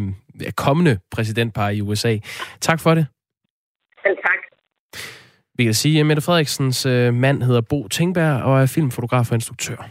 kommende 0.66 1.00
præsidentpar 1.12 1.70
i 1.70 1.82
USA. 1.82 2.14
Tak 2.62 2.80
for 2.80 2.94
det. 2.98 3.06
Selv 4.04 4.18
tak. 4.28 4.47
Vi 5.58 5.64
kan 5.64 5.74
sige, 5.74 6.00
at 6.00 6.06
Mette 6.06 6.22
Frederiksens 6.22 6.86
øh, 6.86 7.14
mand 7.14 7.44
hedder 7.44 7.62
Bo 7.62 7.88
Tingberg 7.88 8.42
og 8.44 8.62
er 8.62 8.66
filmfotograf 8.66 9.32
og 9.32 9.36
instruktør. 9.36 9.90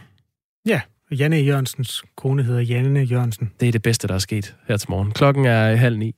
Ja, 0.65 0.81
Janne 1.11 1.35
Jørgensens 1.35 2.03
kone 2.17 2.43
hedder 2.43 2.61
Janne 2.61 2.99
Jørgensen. 2.99 3.51
Det 3.59 3.67
er 3.67 3.71
det 3.71 3.81
bedste, 3.81 4.07
der 4.07 4.13
er 4.13 4.19
sket 4.19 4.55
her 4.67 4.77
til 4.77 4.89
morgen. 4.89 5.11
Klokken 5.11 5.45
er 5.45 5.75
halv 5.75 5.97
ni. 5.97 6.15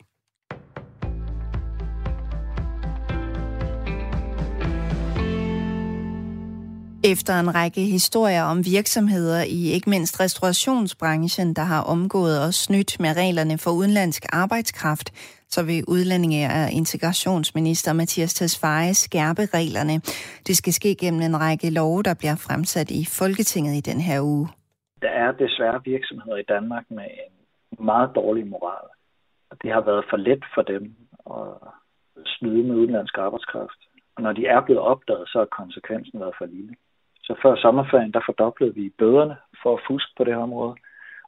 Efter 7.03 7.39
en 7.39 7.55
række 7.55 7.81
historier 7.81 8.43
om 8.43 8.65
virksomheder 8.65 9.43
i 9.43 9.71
ikke 9.71 9.89
mindst 9.89 10.19
restaurationsbranchen, 10.19 11.53
der 11.53 11.63
har 11.63 11.81
omgået 11.81 12.41
og 12.41 12.53
snydt 12.53 12.99
med 12.99 13.17
reglerne 13.17 13.57
for 13.57 13.71
udenlandsk 13.71 14.25
arbejdskraft, 14.29 15.11
så 15.55 15.65
vil 15.65 15.83
udlændinge 15.87 16.41
og 16.45 16.71
integrationsminister 16.81 17.93
Mathias 17.93 18.33
Tesfaye 18.33 18.93
skærpe 18.93 19.43
reglerne. 19.57 19.95
Det 20.47 20.55
skal 20.57 20.73
ske 20.73 20.95
gennem 21.01 21.21
en 21.21 21.41
række 21.45 21.69
love, 21.69 22.03
der 22.03 22.15
bliver 22.19 22.37
fremsat 22.47 22.89
i 22.91 23.01
Folketinget 23.19 23.73
i 23.77 23.87
den 23.89 23.99
her 24.01 24.19
uge. 24.21 24.47
Der 25.01 25.09
er 25.23 25.31
desværre 25.31 25.81
virksomheder 25.85 26.37
i 26.37 26.49
Danmark 26.53 26.85
med 26.89 27.09
en 27.71 27.85
meget 27.85 28.09
dårlig 28.15 28.47
moral. 28.47 28.87
Det 29.61 29.71
har 29.71 29.81
været 29.81 30.05
for 30.09 30.17
let 30.17 30.43
for 30.55 30.61
dem 30.61 30.83
at 31.37 31.51
snyde 32.25 32.63
med 32.67 32.75
udenlandsk 32.75 33.17
arbejdskraft. 33.17 33.79
Og 34.15 34.23
når 34.23 34.33
de 34.33 34.45
er 34.45 34.61
blevet 34.65 34.81
opdaget, 34.81 35.29
så 35.29 35.37
har 35.37 35.57
konsekvensen 35.59 36.19
været 36.19 36.35
for 36.37 36.45
lille. 36.45 36.75
Så 37.23 37.35
før 37.43 37.55
sommerferien, 37.55 38.13
der 38.13 38.21
fordoblede 38.25 38.75
vi 38.75 38.93
bøderne 38.97 39.35
for 39.63 39.73
at 39.73 39.83
fuske 39.87 40.11
på 40.17 40.23
det 40.23 40.33
her 40.33 40.41
område. 40.41 40.75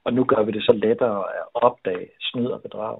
Og 0.05 0.13
nu 0.13 0.23
gør 0.23 0.43
vi 0.43 0.51
det 0.51 0.63
så 0.63 0.73
lettere 0.73 1.19
at 1.39 1.45
opdage 1.53 2.07
snyd 2.19 2.47
og 2.47 2.61
bedrag. 2.61 2.99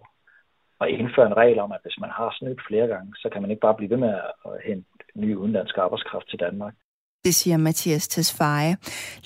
Og 0.82 0.90
indføre 0.90 1.28
en 1.28 1.38
regel 1.38 1.60
om, 1.60 1.72
at 1.72 1.82
hvis 1.84 1.98
man 2.04 2.10
har 2.10 2.30
snydt 2.40 2.62
flere 2.68 2.88
gange, 2.88 3.12
så 3.16 3.30
kan 3.32 3.42
man 3.42 3.52
ikke 3.52 3.66
bare 3.68 3.78
blive 3.78 3.90
ved 3.90 3.98
med 3.98 4.14
at 4.46 4.54
hente 4.68 4.90
ny 5.16 5.36
udenlandsk 5.36 5.78
arbejdskraft 5.78 6.30
til 6.30 6.40
Danmark. 6.40 6.74
Det 7.26 7.36
siger 7.36 7.58
Mathias 7.58 8.08
Tesfaye. 8.08 8.76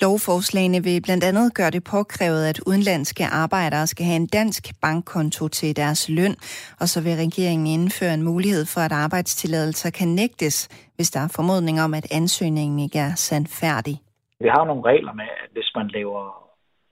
Lovforslagene 0.02 0.84
vil 0.84 1.02
blandt 1.02 1.24
andet 1.24 1.56
gøre 1.56 1.72
det 1.72 1.84
påkrævet, 1.84 2.46
at 2.46 2.60
udenlandske 2.68 3.26
arbejdere 3.26 3.88
skal 3.88 4.06
have 4.06 4.15
en 4.15 4.28
dansk 4.28 4.63
bankkonto 4.82 5.48
til 5.48 5.76
deres 5.76 6.10
løn, 6.10 6.36
og 6.82 6.88
så 6.88 7.04
vil 7.04 7.15
regeringen 7.26 7.68
indføre 7.68 8.13
en 8.13 8.24
mulighed 8.24 8.65
for, 8.74 8.82
at 8.82 8.91
arbejdstilladelser 8.91 9.89
kan 10.00 10.08
nægtes, 10.08 10.56
hvis 10.96 11.12
der 11.12 11.20
er 11.20 11.34
formodning 11.36 11.82
om, 11.82 11.94
at 11.94 12.08
ansøgningen 12.20 12.80
ikke 12.80 13.00
er 13.00 13.13
sandfærdig. 13.15 13.96
Vi 14.39 14.48
har 14.48 14.65
nogle 14.65 14.84
regler 14.91 15.13
med, 15.13 15.30
at 15.44 15.50
hvis 15.52 15.72
man 15.76 15.88
laver 15.88 16.44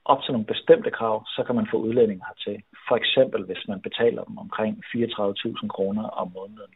op 0.06 0.24
til 0.24 0.32
nogle 0.32 0.46
bestemte 0.46 0.92
krav, 0.92 1.26
så 1.36 1.44
kan 1.44 1.56
man 1.56 1.68
få 1.72 1.78
udlænding 1.78 2.22
hertil. 2.28 2.64
For 2.88 2.96
eksempel, 2.96 3.46
hvis 3.46 3.64
man 3.68 3.82
betaler 3.82 4.24
dem 4.24 4.38
omkring 4.38 4.84
34.000 4.96 5.68
kroner 5.68 6.04
om 6.04 6.32
måneden. 6.36 6.74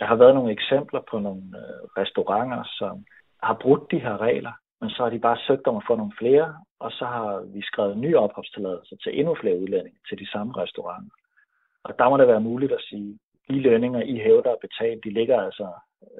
Der 0.00 0.06
har 0.06 0.16
været 0.16 0.34
nogle 0.34 0.52
eksempler 0.52 1.00
på 1.10 1.18
nogle 1.18 1.42
øh, 1.62 1.82
restauranter, 2.00 2.62
som 2.78 3.04
har 3.42 3.56
brudt 3.62 3.90
de 3.90 3.98
her 3.98 4.20
regler, 4.20 4.52
men 4.80 4.90
så 4.90 5.02
har 5.02 5.10
de 5.10 5.18
bare 5.18 5.38
søgt 5.46 5.66
om 5.66 5.76
at 5.76 5.86
få 5.86 5.96
nogle 5.96 6.12
flere, 6.18 6.56
og 6.80 6.90
så 6.92 7.04
har 7.04 7.40
vi 7.54 7.62
skrevet 7.62 7.98
nye 7.98 8.18
opholdstilladelser 8.18 8.96
til 8.96 9.18
endnu 9.18 9.34
flere 9.40 9.58
udlændinge 9.62 9.98
til 10.08 10.18
de 10.18 10.30
samme 10.30 10.52
restauranter. 10.56 11.14
Og 11.84 11.98
der 11.98 12.08
må 12.08 12.16
det 12.16 12.28
være 12.28 12.40
muligt 12.40 12.72
at 12.72 12.84
sige, 12.88 13.18
de 13.48 13.60
lønninger, 13.60 14.02
I 14.02 14.16
hævder 14.18 14.52
at 14.52 14.64
betale, 14.66 15.00
de 15.04 15.10
ligger 15.10 15.40
altså 15.40 15.68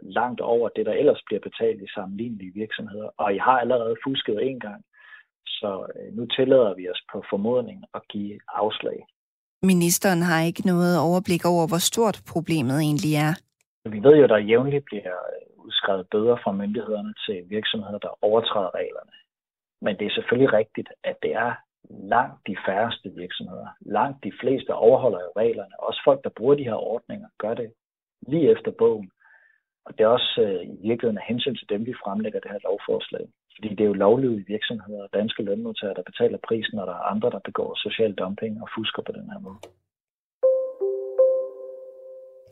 langt 0.03 0.41
over 0.41 0.69
det, 0.69 0.87
der 0.87 0.93
ellers 0.93 1.23
bliver 1.27 1.41
betalt 1.41 1.83
i 1.83 1.93
sammenlignelige 1.95 2.53
virksomheder. 2.55 3.09
Og 3.17 3.35
I 3.35 3.39
har 3.39 3.61
allerede 3.61 3.97
fusket 4.05 4.49
en 4.49 4.61
gang, 4.61 4.85
så 5.47 5.87
øh, 5.97 6.17
nu 6.17 6.27
tillader 6.27 6.75
vi 6.75 6.91
os 6.91 7.03
på 7.13 7.25
formodning 7.31 7.85
at 7.95 8.03
give 8.09 8.39
afslag. 8.49 9.07
Ministeren 9.63 10.23
har 10.23 10.41
ikke 10.49 10.67
noget 10.67 10.95
overblik 11.09 11.45
over, 11.45 11.65
hvor 11.69 11.83
stort 11.91 12.19
problemet 12.33 12.77
egentlig 12.87 13.15
er. 13.15 13.33
Vi 13.95 13.99
ved 14.07 14.17
jo, 14.17 14.25
at 14.25 14.31
der 14.31 14.49
jævnligt 14.51 14.85
bliver 14.85 15.15
udskrevet 15.57 16.07
bøder 16.11 16.37
fra 16.45 16.53
myndighederne 16.53 17.15
til 17.27 17.51
virksomheder, 17.57 17.99
der 17.99 18.25
overtræder 18.25 18.75
reglerne. 18.75 19.15
Men 19.85 19.99
det 19.99 20.07
er 20.07 20.15
selvfølgelig 20.15 20.53
rigtigt, 20.53 20.89
at 21.05 21.17
det 21.23 21.33
er 21.35 21.53
langt 21.91 22.47
de 22.47 22.57
færreste 22.67 23.09
virksomheder. 23.23 23.69
Langt 23.81 24.25
de 24.25 24.33
fleste 24.41 24.75
overholder 24.75 25.21
jo 25.27 25.33
reglerne. 25.37 25.75
Også 25.89 26.01
folk, 26.05 26.25
der 26.25 26.31
bruger 26.37 26.55
de 26.55 26.69
her 26.71 26.81
ordninger, 26.95 27.29
gør 27.39 27.55
det 27.55 27.73
lige 28.29 28.51
efter 28.51 28.71
bogen. 28.71 29.11
Og 29.87 29.99
det 29.99 30.05
er 30.05 30.09
også 30.19 30.33
øh, 30.47 30.63
i 30.75 30.89
virkeligheden 30.89 31.19
af 31.19 31.29
hensyn 31.29 31.57
til 31.57 31.69
dem, 31.69 31.87
vi 31.87 31.95
fremlægger 32.05 32.41
det 32.41 32.51
her 32.51 32.59
lovforslag. 32.65 33.25
Fordi 33.55 33.69
det 33.75 33.81
er 33.85 33.91
jo 33.93 34.03
lovlydige 34.07 34.45
virksomheder 34.55 35.03
og 35.03 35.11
danske 35.19 35.43
lønmodtagere, 35.43 35.95
der 35.99 36.11
betaler 36.11 36.39
prisen, 36.49 36.75
når 36.77 36.85
der 36.85 36.97
er 37.01 37.09
andre, 37.13 37.31
der 37.31 37.43
begår 37.49 37.71
social 37.87 38.13
dumping 38.21 38.63
og 38.63 38.69
fusker 38.77 39.03
på 39.07 39.13
den 39.19 39.27
her 39.33 39.41
måde. 39.47 39.59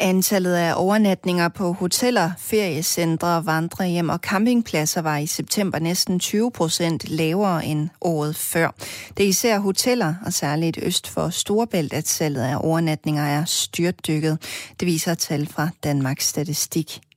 Antallet 0.02 0.54
af 0.54 0.72
overnatninger 0.76 1.48
på 1.48 1.72
hoteller, 1.72 2.30
feriecentre, 2.38 3.42
vandrehjem 3.46 4.08
og 4.08 4.18
campingpladser 4.18 5.02
var 5.02 5.18
i 5.18 5.26
september 5.26 5.78
næsten 5.78 6.18
20 6.18 6.50
procent 6.52 7.10
lavere 7.10 7.64
end 7.64 7.88
året 8.00 8.36
før. 8.36 8.68
Det 9.16 9.24
er 9.24 9.28
især 9.28 9.58
hoteller, 9.58 10.14
og 10.26 10.32
særligt 10.32 10.78
øst 10.82 11.14
for 11.14 11.28
Storbælt, 11.28 11.92
at 11.92 12.08
salget 12.08 12.42
af 12.42 12.56
overnatninger 12.60 13.22
er 13.22 13.44
styrtdykket. 13.44 14.38
Det 14.80 14.86
viser 14.86 15.14
tal 15.14 15.46
fra 15.46 15.68
Danmarks 15.84 16.26
Statistik. 16.26 17.09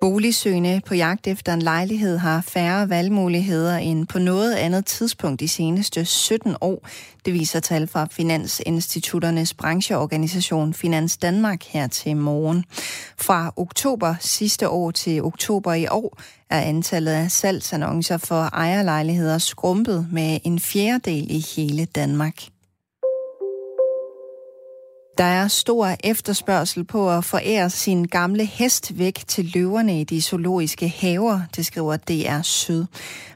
Boligsøgende 0.00 0.80
på 0.86 0.94
jagt 0.94 1.26
efter 1.26 1.54
en 1.54 1.62
lejlighed 1.62 2.18
har 2.18 2.40
færre 2.40 2.88
valgmuligheder 2.88 3.76
end 3.76 4.06
på 4.06 4.18
noget 4.18 4.54
andet 4.54 4.86
tidspunkt 4.86 5.40
de 5.40 5.48
seneste 5.48 6.04
17 6.04 6.56
år. 6.60 6.88
Det 7.24 7.34
viser 7.34 7.60
tal 7.60 7.86
fra 7.86 8.08
Finansinstitutternes 8.10 9.54
brancheorganisation 9.54 10.74
Finans 10.74 11.16
Danmark 11.16 11.64
her 11.64 11.86
til 11.86 12.16
morgen. 12.16 12.64
Fra 13.18 13.52
oktober 13.56 14.14
sidste 14.20 14.68
år 14.68 14.90
til 14.90 15.22
oktober 15.22 15.74
i 15.74 15.86
år 15.86 16.18
er 16.50 16.60
antallet 16.60 17.12
af 17.12 17.30
salgsannoncer 17.30 18.16
for 18.16 18.42
ejerlejligheder 18.52 19.38
skrumpet 19.38 20.06
med 20.12 20.38
en 20.44 20.60
fjerdedel 20.60 21.26
i 21.30 21.44
hele 21.56 21.84
Danmark. 21.84 22.34
Der 25.20 25.26
er 25.26 25.48
stor 25.48 25.96
efterspørgsel 26.04 26.84
på 26.84 27.10
at 27.10 27.24
forære 27.24 27.70
sin 27.70 28.04
gamle 28.04 28.44
hest 28.44 28.98
væk 28.98 29.20
til 29.28 29.50
løverne 29.54 30.00
i 30.00 30.04
de 30.04 30.22
zoologiske 30.22 30.88
haver, 30.88 31.40
det 31.56 31.66
skriver 31.66 31.96
DR 31.96 32.42
Syd. 32.42 32.84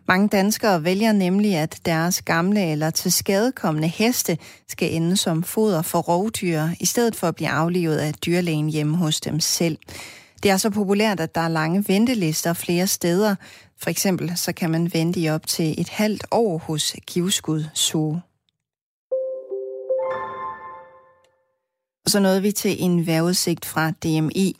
Mange 0.08 0.28
danskere 0.28 0.84
vælger 0.84 1.12
nemlig, 1.12 1.56
at 1.56 1.80
deres 1.84 2.22
gamle 2.22 2.70
eller 2.72 2.90
til 2.90 3.12
skadekommende 3.12 3.88
heste 3.88 4.38
skal 4.68 4.94
ende 4.94 5.16
som 5.16 5.42
foder 5.42 5.82
for 5.82 5.98
rovdyr, 5.98 6.62
i 6.80 6.86
stedet 6.86 7.16
for 7.16 7.28
at 7.28 7.34
blive 7.34 7.50
aflivet 7.50 7.96
af 7.96 8.14
dyrlægen 8.14 8.70
hjemme 8.70 8.96
hos 8.96 9.20
dem 9.20 9.40
selv. 9.40 9.78
Det 10.42 10.50
er 10.50 10.56
så 10.56 10.70
populært, 10.70 11.20
at 11.20 11.34
der 11.34 11.40
er 11.40 11.48
lange 11.48 11.84
ventelister 11.88 12.52
flere 12.52 12.86
steder. 12.86 13.34
For 13.82 13.90
eksempel 13.90 14.32
så 14.36 14.52
kan 14.52 14.70
man 14.70 14.94
vente 14.94 15.20
i 15.20 15.28
op 15.28 15.46
til 15.46 15.80
et 15.80 15.88
halvt 15.88 16.24
år 16.30 16.58
hos 16.58 16.96
Givskud 17.06 17.64
Zoo. 17.74 18.20
Så 22.06 22.20
nåede 22.20 22.42
vi 22.42 22.52
til 22.52 22.76
en 22.82 23.06
vejrudsigt 23.06 23.64
fra 23.64 23.90
DMI. 23.90 24.56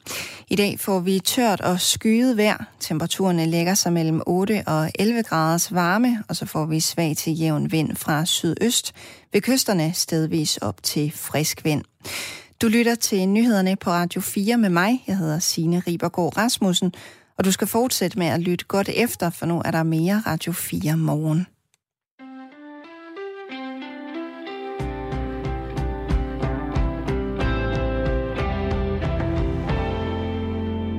I 0.48 0.57
dag 0.57 0.80
får 0.80 1.00
vi 1.00 1.20
tørt 1.20 1.61
og 1.61 1.80
skyet 1.80 2.37
vejr. 2.37 2.64
Temperaturerne 2.80 3.46
lægger 3.46 3.74
sig 3.74 3.92
mellem 3.92 4.22
8 4.26 4.62
og 4.66 4.90
11 4.98 5.22
graders 5.22 5.74
varme, 5.74 6.22
og 6.28 6.37
så 6.37 6.46
får 6.46 6.66
vi 6.66 6.80
svag 6.80 7.16
til 7.16 7.38
jævn 7.38 7.72
vind 7.72 7.96
fra 7.96 8.24
sydøst. 8.24 8.92
Ved 9.33 9.40
kysterne 9.40 9.92
stedvis 9.94 10.57
op 10.57 10.83
til 10.83 11.12
frisk 11.14 11.64
vind. 11.64 11.83
Du 12.62 12.68
lytter 12.68 12.94
til 12.94 13.28
nyhederne 13.28 13.76
på 13.76 13.90
Radio 13.90 14.20
4 14.20 14.59
med 14.59 14.68
mig. 14.68 15.04
Jeg 15.07 15.18
hedder 15.18 15.38
Signe 15.38 15.83
Ribergaard 15.87 16.37
Rasmussen, 16.37 16.92
og 17.38 17.44
du 17.44 17.52
skal 17.52 17.66
fortsætte 17.66 18.18
med 18.18 18.26
at 18.26 18.40
lytte 18.40 18.64
godt 18.64 18.88
efter, 18.88 19.30
for 19.30 19.46
nu 19.46 19.62
er 19.64 19.70
der 19.70 19.83
mere 19.83 20.22
Radio 20.26 20.52
4 20.52 20.96
morgen. 20.96 21.46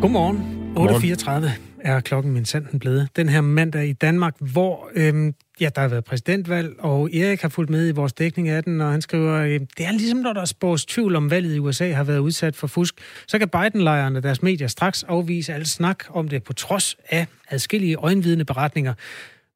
Godmorgen. 0.01 0.55
8.34 0.77 1.49
er 1.79 1.99
klokken 1.99 2.34
min 2.34 2.45
sanden 2.45 2.79
blevet. 2.79 3.10
Den 3.15 3.29
her 3.29 3.41
mandag 3.41 3.88
i 3.88 3.93
Danmark, 3.93 4.36
hvor 4.39 4.89
øhm, 4.95 5.36
ja, 5.60 5.69
der 5.75 5.81
har 5.81 5.88
været 5.88 6.03
præsidentvalg, 6.03 6.75
og 6.79 7.10
Erik 7.13 7.41
har 7.41 7.49
fulgt 7.49 7.69
med 7.69 7.88
i 7.88 7.91
vores 7.91 8.13
dækning 8.13 8.49
af 8.49 8.63
den, 8.63 8.81
og 8.81 8.91
han 8.91 9.01
skriver, 9.01 9.34
øh, 9.34 9.60
det 9.77 9.86
er 9.86 9.91
ligesom 9.91 10.19
når 10.19 10.34
der 10.34 10.45
spås 10.45 10.86
tvivl 10.86 11.15
om 11.15 11.31
valget 11.31 11.55
i 11.55 11.60
USA 11.60 11.91
har 11.91 12.03
været 12.03 12.19
udsat 12.19 12.55
for 12.55 12.67
fusk, 12.67 12.95
så 13.27 13.39
kan 13.39 13.49
Biden-lejrene 13.49 14.21
deres 14.21 14.41
medier 14.43 14.67
straks 14.67 15.03
afvise 15.03 15.53
alt 15.53 15.67
snak 15.67 16.03
om 16.10 16.27
det 16.27 16.43
på 16.43 16.53
trods 16.53 16.95
af 17.10 17.27
adskillige 17.49 17.95
øjenvidende 17.95 18.45
beretninger. 18.45 18.93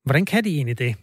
Hvordan 0.06 0.26
kan 0.26 0.44
de 0.44 0.56
egentlig 0.56 0.80
det? 0.80 0.96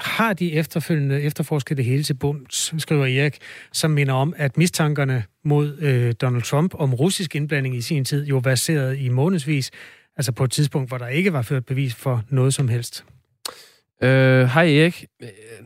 Har 0.00 0.32
de 0.32 0.52
efterfølgende 0.52 1.22
efterforsket 1.22 1.76
det 1.76 1.84
hele 1.84 2.02
til 2.02 2.14
bunds, 2.14 2.82
skriver 2.82 3.06
Erik, 3.06 3.38
som 3.72 3.90
minder 3.90 4.14
om, 4.14 4.34
at 4.36 4.56
mistankerne 4.56 5.24
mod 5.44 5.78
øh, 5.78 6.14
Donald 6.20 6.42
Trump 6.42 6.74
om 6.74 6.94
russisk 6.94 7.36
indblanding 7.36 7.76
i 7.76 7.80
sin 7.80 8.04
tid 8.04 8.26
jo 8.26 8.40
baseret 8.40 8.98
i 8.98 9.08
månedsvis, 9.08 9.70
altså 10.16 10.32
på 10.32 10.44
et 10.44 10.50
tidspunkt, 10.50 10.90
hvor 10.90 10.98
der 10.98 11.08
ikke 11.08 11.32
var 11.32 11.42
ført 11.42 11.66
bevis 11.66 11.94
for 11.94 12.22
noget 12.30 12.54
som 12.54 12.68
helst. 12.68 13.04
Øh, 14.02 14.46
hej 14.46 14.64
Erik. 14.64 15.04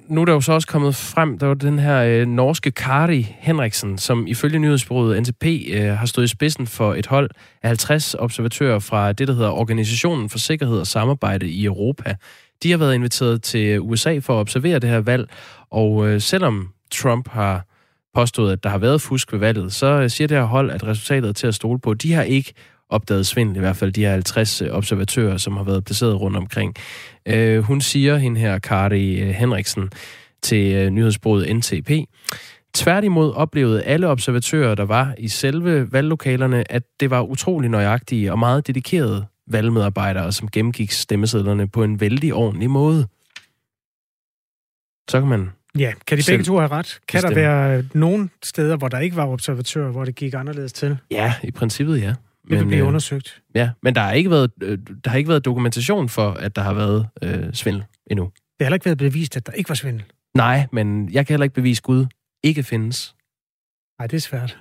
Nu 0.08 0.20
er 0.20 0.24
der 0.24 0.32
jo 0.32 0.40
så 0.40 0.52
også 0.52 0.68
kommet 0.68 0.94
frem, 0.94 1.38
der 1.38 1.46
var 1.46 1.54
den 1.54 1.78
her 1.78 2.02
øh, 2.02 2.26
norske 2.26 2.70
Kari 2.70 3.36
Henriksen, 3.38 3.98
som 3.98 4.26
ifølge 4.26 4.58
nyhedsbureauet 4.58 5.22
NTP 5.22 5.44
øh, 5.72 5.84
har 5.84 6.06
stået 6.06 6.24
i 6.24 6.28
spidsen 6.28 6.66
for 6.66 6.94
et 6.94 7.06
hold 7.06 7.30
af 7.62 7.68
50 7.68 8.14
observatører 8.14 8.78
fra 8.78 9.12
det, 9.12 9.28
der 9.28 9.34
hedder 9.34 9.50
Organisationen 9.50 10.30
for 10.30 10.38
Sikkerhed 10.38 10.78
og 10.78 10.86
Samarbejde 10.86 11.48
i 11.48 11.64
Europa. 11.64 12.14
De 12.64 12.70
har 12.70 12.78
været 12.78 12.94
inviteret 12.94 13.42
til 13.42 13.80
USA 13.80 14.18
for 14.18 14.34
at 14.34 14.40
observere 14.40 14.78
det 14.78 14.90
her 14.90 15.00
valg, 15.00 15.28
og 15.70 16.08
øh, 16.08 16.20
selvom 16.20 16.68
Trump 16.90 17.28
har 17.28 17.66
påstået, 18.14 18.52
at 18.52 18.62
der 18.62 18.68
har 18.68 18.78
været 18.78 19.00
fusk 19.00 19.32
ved 19.32 19.38
valget, 19.38 19.72
så 19.72 19.86
øh, 19.86 20.10
siger 20.10 20.28
det 20.28 20.36
her 20.36 20.44
hold, 20.44 20.70
at 20.70 20.86
resultatet 20.86 21.28
er 21.28 21.32
til 21.32 21.46
at 21.46 21.54
stole 21.54 21.78
på. 21.78 21.94
De 21.94 22.12
har 22.12 22.22
ikke 22.22 22.52
opdaget 22.88 23.26
svindel, 23.26 23.56
i 23.56 23.60
hvert 23.60 23.76
fald 23.76 23.92
de 23.92 24.00
her 24.00 24.10
50 24.10 24.62
øh, 24.62 24.68
observatører, 24.70 25.36
som 25.36 25.56
har 25.56 25.64
været 25.64 25.84
placeret 25.84 26.20
rundt 26.20 26.36
omkring. 26.36 26.74
Øh, 27.26 27.58
hun 27.58 27.80
siger, 27.80 28.16
hende 28.16 28.40
her, 28.40 28.58
Kari 28.58 29.20
øh, 29.20 29.28
Henriksen, 29.28 29.90
til 30.42 30.74
øh, 30.74 30.90
nyhedsbruget 30.90 31.56
NTP, 31.56 31.90
Tværtimod 32.74 33.32
oplevede 33.32 33.82
alle 33.82 34.08
observatører, 34.08 34.74
der 34.74 34.84
var 34.84 35.14
i 35.18 35.28
selve 35.28 35.92
valglokalerne, 35.92 36.72
at 36.72 36.82
det 37.00 37.10
var 37.10 37.22
utrolig 37.22 37.70
nøjagtige 37.70 38.32
og 38.32 38.38
meget 38.38 38.66
dedikerede 38.66 39.26
valgmedarbejdere, 39.46 40.32
som 40.32 40.50
gennemgik 40.50 40.90
stemmesedlerne 40.90 41.68
på 41.68 41.84
en 41.84 42.00
vældig 42.00 42.34
ordentlig 42.34 42.70
måde. 42.70 43.06
Så 45.10 45.20
kan 45.20 45.28
man 45.28 45.50
Ja, 45.78 45.92
kan 46.06 46.18
de 46.18 46.22
begge 46.28 46.44
to 46.44 46.56
have 46.56 46.70
ret? 46.70 47.00
Kan 47.08 47.18
bestemme. 47.22 47.42
der 47.42 47.48
være 47.48 47.84
nogle 47.94 48.28
steder, 48.44 48.76
hvor 48.76 48.88
der 48.88 48.98
ikke 48.98 49.16
var 49.16 49.26
observatører, 49.26 49.90
hvor 49.90 50.04
det 50.04 50.14
gik 50.14 50.34
anderledes 50.34 50.72
til? 50.72 50.98
Ja, 51.10 51.34
i 51.42 51.50
princippet 51.50 52.00
ja. 52.00 52.14
Men, 52.44 52.50
det 52.50 52.58
vil 52.58 52.66
blive 52.66 52.80
øh, 52.80 52.88
undersøgt. 52.88 53.42
Ja, 53.54 53.70
men 53.82 53.94
der 53.94 54.00
har 54.00 54.12
ikke 54.12 54.30
været, 54.30 54.50
øh, 54.62 54.78
der 55.04 55.10
har 55.10 55.18
ikke 55.18 55.28
været 55.28 55.44
dokumentation 55.44 56.08
for, 56.08 56.30
at 56.30 56.56
der 56.56 56.62
har 56.62 56.74
været 56.74 57.08
øh, 57.22 57.52
svindel 57.52 57.84
endnu. 58.10 58.24
Det 58.24 58.34
har 58.60 58.64
heller 58.64 58.74
ikke 58.74 58.86
været 58.86 58.98
bevist, 58.98 59.36
at 59.36 59.46
der 59.46 59.52
ikke 59.52 59.68
var 59.68 59.74
svindel. 59.74 60.04
Nej, 60.34 60.66
men 60.72 61.12
jeg 61.12 61.26
kan 61.26 61.34
heller 61.34 61.44
ikke 61.44 61.54
bevise 61.54 61.82
Gud 61.82 62.06
ikke 62.42 62.62
findes. 62.62 63.14
Nej, 63.98 64.06
det 64.06 64.16
er 64.16 64.20
svært. 64.20 64.58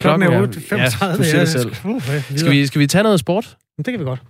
Klokken 0.00 0.28
er 0.28 0.46
8.35. 0.46 0.76
Ja, 0.76 1.16
du 1.16 1.24
siger 1.24 1.38
det 1.38 1.48
selv. 1.48 1.72
Uh, 1.84 2.02
skal, 2.36 2.50
vi, 2.50 2.66
skal 2.66 2.80
vi 2.80 2.86
tage 2.86 3.02
noget 3.02 3.20
sport? 3.20 3.56
Det 3.76 3.86
kan 3.86 3.98
vi 3.98 4.04
godt. 4.04 4.22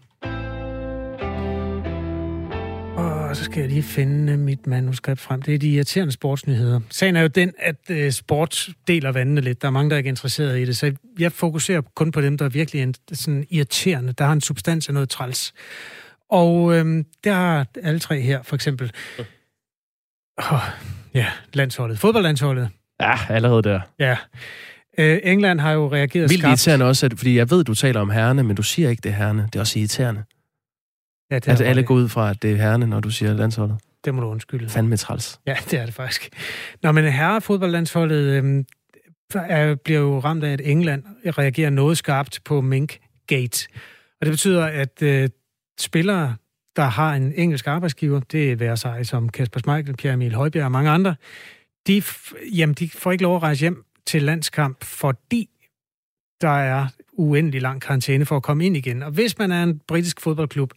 Og 2.96 3.36
så 3.36 3.44
skal 3.44 3.60
jeg 3.60 3.68
lige 3.68 3.82
finde 3.82 4.36
mit 4.36 4.66
manuskript 4.66 5.20
frem. 5.20 5.42
Det 5.42 5.54
er 5.54 5.58
de 5.58 5.68
irriterende 5.68 6.12
sportsnyheder. 6.12 6.80
Sagen 6.90 7.16
er 7.16 7.20
jo 7.20 7.26
den, 7.28 7.52
at 7.58 7.76
uh, 7.90 8.10
sport 8.10 8.68
deler 8.86 9.12
vandene 9.12 9.40
lidt. 9.40 9.62
Der 9.62 9.68
er 9.68 9.72
mange, 9.72 9.90
der 9.90 9.96
er 9.96 9.98
ikke 9.98 10.08
interesseret 10.08 10.58
i 10.58 10.64
det. 10.64 10.76
Så 10.76 10.92
jeg 11.18 11.32
fokuserer 11.32 11.80
kun 11.94 12.12
på 12.12 12.20
dem, 12.20 12.38
der 12.38 12.44
er 12.44 12.48
virkelig 12.48 12.94
sådan 13.12 13.46
irriterende. 13.50 14.12
Der 14.12 14.24
har 14.24 14.32
en 14.32 14.40
substans 14.40 14.88
af 14.88 14.94
noget 14.94 15.08
træls. 15.08 15.54
Og 16.30 16.74
øhm, 16.76 17.04
der 17.24 17.32
har 17.32 17.66
alle 17.82 18.00
tre 18.00 18.20
her, 18.20 18.42
for 18.42 18.54
eksempel. 18.54 18.92
Oh, 20.38 20.58
ja, 21.14 21.26
landsholdet. 21.52 21.98
Fodboldlandsholdet. 21.98 22.68
Ja, 23.00 23.18
allerede 23.28 23.62
der. 23.62 23.80
Ja. 23.98 24.16
Øh, 24.98 25.18
England 25.22 25.60
har 25.60 25.72
jo 25.72 25.92
reageret 25.92 26.30
Vildt 26.30 26.40
skarpt. 26.40 26.50
irriterende 26.50 26.86
også, 26.86 27.06
at, 27.06 27.14
fordi 27.16 27.36
jeg 27.36 27.50
ved, 27.50 27.64
du 27.64 27.74
taler 27.74 28.00
om 28.00 28.10
herrene, 28.10 28.42
men 28.42 28.56
du 28.56 28.62
siger 28.62 28.90
ikke, 28.90 29.00
det 29.00 29.08
er 29.08 29.14
herrene. 29.14 29.42
Det 29.42 29.56
er 29.56 29.60
også 29.60 29.78
irriterende. 29.78 30.24
Ja, 31.30 31.38
det 31.38 31.48
at 31.48 31.60
alle 31.60 31.82
går 31.82 31.94
ud 31.94 32.08
fra, 32.08 32.30
at 32.30 32.42
det 32.42 32.52
er 32.52 32.56
herrene, 32.56 32.86
når 32.86 33.00
du 33.00 33.10
siger 33.10 33.32
landsholdet. 33.32 33.78
Det 34.04 34.14
må 34.14 34.20
du 34.20 34.26
undskylde. 34.26 34.68
Fandme 34.68 34.96
træls. 34.96 35.40
Ja, 35.46 35.56
det 35.70 35.78
er 35.78 35.84
det 35.84 35.94
faktisk. 35.94 36.28
Nå, 36.82 36.92
men 36.92 37.04
herrefodboldlandsholdet 37.04 38.44
øh, 38.44 38.64
er, 39.34 39.74
bliver 39.74 40.00
jo 40.00 40.18
ramt 40.18 40.44
af, 40.44 40.52
at 40.52 40.60
England 40.64 41.02
reagerer 41.26 41.70
noget 41.70 41.98
skarpt 41.98 42.40
på 42.44 42.60
Mink 42.60 42.98
Gate. 43.26 43.68
Og 44.20 44.26
det 44.26 44.32
betyder, 44.32 44.64
at 44.64 45.02
øh, 45.02 45.28
spillere, 45.80 46.36
der 46.76 46.84
har 46.84 47.14
en 47.14 47.32
engelsk 47.36 47.66
arbejdsgiver, 47.66 48.20
det 48.20 48.62
er 48.62 48.74
sig 48.74 49.06
som 49.06 49.28
Kasper 49.28 49.60
Schmeichel, 49.60 49.96
Pierre 49.96 50.14
Emil 50.14 50.34
Højbjerg 50.34 50.64
og 50.64 50.72
mange 50.72 50.90
andre, 50.90 51.14
de, 51.86 52.02
jamen, 52.54 52.74
de 52.74 52.88
får 52.88 53.12
ikke 53.12 53.22
lov 53.22 53.36
at 53.36 53.42
rejse 53.42 53.60
hjem 53.60 53.84
til 54.06 54.22
landskamp, 54.22 54.84
fordi 54.84 55.48
der 56.40 56.48
er 56.48 56.86
uendelig 57.12 57.62
lang 57.62 57.82
karantæne 57.82 58.26
for 58.26 58.36
at 58.36 58.42
komme 58.42 58.66
ind 58.66 58.76
igen. 58.76 59.02
Og 59.02 59.10
hvis 59.10 59.38
man 59.38 59.52
er 59.52 59.62
en 59.62 59.80
britisk 59.88 60.20
fodboldklub, 60.20 60.72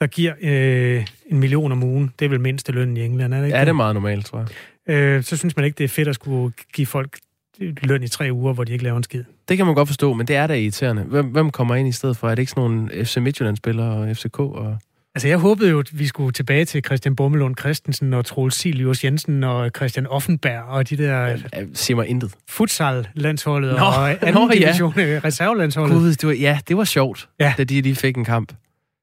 der 0.00 0.06
giver 0.06 0.34
øh, 0.40 1.06
en 1.26 1.40
million 1.40 1.72
om 1.72 1.82
ugen, 1.82 2.12
det 2.18 2.24
er 2.24 2.28
vel 2.28 2.40
mindste 2.40 2.72
løn 2.72 2.96
i 2.96 3.04
England, 3.04 3.34
er 3.34 3.38
det 3.38 3.46
ikke? 3.46 3.56
Ja, 3.56 3.64
det 3.64 3.68
er 3.68 3.72
meget 3.72 3.94
normalt, 3.94 4.26
tror 4.26 4.38
jeg. 4.38 4.94
Øh, 4.94 5.22
så 5.22 5.36
synes 5.36 5.56
man 5.56 5.64
ikke, 5.64 5.78
det 5.78 5.84
er 5.84 5.88
fedt 5.88 6.08
at 6.08 6.14
skulle 6.14 6.54
give 6.72 6.86
folk 6.86 7.18
løn 7.60 8.02
i 8.02 8.08
tre 8.08 8.28
uger, 8.32 8.52
hvor 8.52 8.64
de 8.64 8.72
ikke 8.72 8.84
laver 8.84 8.96
en 8.96 9.02
skid. 9.02 9.24
Det 9.48 9.56
kan 9.56 9.66
man 9.66 9.74
godt 9.74 9.88
forstå, 9.88 10.12
men 10.12 10.26
det 10.26 10.36
er 10.36 10.46
da 10.46 10.54
irriterende. 10.54 11.02
Hvem, 11.02 11.26
hvem 11.26 11.50
kommer 11.50 11.74
ind 11.74 11.88
i 11.88 11.92
stedet 11.92 12.16
for? 12.16 12.30
Er 12.30 12.34
det 12.34 12.42
ikke 12.42 12.50
sådan 12.50 12.70
nogle 12.70 13.04
FC 13.04 13.16
Midtjylland-spillere 13.16 13.96
og 13.96 14.16
FCK? 14.16 14.38
Og... 14.38 14.78
Altså, 15.14 15.28
jeg 15.28 15.38
håbede 15.38 15.70
jo, 15.70 15.78
at 15.78 15.98
vi 15.98 16.06
skulle 16.06 16.32
tilbage 16.32 16.64
til 16.64 16.84
Christian 16.84 17.16
Bummelund 17.16 17.56
Christensen 17.56 18.14
og 18.14 18.26
Troels 18.26 18.54
Silius 18.54 19.04
Jensen 19.04 19.44
og 19.44 19.70
Christian 19.76 20.06
Offenberg 20.06 20.62
og 20.62 20.90
de 20.90 20.96
der... 20.96 21.26
Ja, 21.26 21.36
siger 21.74 21.96
mig 21.96 22.06
intet. 22.06 22.34
Futsal-landsholdet 22.48 23.76
nå, 23.76 23.84
og 23.84 24.10
anden 24.26 24.34
nå, 24.34 24.50
division 24.52 24.92
ja. 24.96 25.20
reservelandsholdet. 25.24 25.96
Gud, 25.96 26.10
det 26.10 26.26
var, 26.26 26.32
ja, 26.32 26.58
det 26.68 26.76
var 26.76 26.84
sjovt, 26.84 27.28
ja. 27.40 27.54
da 27.58 27.64
de 27.64 27.80
lige 27.80 27.94
fik 27.94 28.16
en 28.16 28.24
kamp. 28.24 28.48
Det 28.48 28.58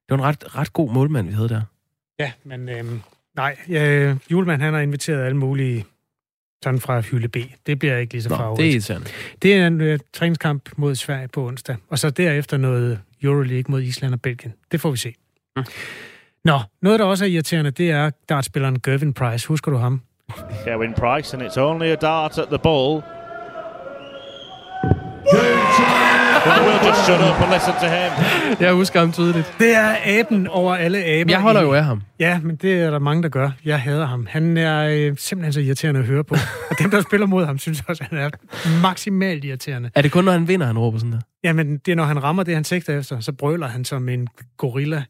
var 0.10 0.16
en 0.16 0.24
ret, 0.24 0.58
ret 0.58 0.74
god 0.74 0.92
målmand, 0.94 1.28
vi 1.28 1.34
havde 1.34 1.50
der. 1.50 1.62
Ja, 2.20 2.32
men 2.44 2.70
øhm, 2.70 3.02
nej, 3.36 3.56
øh, 3.70 4.16
Julemand 4.32 4.62
han 4.62 4.74
har 4.74 4.82
inviteret 4.82 5.26
alle 5.26 5.38
mulige 5.38 5.86
sådan 6.64 6.80
fra 6.80 7.00
Hylde 7.00 7.28
B. 7.28 7.38
Det 7.66 7.80
bliver 7.80 7.98
ikke 7.98 8.14
lige 8.14 8.24
så 8.24 8.30
farvet. 8.30 8.60
det 8.60 8.68
er 8.68 8.72
irriterende. 8.72 9.08
Det 9.42 9.54
er 9.54 9.68
en 9.68 9.82
uh, 9.82 10.00
træningskamp 10.14 10.70
mod 10.78 10.96
Sverige 10.96 11.28
på 11.28 11.48
onsdag, 11.48 11.76
og 11.90 12.00
så 12.00 12.10
derefter 12.10 12.58
noget 12.58 13.00
Euroleague 13.24 13.72
mod 13.72 13.82
Island 13.82 14.14
og 14.14 14.22
Belgien. 14.22 14.54
Det 14.72 14.82
får 14.82 14.92
vi 14.92 14.98
se. 14.98 15.14
Mm. 15.56 15.64
Nå, 16.46 16.60
noget, 16.82 17.00
der 17.00 17.06
også 17.06 17.26
er 17.26 17.30
irriterende, 17.30 17.72
det 17.72 17.92
er 17.92 18.10
dartspilleren 18.30 18.82
Gervin 18.82 19.14
Price. 19.14 19.48
Husker 19.48 19.72
du 19.72 19.78
ham? 19.78 20.02
Gervin 20.66 20.94
Price, 20.94 21.38
and 21.38 21.48
it's 21.48 21.60
only 21.60 21.88
a 21.88 21.96
dart 21.96 22.38
at 22.38 22.48
the 22.48 22.60
ball. 22.60 23.04
well, 26.46 26.62
we'll 26.68 26.88
just 26.88 27.06
shut 27.06 27.20
up 27.22 27.42
and 27.42 27.54
listen 27.54 27.74
to 27.74 27.88
him. 27.88 28.12
Jeg 28.60 28.74
husker 28.74 29.00
ham 29.00 29.12
tydeligt. 29.12 29.54
Det 29.60 29.76
er 29.76 29.96
aben 30.06 30.48
over 30.48 30.76
alle 30.76 31.04
aber. 31.04 31.32
Jeg 31.32 31.42
holder 31.42 31.62
jo 31.62 31.74
af 31.74 31.84
ham. 31.84 32.02
Ja, 32.20 32.40
men 32.44 32.56
det 32.56 32.74
er 32.74 32.92
der 32.92 33.00
mange, 33.00 33.24
der 33.24 33.30
gør. 33.30 33.52
Jeg 33.66 33.82
hader 33.82 34.06
ham. 34.06 34.28
Han 34.30 34.58
er 34.58 34.88
øh, 34.90 35.18
simpelthen 35.18 35.54
så 35.54 35.60
irriterende 35.60 36.00
at 36.00 36.06
høre 36.06 36.24
på. 36.24 36.36
Og 36.72 36.80
dem, 36.80 36.92
der 36.92 37.02
spiller 37.02 37.28
mod 37.28 37.46
ham, 37.46 37.58
synes 37.58 37.84
også, 37.88 38.04
at 38.04 38.10
han 38.10 38.18
er 38.18 38.30
maksimalt 38.82 39.46
irriterende. 39.46 39.90
Er 39.96 40.02
det 40.02 40.12
kun, 40.12 40.24
når 40.24 40.32
han 40.32 40.48
vinder, 40.48 40.66
han 40.66 40.78
råber 40.78 40.98
sådan 40.98 41.12
der? 41.12 41.20
Jamen, 41.44 41.78
det 41.78 41.92
er, 41.92 41.96
når 41.96 42.04
han 42.04 42.24
rammer 42.24 42.44
det, 42.44 42.54
han 42.54 42.64
sigter 42.64 43.00
efter, 43.00 43.20
så 43.20 43.32
brøler 43.32 43.68
han 43.68 43.86
som 43.86 44.10
en 44.10 44.28
gorilla. 44.58 45.04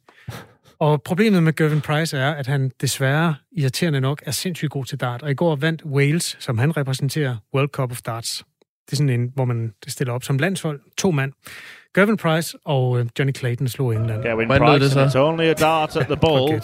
Og 0.80 1.02
problemet 1.02 1.44
med 1.44 1.54
Gervin 1.54 1.82
Price 1.82 2.18
er, 2.18 2.32
at 2.32 2.48
han 2.48 2.72
desværre, 2.82 3.36
irriterende 3.52 4.02
nok, 4.02 4.22
er 4.26 4.32
sindssygt 4.32 4.72
god 4.72 4.86
til 4.86 5.00
dart. 5.00 5.24
Og 5.24 5.32
i 5.32 5.34
går 5.34 5.56
vandt 5.56 5.86
Wales, 5.86 6.38
som 6.40 6.58
han 6.58 6.78
repræsenterer, 6.78 7.38
World 7.54 7.70
Cup 7.70 7.92
of 7.92 8.02
Darts. 8.02 8.44
Det 8.86 8.92
er 8.92 8.96
sådan 8.96 9.10
en, 9.10 9.32
hvor 9.36 9.46
man 9.46 9.74
stiller 9.88 10.14
op 10.14 10.24
som 10.24 10.38
landshold. 10.38 10.80
To 10.98 11.12
mand. 11.12 11.34
Gervin 11.96 12.18
Price 12.18 12.58
og 12.66 13.00
øh, 13.00 13.06
Johnny 13.20 13.36
Clayton 13.36 13.68
slog 13.68 13.96
England. 13.96 14.24
Gervin 14.24 14.46
Hvordan 14.48 14.68
Price, 14.68 14.84
det 14.84 15.12
så? 15.12 15.20
it's 15.20 15.22
only 15.22 15.44
a 15.44 15.54
dart 15.54 15.96
at 15.98 16.06
the 16.06 16.18
ball. 16.18 16.50
well, 16.50 16.60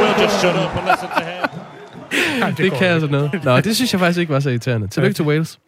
we'll 0.00 0.22
just 0.22 0.40
shut 0.40 0.54
up 0.54 0.76
and 0.76 0.86
listen 0.90 1.08
to 1.08 1.24
him. 1.24 1.42
det, 2.56 2.58
det 2.58 2.72
kan 2.72 2.86
altså 2.88 3.08
noget. 3.08 3.40
Nå, 3.44 3.60
det 3.60 3.76
synes 3.76 3.92
jeg 3.92 4.00
faktisk 4.00 4.20
ikke 4.20 4.32
var 4.32 4.40
så 4.40 4.50
irriterende. 4.50 4.88
Tillykke 4.88 5.14
til 5.14 5.24
Wales. 5.24 5.60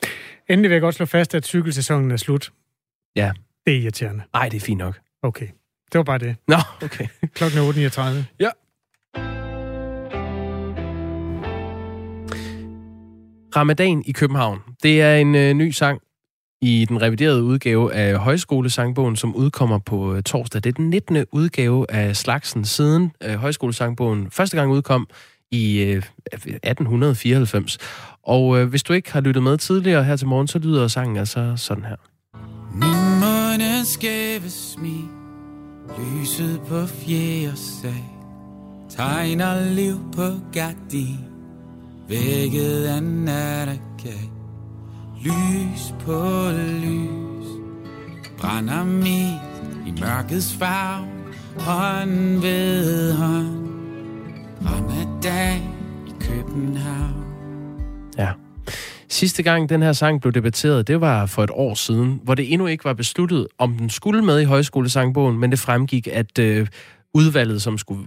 Endelig 0.49 0.69
vil 0.71 0.75
jeg 0.75 0.83
godt 0.83 0.95
slå 0.95 1.07
fast, 1.07 1.35
at 1.35 1.45
cykelsæsonen 1.47 2.11
er 2.11 2.17
slut. 2.17 2.53
Ja. 3.17 3.33
Det 3.67 3.77
er 3.77 3.81
irriterende. 3.81 4.23
Nej, 4.33 4.49
det 4.49 4.57
er 4.57 4.67
fint 4.67 4.79
nok. 4.79 4.99
Okay. 5.23 5.47
Det 5.93 5.99
var 5.99 6.03
bare 6.05 6.19
det. 6.19 6.37
Nå, 6.49 6.57
okay. 6.83 7.07
Klokken 7.37 7.59
er 7.59 7.73
8.39. 7.73 8.35
Ja. 8.41 8.51
Ramadan 13.57 14.03
i 14.07 14.13
København. 14.13 14.59
Det 14.83 15.03
er 15.03 15.17
en 15.17 15.35
øh, 15.35 15.55
ny 15.55 15.71
sang 15.71 16.01
i 16.63 16.87
den 16.89 17.03
reviderede 17.03 17.43
udgave 17.43 17.95
af 17.95 18.17
Højskolesangbogen, 18.17 19.17
som 19.17 19.35
udkommer 19.35 19.79
på 19.79 20.15
øh, 20.15 20.23
torsdag. 20.23 20.65
Det 20.65 20.69
er 20.71 20.75
den 20.75 20.91
19. 20.91 21.27
udgave 21.33 21.91
af 21.91 22.17
slagsen 22.17 22.65
siden 22.65 23.13
øh, 23.23 23.35
Højskolesangbogen 23.35 24.31
første 24.31 24.57
gang 24.57 24.71
udkom 24.73 25.09
i 25.51 25.83
øh, 25.83 26.03
1894. 26.33 27.79
Og 28.23 28.59
øh, 28.59 28.69
hvis 28.69 28.83
du 28.83 28.93
ikke 28.93 29.13
har 29.13 29.21
lyttet 29.21 29.43
med 29.43 29.59
tidligere 29.59 30.05
her 30.05 30.17
til 30.17 30.27
morgen, 30.27 30.49
så 30.49 30.59
lyder 30.59 30.89
sangen 30.89 31.17
altså 31.17 31.53
sådan 31.57 31.85
her. 31.85 31.97
Min 33.25 33.85
skæve 33.85 34.51
smil, 34.51 35.09
lyset 35.99 36.61
på 36.69 36.87
fjerde 36.87 37.57
sag, 37.57 38.05
tegner 38.89 39.71
liv 39.71 39.97
på 40.13 40.23
gardin. 40.53 41.19
Vækket 42.09 42.85
af 42.85 43.03
nattergag, 43.03 44.31
Lys 45.21 45.95
på 46.01 46.51
lys, 46.81 47.47
brænder 48.39 48.85
mit 48.85 49.87
i 49.87 50.01
mørkets 50.01 50.55
farve, 50.55 51.07
hånd 51.59 52.41
ved 52.41 53.13
hånd, 53.13 53.69
ramadag 54.67 55.71
i 56.07 56.13
København. 56.21 57.24
Sidste 59.15 59.43
gang 59.43 59.69
den 59.69 59.83
her 59.83 59.93
sang 59.93 60.21
blev 60.21 60.33
debatteret, 60.33 60.89
det 60.89 61.01
var 61.01 61.27
for 61.27 61.45
et 61.45 61.51
år 61.53 61.75
siden, 61.75 62.21
hvor 62.23 62.35
det 62.35 62.53
endnu 62.53 62.67
ikke 62.67 62.85
var 62.85 62.93
besluttet, 62.93 63.49
om 63.59 63.77
den 63.77 63.91
skulle 63.91 64.23
med 64.23 64.41
i 64.41 64.45
højskolesangbogen, 64.45 65.39
men 65.39 65.51
det 65.51 65.59
fremgik, 65.59 66.09
at 66.13 66.39
øh, 66.39 66.67
udvalget, 67.15 67.63
som 67.63 67.79
skulle 67.79 68.07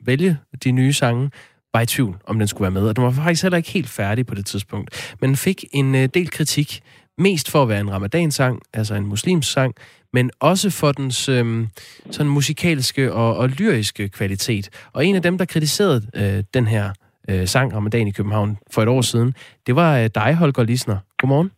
vælge 0.00 0.38
de 0.64 0.70
nye 0.70 0.92
sange, 0.92 1.30
var 1.74 1.80
i 1.80 1.86
tvivl, 1.86 2.16
om 2.26 2.38
den 2.38 2.48
skulle 2.48 2.62
være 2.62 2.70
med. 2.70 2.88
Og 2.88 2.96
den 2.96 3.04
var 3.04 3.10
faktisk 3.10 3.42
heller 3.42 3.56
ikke 3.56 3.70
helt 3.70 3.88
færdig 3.88 4.26
på 4.26 4.34
det 4.34 4.46
tidspunkt. 4.46 5.14
Men 5.20 5.36
fik 5.36 5.64
en 5.72 5.94
øh, 5.94 6.08
del 6.14 6.30
kritik, 6.30 6.80
mest 7.18 7.50
for 7.50 7.62
at 7.62 7.68
være 7.68 7.80
en 7.80 7.92
ramadansang, 7.92 8.62
altså 8.72 8.94
en 8.94 9.06
muslims 9.06 9.46
sang, 9.46 9.74
men 10.12 10.30
også 10.40 10.70
for 10.70 10.92
dens 10.92 11.28
øh, 11.28 11.66
sådan 12.10 12.32
musikalske 12.32 13.12
og, 13.12 13.36
og 13.36 13.48
lyriske 13.48 14.08
kvalitet. 14.08 14.70
Og 14.92 15.06
en 15.06 15.14
af 15.14 15.22
dem, 15.22 15.38
der 15.38 15.44
kritiserede 15.44 16.06
øh, 16.14 16.44
den 16.54 16.66
her 16.66 16.92
øh, 17.30 17.46
sang 17.46 17.74
Ramadan 17.74 18.08
i 18.08 18.10
København 18.10 18.58
for 18.70 18.82
et 18.82 18.88
år 18.88 19.00
siden, 19.00 19.34
det 19.66 19.76
var 19.76 19.98
øh, 19.98 20.08
dig, 20.14 20.34
Holger 20.34 20.62
Lisner. 20.62 20.96
Godmorgen. 21.18 21.50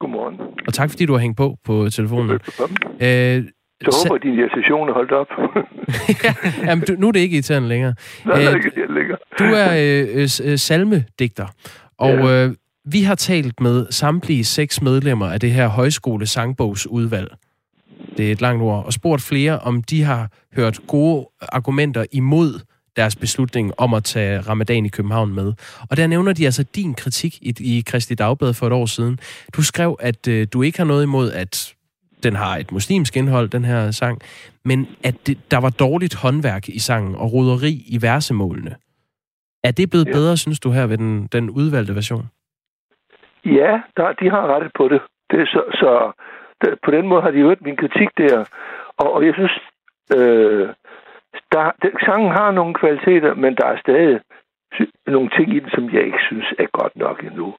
Godmorgen. 0.00 0.36
Og 0.66 0.74
tak, 0.74 0.90
fordi 0.90 1.06
du 1.06 1.12
har 1.12 1.20
hængt 1.20 1.36
på 1.36 1.56
på 1.64 1.88
telefonen. 1.90 2.30
Øh, 3.00 3.44
så 3.90 4.08
håber, 4.08 4.14
at 4.14 4.22
din 4.22 4.34
irritation 4.34 4.88
er 4.88 4.92
holdt 4.92 5.12
op. 5.12 5.26
ja, 6.24 6.34
jamen, 6.66 6.84
du, 6.84 6.94
nu 6.98 7.08
er 7.08 7.12
det 7.12 7.20
ikke 7.20 7.34
irriterende 7.34 7.68
længere. 7.68 7.94
Nej, 8.26 8.38
det 8.38 8.46
er 8.46 8.54
ikke 8.54 8.70
længere. 8.94 9.18
du 9.38 9.44
er 9.44 9.68
øh, 9.78 10.52
øh, 10.52 10.58
salmedigter, 10.58 11.46
og 11.98 12.10
ja. 12.10 12.46
øh, 12.46 12.54
vi 12.84 13.02
har 13.02 13.14
talt 13.14 13.60
med 13.60 13.86
samtlige 13.90 14.44
seks 14.44 14.82
medlemmer 14.82 15.26
af 15.26 15.40
det 15.40 15.50
her 15.50 15.68
højskole 15.68 16.26
sangbogsudvalg. 16.26 17.28
Det 18.16 18.28
er 18.28 18.32
et 18.32 18.40
langt 18.40 18.62
ord. 18.62 18.84
Og 18.86 18.92
spurgt 18.92 19.22
flere, 19.22 19.58
om 19.58 19.82
de 19.82 20.02
har 20.02 20.28
hørt 20.56 20.80
gode 20.86 21.26
argumenter 21.40 22.04
imod 22.12 22.60
deres 22.96 23.16
beslutning 23.16 23.72
om 23.78 23.94
at 23.94 24.04
tage 24.04 24.40
ramadan 24.40 24.86
i 24.86 24.88
København 24.88 25.34
med. 25.34 25.52
Og 25.90 25.96
der 25.96 26.06
nævner 26.06 26.32
de 26.32 26.44
altså 26.44 26.64
din 26.74 26.94
kritik 26.94 27.32
i, 27.42 27.54
i 27.60 27.82
Kristi 27.86 28.14
Dagblad 28.14 28.54
for 28.54 28.66
et 28.66 28.72
år 28.72 28.86
siden. 28.86 29.18
Du 29.56 29.62
skrev, 29.62 29.96
at 30.00 30.28
øh, 30.28 30.46
du 30.52 30.62
ikke 30.62 30.78
har 30.78 30.84
noget 30.84 31.02
imod, 31.02 31.32
at 31.32 31.74
den 32.22 32.36
har 32.36 32.56
et 32.56 32.72
muslimsk 32.72 33.16
indhold, 33.16 33.48
den 33.48 33.64
her 33.64 33.90
sang, 33.90 34.22
men 34.64 34.88
at 35.04 35.14
det, 35.26 35.50
der 35.50 35.60
var 35.60 35.70
dårligt 35.70 36.14
håndværk 36.22 36.68
i 36.68 36.78
sangen 36.78 37.14
og 37.14 37.32
roderi 37.32 37.74
i 37.86 37.98
versemålene. 38.02 38.74
Er 39.64 39.70
det 39.70 39.90
blevet 39.90 40.06
ja. 40.06 40.12
bedre, 40.12 40.36
synes 40.36 40.60
du, 40.60 40.70
her 40.70 40.86
ved 40.86 40.98
den, 40.98 41.26
den 41.26 41.50
udvalgte 41.50 41.94
version? 41.94 42.26
Ja, 43.44 43.80
der, 43.96 44.12
de 44.12 44.30
har 44.30 44.54
rettet 44.54 44.72
på 44.78 44.88
det. 44.88 45.00
det 45.30 45.48
så 45.48 45.62
så 45.72 46.12
der, 46.62 46.76
på 46.84 46.90
den 46.90 47.08
måde 47.08 47.22
har 47.22 47.30
de 47.30 47.38
hørt 47.38 47.62
min 47.62 47.76
kritik 47.76 48.08
der. 48.18 48.44
Og, 48.96 49.12
og 49.12 49.26
jeg 49.26 49.34
synes, 49.34 49.54
øh, 50.16 50.68
der, 51.52 51.70
den, 51.82 51.92
sangen 52.04 52.30
har 52.30 52.50
nogle 52.50 52.74
kvaliteter, 52.74 53.34
men 53.34 53.54
der 53.54 53.66
er 53.66 53.78
stadig 53.78 54.20
nogle 55.06 55.30
ting 55.36 55.54
i 55.54 55.58
den, 55.58 55.70
som 55.70 55.90
jeg 55.90 56.02
ikke 56.02 56.22
synes 56.28 56.54
er 56.58 56.66
godt 56.78 56.96
nok 56.96 57.24
endnu. 57.24 57.54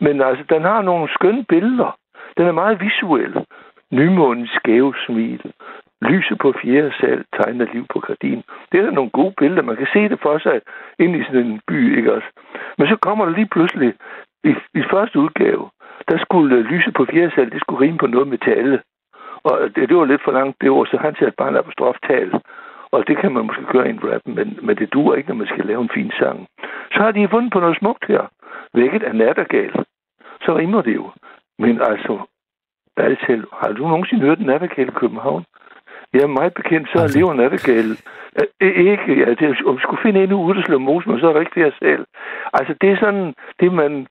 Men 0.00 0.22
altså, 0.22 0.44
den 0.48 0.62
har 0.62 0.82
nogle 0.82 1.08
skønne 1.08 1.44
billeder. 1.44 1.98
Den 2.36 2.46
er 2.46 2.52
meget 2.52 2.80
visuel. 2.80 3.44
Nymånens 3.90 4.50
skæve 4.50 4.94
smil. 5.06 5.52
Lyset 6.02 6.38
på 6.38 6.54
fjerde 6.62 6.92
sal 7.00 7.24
tegner 7.36 7.66
liv 7.72 7.86
på 7.92 8.00
gardin. 8.00 8.42
Det 8.72 8.80
er 8.80 8.84
da 8.84 8.90
nogle 8.90 9.10
gode 9.10 9.34
billeder. 9.38 9.62
Man 9.62 9.76
kan 9.76 9.86
se 9.92 10.08
det 10.08 10.18
for 10.22 10.38
sig 10.38 10.60
ind 10.98 11.16
i 11.16 11.24
sådan 11.24 11.46
en 11.46 11.60
by, 11.68 11.96
ikke 11.96 12.12
også? 12.14 12.28
Men 12.78 12.88
så 12.88 12.96
kommer 12.96 13.24
der 13.24 13.32
lige 13.32 13.48
pludselig, 13.54 13.94
i, 14.44 14.54
i 14.74 14.82
første 14.90 15.18
udgave, 15.18 15.70
der 16.08 16.18
skulle 16.18 16.56
øh, 16.56 16.64
lyset 16.64 16.94
på 16.94 17.04
fjerde 17.04 17.32
sal, 17.34 17.50
det 17.50 17.60
skulle 17.60 17.80
rime 17.80 17.98
på 17.98 18.06
noget 18.06 18.28
metal. 18.28 18.80
Og 19.44 19.62
øh, 19.62 19.70
det, 19.74 19.88
det 19.88 19.96
var 19.96 20.04
lidt 20.04 20.24
for 20.24 20.32
langt 20.32 20.56
det 20.60 20.70
ord, 20.70 20.86
så 20.86 20.96
han 20.96 21.14
satte 21.14 21.34
bare 21.38 21.48
en 21.48 21.56
apostroftal. 21.56 22.30
Og 22.94 23.08
det 23.08 23.16
kan 23.18 23.32
man 23.32 23.46
måske 23.46 23.64
gøre 23.72 23.86
i 23.86 23.90
en 23.90 24.04
rap, 24.04 24.20
men, 24.26 24.58
men 24.62 24.76
det 24.76 24.92
duer 24.92 25.14
ikke, 25.14 25.28
når 25.28 25.36
man 25.36 25.46
skal 25.46 25.66
lave 25.66 25.82
en 25.82 25.94
fin 25.94 26.10
sang. 26.18 26.46
Så 26.92 26.98
har 27.02 27.10
de 27.10 27.28
fundet 27.28 27.52
på 27.52 27.60
noget 27.60 27.78
smukt 27.78 28.04
her. 28.08 28.22
Vækket 28.74 29.02
af 29.02 29.14
nattergal. 29.14 29.72
Så 30.44 30.56
rimer 30.56 30.82
det 30.82 30.94
jo. 30.94 31.10
Men 31.58 31.82
altså, 31.82 32.18
ærligt 32.98 33.20
talt, 33.26 33.46
har 33.52 33.72
du 33.72 33.88
nogensinde 33.88 34.22
hørt 34.22 34.40
nattergal 34.40 34.88
i 34.88 34.98
København? 35.00 35.44
Er 36.14 36.26
meget 36.26 36.54
bekendt, 36.54 36.88
så 36.88 36.98
altså. 36.98 37.18
lever 37.18 37.34
nattergal. 37.34 37.88
Ikke, 38.60 39.18
ja, 39.20 39.30
det, 39.34 39.66
om 39.66 39.78
skulle 39.78 40.02
finde 40.02 40.24
en 40.24 40.32
ude, 40.32 40.56
der 40.56 40.62
slår 40.62 40.78
mos, 40.78 41.06
men 41.06 41.20
så 41.20 41.28
er 41.28 41.32
der 41.32 41.40
ikke 41.40 41.60
det 41.60 41.74
selv. 41.78 42.04
Altså, 42.52 42.74
det 42.80 42.90
er 42.90 42.96
sådan, 42.96 43.34
det 43.60 43.72
man 43.72 44.06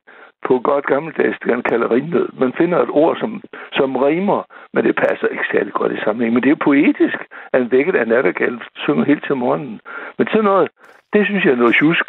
på 0.48 0.60
godt 0.60 0.86
gammeldags 0.86 1.38
kan 1.38 1.62
kalde 1.62 1.90
rimnød. 1.90 2.28
Man 2.34 2.54
finder 2.58 2.78
et 2.82 2.90
ord, 2.90 3.18
som, 3.18 3.42
som 3.74 3.96
rimer, 3.96 4.42
men 4.74 4.86
det 4.86 4.96
passer 4.96 5.28
ikke 5.28 5.52
særlig 5.52 5.74
godt 5.74 5.92
i 5.92 6.04
sammenhæng. 6.04 6.34
Men 6.34 6.44
det 6.44 6.52
er 6.52 6.66
poetisk, 6.70 7.18
at 7.54 7.62
en 7.62 7.72
vækket 7.72 7.96
af 7.96 8.08
nattergal 8.08 8.62
synger 8.76 9.06
helt 9.06 9.26
til 9.26 9.36
morgenen. 9.36 9.80
Men 10.18 10.28
sådan 10.28 10.44
noget, 10.44 10.70
det 11.14 11.26
synes 11.26 11.46
jeg 11.46 11.52
er 11.52 11.62
noget 11.64 11.76
tjusk. 11.76 12.06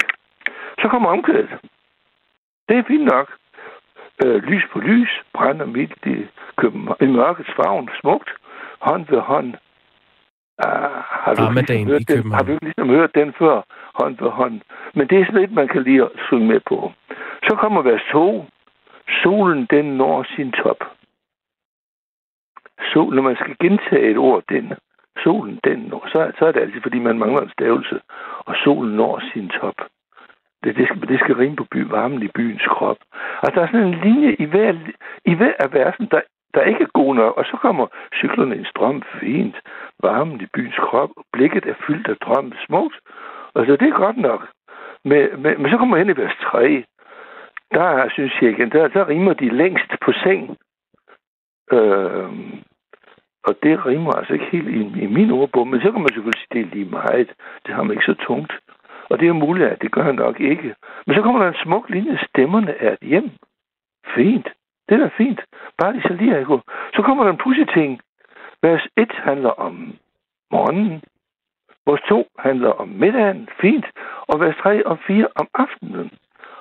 Så 0.81 0.89
kommer 0.89 1.09
omkvædet. 1.09 1.51
Det 2.69 2.79
er 2.79 2.83
fint 2.89 3.05
nok. 3.05 3.29
Øh, 4.25 4.43
lys 4.43 4.65
på 4.73 4.79
lys, 4.79 5.11
brænder 5.35 5.67
midt 5.67 5.93
i, 6.07 6.17
København, 6.57 6.97
i 7.01 7.07
mørkets 7.07 7.51
favn, 7.57 7.89
smukt, 8.01 8.31
hånd 8.81 9.07
ved 9.09 9.21
hånd. 9.21 9.55
Uh, 10.65 10.71
har, 11.23 11.35
du 11.35 11.53
ligesom 11.53 11.87
hørt 11.87 12.09
den, 12.09 12.33
har 12.33 12.43
du 12.43 12.59
ligesom 12.63 12.89
hørt 12.89 13.15
den 13.15 13.33
før, 13.39 13.63
hånd 13.95 14.19
ved 14.19 14.31
hånd? 14.31 14.61
Men 14.95 15.09
det 15.09 15.21
er 15.21 15.25
sådan 15.25 15.41
lidt, 15.41 15.53
man 15.53 15.69
kan 15.69 15.83
lige 15.83 16.09
synge 16.29 16.47
med 16.47 16.61
på. 16.61 16.93
Så 17.49 17.57
kommer 17.57 17.83
vers 17.83 18.03
2. 18.13 18.47
Solen, 19.23 19.67
den 19.71 19.85
når 19.85 20.27
sin 20.37 20.53
top. 20.53 20.85
Sol, 22.93 23.15
når 23.15 23.23
man 23.23 23.37
skal 23.37 23.57
gentage 23.61 24.11
et 24.11 24.19
ord, 24.19 24.43
den, 24.49 24.73
solen, 25.23 25.61
den 25.65 25.79
når, 25.79 26.09
så, 26.13 26.33
så 26.39 26.47
er 26.47 26.53
det 26.53 26.61
altid, 26.61 26.81
fordi 26.81 26.99
man 26.99 27.19
mangler 27.19 27.41
en 27.43 27.51
stavelse, 27.57 28.01
og 28.39 28.55
solen 28.65 28.97
når 28.97 29.23
sin 29.33 29.49
top. 29.49 29.79
Det, 30.65 30.77
det, 30.77 30.87
skal, 30.89 31.09
det 31.09 31.21
skal 31.21 31.35
rime 31.35 31.57
på 31.57 31.67
by, 31.71 31.81
varmen 31.91 32.23
i 32.23 32.29
byens 32.29 32.67
krop. 32.67 32.97
Og 33.43 33.55
der 33.55 33.63
er 33.63 33.67
sådan 33.67 33.87
en 33.87 34.01
linje 34.05 34.37
i 34.39 34.45
hver, 34.45 34.75
i 35.25 35.35
hver 35.35 35.53
af 35.59 35.73
versen, 35.73 36.09
der, 36.11 36.21
der 36.55 36.63
ikke 36.63 36.83
er 36.83 36.99
god 37.01 37.15
nok. 37.15 37.37
Og 37.37 37.45
så 37.45 37.57
kommer 37.57 37.87
cyklerne 38.15 38.57
i 38.57 38.59
en 38.59 38.65
strøm 38.65 39.03
fint, 39.21 39.57
varmen 40.03 40.41
i 40.41 40.47
byens 40.55 40.77
krop, 40.79 41.11
blikket 41.33 41.67
er 41.67 41.75
fyldt 41.87 42.09
af 42.09 42.17
drømme 42.17 42.53
smukt. 42.67 42.97
Altså, 43.55 43.77
det 43.77 43.89
er 43.89 44.05
godt 44.05 44.17
nok. 44.17 44.49
Men, 45.05 45.43
men, 45.43 45.63
men 45.63 45.71
så 45.71 45.77
kommer 45.79 45.97
hen 45.97 46.09
i 46.09 46.17
vers 46.17 46.37
3. 46.43 46.85
Der 47.75 48.09
synes 48.11 48.33
jeg 48.43 48.51
igen, 48.51 48.71
der, 48.71 48.89
der 48.89 49.09
rimer 49.09 49.33
de 49.33 49.49
længst 49.49 49.91
på 50.01 50.13
seng. 50.13 50.57
Øh, 51.73 52.31
og 53.45 53.55
det 53.63 53.87
rimer 53.87 54.13
altså 54.13 54.33
ikke 54.33 54.51
helt 54.53 54.69
i, 54.69 55.03
i 55.05 55.07
min 55.07 55.31
ordbog, 55.31 55.69
men 55.69 55.81
så 55.81 55.93
kan 55.93 56.01
man 56.01 56.13
selvfølgelig 56.13 56.41
sige, 56.41 56.53
det 56.53 56.61
er 56.61 56.75
lige 56.75 56.91
meget. 56.91 57.33
Det 57.67 57.75
har 57.75 57.83
man 57.83 57.93
ikke 57.93 58.13
så 58.13 58.15
tungt. 58.15 58.53
Og 59.11 59.21
det 59.21 59.29
er 59.29 59.33
muligt, 59.33 59.69
at 59.69 59.83
det 59.83 59.93
gør 59.93 60.03
han 60.03 60.15
nok 60.15 60.41
ikke. 60.41 60.75
Men 61.07 61.17
så 61.17 61.23
kommer 61.23 61.43
der 61.43 61.49
en 61.49 61.63
smuk 61.65 61.91
linje, 61.91 62.19
stemmerne 62.29 62.75
er 62.79 62.93
et 62.93 63.09
hjem. 63.09 63.31
Fint. 64.15 64.49
Det 64.89 65.03
er 65.03 65.11
fint. 65.17 65.41
Bare 65.79 65.93
de 65.93 66.03
så 66.03 66.13
lige 66.13 66.47
Så 66.95 67.03
kommer 67.03 67.25
der 67.25 67.31
en 67.31 67.43
pussy 67.45 67.65
ting. 67.75 68.01
Vers 68.63 68.87
1 68.97 69.13
handler 69.13 69.51
om 69.51 69.95
morgenen. 70.51 71.03
Vers 71.87 72.01
2 72.09 72.27
handler 72.39 72.71
om 72.71 72.89
middagen. 72.89 73.49
Fint. 73.61 73.87
Og 74.29 74.41
vers 74.41 74.57
3 74.63 74.87
og 74.87 74.99
4 75.07 75.29
om 75.35 75.49
aftenen. 75.55 76.11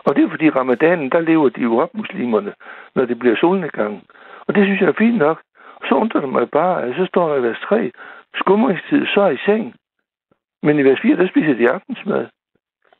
Og 0.06 0.16
det 0.16 0.24
er 0.24 0.30
fordi 0.30 0.50
ramadanen, 0.50 1.10
der 1.10 1.20
lever 1.20 1.50
de 1.50 1.62
jo 1.62 1.78
op, 1.78 1.94
muslimerne, 1.94 2.54
når 2.96 3.06
det 3.06 3.20
bliver 3.20 3.36
solnedgang. 3.36 4.04
Og 4.48 4.56
det 4.56 4.64
synes 4.66 4.82
jeg 4.82 4.90
er 4.90 5.02
fint 5.04 5.18
nok. 5.18 5.38
Og 5.76 5.86
så 5.90 5.96
undrer 5.96 6.22
det 6.22 6.30
mig 6.30 6.50
bare, 6.50 6.84
at 6.84 6.96
så 6.96 7.06
står 7.06 7.30
der 7.30 7.36
i 7.36 7.44
vers 7.44 7.62
3, 7.70 7.92
skumringstid, 8.36 9.06
så 9.14 9.22
er 9.22 9.30
i 9.30 9.38
seng. 9.46 9.76
Men 10.64 10.80
i 10.80 10.84
vers 10.84 11.00
4, 11.02 11.18
der 11.18 11.28
spiser 11.28 11.54
de 11.54 11.70
aftensmad. 11.70 12.26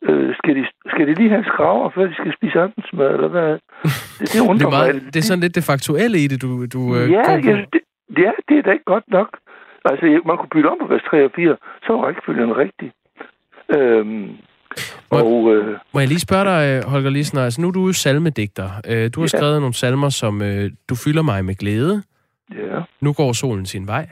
Øh, 0.08 0.36
skal, 0.36 0.56
de, 0.56 0.66
skal 0.94 1.08
de 1.08 1.14
lige 1.14 1.30
have 1.30 1.46
skraver, 1.52 1.90
før 1.90 2.06
de 2.08 2.16
skal 2.16 2.34
spise 2.38 2.60
aftensmad, 2.60 3.10
eller 3.18 3.28
hvad? 3.28 3.52
Det, 4.20 4.34
det 4.34 4.40
undrer 4.40 4.58
det 4.58 4.66
er 4.66 4.78
meget, 4.80 4.96
mig. 4.96 5.14
Det 5.14 5.20
er 5.20 5.28
sådan 5.30 5.44
lidt 5.46 5.56
det 5.56 5.64
faktuelle 5.64 6.18
i 6.24 6.28
det, 6.28 6.42
du, 6.42 6.66
du 6.76 6.82
øh, 6.96 7.12
ja, 7.12 7.32
jeg, 7.32 7.66
det, 7.74 7.82
ja, 8.18 8.32
det 8.48 8.58
er 8.58 8.62
da 8.62 8.72
ikke 8.72 8.90
godt 8.94 9.08
nok. 9.08 9.30
Altså, 9.86 10.22
man 10.26 10.38
kunne 10.38 10.54
bytte 10.56 10.68
om 10.68 10.78
på 10.82 10.88
vers 10.88 11.04
3 11.10 11.26
og 11.26 11.32
4, 11.36 11.58
så 11.84 11.94
var 11.94 12.06
rækkefølgen 12.06 12.58
rigtig. 12.58 12.92
Øhm, 13.78 14.38
må, 15.12 15.18
og, 15.20 15.56
øh, 15.56 15.78
må 15.94 16.00
jeg 16.00 16.08
lige 16.08 16.20
spørge 16.20 16.46
dig, 16.46 16.62
øh, 16.70 16.92
Holger 16.92 17.10
Lisner, 17.10 17.44
altså 17.44 17.62
nu 17.62 17.68
er 17.68 17.72
du 17.72 17.86
jo 17.88 17.94
salmedigter. 17.94 18.70
Øh, 18.88 19.10
du 19.16 19.20
har 19.20 19.30
ja. 19.34 19.38
skrevet 19.38 19.60
nogle 19.62 19.74
salmer, 19.74 20.10
som 20.10 20.42
øh, 20.42 20.72
Du 20.90 20.96
fylder 20.96 21.22
mig 21.22 21.46
med 21.46 21.56
glæde. 21.56 22.04
Ja. 22.52 22.82
Nu 23.02 23.14
går 23.14 23.34
solen 23.34 23.66
sin 23.66 23.88
vej. 23.88 24.10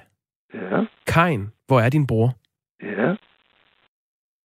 Ja. 0.53 0.85
Kain, 1.07 1.51
hvor 1.67 1.79
er 1.79 1.89
din 1.89 2.07
bror? 2.07 2.29
Ja. 2.81 3.09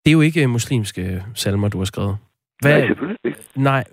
Det 0.04 0.10
er 0.10 0.12
jo 0.12 0.20
ikke 0.20 0.46
muslimske 0.46 1.22
salmer, 1.34 1.68
du 1.68 1.78
har 1.78 1.84
skrevet. 1.84 2.16
Hvad, 2.62 2.78
nej, 2.78 2.86
selvfølgelig 2.86 3.18
ikke. 3.24 3.38
Nej, 3.54 3.84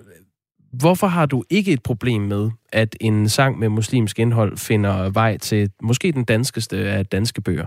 hvorfor 0.81 1.07
har 1.07 1.25
du 1.25 1.43
ikke 1.49 1.71
et 1.73 1.83
problem 1.83 2.21
med, 2.21 2.51
at 2.73 2.95
en 3.01 3.29
sang 3.29 3.59
med 3.59 3.69
muslimsk 3.69 4.19
indhold 4.19 4.57
finder 4.57 5.13
vej 5.13 5.37
til 5.37 5.69
måske 5.81 6.11
den 6.11 6.23
danskeste 6.23 6.77
af 6.77 7.05
danske 7.05 7.41
bøger? 7.41 7.65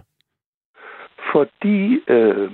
Fordi 1.32 2.00
øh, 2.08 2.50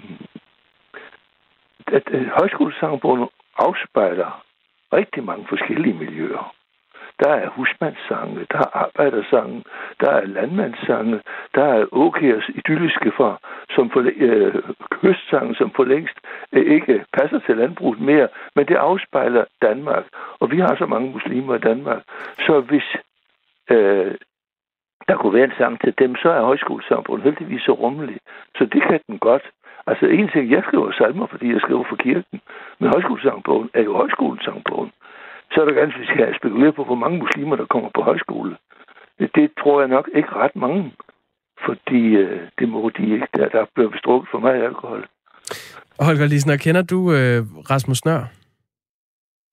at 1.87 2.07
øh, 2.13 2.27
højskolesangbogen 2.39 3.29
afspejler 3.59 4.45
rigtig 4.93 5.25
mange 5.25 5.47
forskellige 5.49 5.95
miljøer. 5.95 6.55
Der 7.23 7.35
er 7.43 7.49
husmandssange, 7.49 8.47
der 8.53 8.59
er 8.59 8.77
arbejdersange, 8.85 9.65
der 10.01 10.11
er 10.11 10.25
landmandssange, 10.27 11.21
der 11.55 11.65
er 11.65 11.87
Åkers 11.93 12.49
idylliske 12.49 13.13
for, 13.17 13.41
som 13.75 13.91
for, 13.91 14.01
øh, 14.17 14.55
kystsange, 14.91 15.55
som 15.55 15.71
for 15.77 15.85
længst 15.85 16.17
øh, 16.53 16.67
ikke 16.77 17.05
passer 17.13 17.39
til 17.39 17.57
landbruget 17.57 18.01
mere, 18.01 18.29
men 18.57 18.67
det 18.67 18.75
afspejler 18.75 19.45
Danmark. 19.63 20.05
Og 20.41 20.51
vi 20.51 20.59
har 20.59 20.75
så 20.77 20.87
mange 20.87 21.11
muslimer 21.11 21.55
i 21.55 21.59
Danmark. 21.59 22.03
Så 22.47 22.61
hvis 22.61 22.89
øh, 23.71 24.15
der 25.09 25.17
kunne 25.17 25.35
være 25.35 25.45
en 25.45 25.59
sang 25.59 25.81
til 25.81 25.95
dem, 25.99 26.17
så 26.17 26.31
er 26.31 26.43
højskolesamfundet 26.43 27.25
heldigvis 27.25 27.63
så 27.63 27.73
rummelig. 27.73 28.19
Så 28.59 28.65
det 28.65 28.83
kan 28.83 29.01
den 29.07 29.19
godt. 29.19 29.43
Altså 29.87 30.07
en 30.07 30.29
ting, 30.29 30.51
jeg 30.51 30.63
skriver 30.67 30.93
salmer, 30.93 31.27
fordi 31.27 31.53
jeg 31.53 31.61
skriver 31.61 31.85
for 31.89 31.97
kirken, 31.97 32.41
men 32.79 32.89
højskolesangbogen 32.89 33.71
er 33.75 33.83
jo 33.83 33.93
højskolesangbogen 33.97 34.93
så 35.53 35.61
er 35.61 35.65
der 35.65 35.81
ganske, 35.81 36.01
skal 36.05 36.37
spekulere 36.41 36.73
på, 36.73 36.85
hvor 36.85 36.95
mange 36.95 37.19
muslimer, 37.19 37.57
der 37.57 37.67
kommer 37.67 37.91
på 37.95 38.03
højskole. 38.03 38.57
Det, 39.19 39.51
tror 39.61 39.81
jeg 39.81 39.89
nok 39.89 40.09
ikke 40.15 40.33
ret 40.43 40.57
mange. 40.57 40.93
fordi 41.67 42.03
øh, 42.23 42.41
det 42.59 42.69
må 42.69 42.91
de 42.99 43.03
ikke. 43.15 43.27
Der, 43.35 43.49
der 43.49 43.65
bliver 43.75 43.91
bestrukket 43.91 44.29
for 44.31 44.39
meget 44.39 44.65
alkohol. 44.65 45.09
Holger 46.01 46.27
Lisner, 46.27 46.57
kender 46.57 46.83
du 46.83 47.13
øh, 47.13 47.43
Rasmus 47.71 48.05
Nør? 48.05 48.23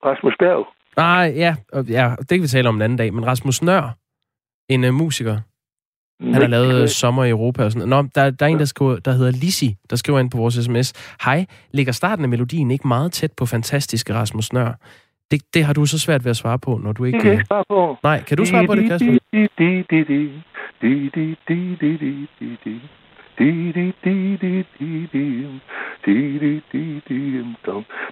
Rasmus 0.04 0.34
Berg? 0.38 0.66
Nej, 0.96 1.32
ja, 1.36 1.56
ja, 1.88 2.14
det 2.18 2.28
kan 2.28 2.42
vi 2.42 2.46
tale 2.46 2.68
om 2.68 2.74
en 2.76 2.82
anden 2.82 2.98
dag, 2.98 3.14
men 3.14 3.26
Rasmus 3.26 3.62
Nør, 3.62 3.94
en 4.68 4.84
uh, 4.84 4.94
musiker, 4.94 5.36
han 6.20 6.34
har 6.34 6.46
lavet 6.46 6.82
uh, 6.82 6.88
Sommer 6.88 7.24
i 7.24 7.30
Europa 7.30 7.64
og 7.64 7.72
sådan 7.72 7.88
noget. 7.88 8.04
Nå, 8.04 8.10
der, 8.14 8.30
der 8.30 8.46
er 8.46 8.50
en, 8.50 8.58
der, 8.58 8.64
skriver, 8.64 8.96
der 8.96 9.12
hedder 9.12 9.30
Lisi, 9.30 9.76
der 9.90 9.96
skriver 9.96 10.20
ind 10.20 10.30
på 10.30 10.38
vores 10.38 10.54
sms. 10.54 11.16
Hej, 11.24 11.46
ligger 11.72 11.92
starten 11.92 12.24
af 12.24 12.28
melodien 12.28 12.70
ikke 12.70 12.88
meget 12.88 13.12
tæt 13.12 13.32
på 13.32 13.46
fantastiske 13.46 14.14
Rasmus 14.14 14.52
Nør? 14.52 14.72
Det, 15.30 15.54
det 15.54 15.64
har 15.64 15.72
du 15.72 15.86
så 15.86 15.98
svært 15.98 16.24
ved 16.24 16.30
at 16.30 16.36
svare 16.36 16.58
på, 16.58 16.80
når 16.84 16.92
du 16.92 17.04
ikke... 17.04 17.16
Det 17.16 17.22
kan 17.22 17.32
jeg 17.32 17.46
svare 17.46 17.64
på. 17.68 17.96
Nej, 18.02 18.22
kan 18.22 18.36
du 18.36 18.44
svare 18.44 18.66
på 18.66 18.74
det, 18.74 18.88
Kasper? 18.90 19.18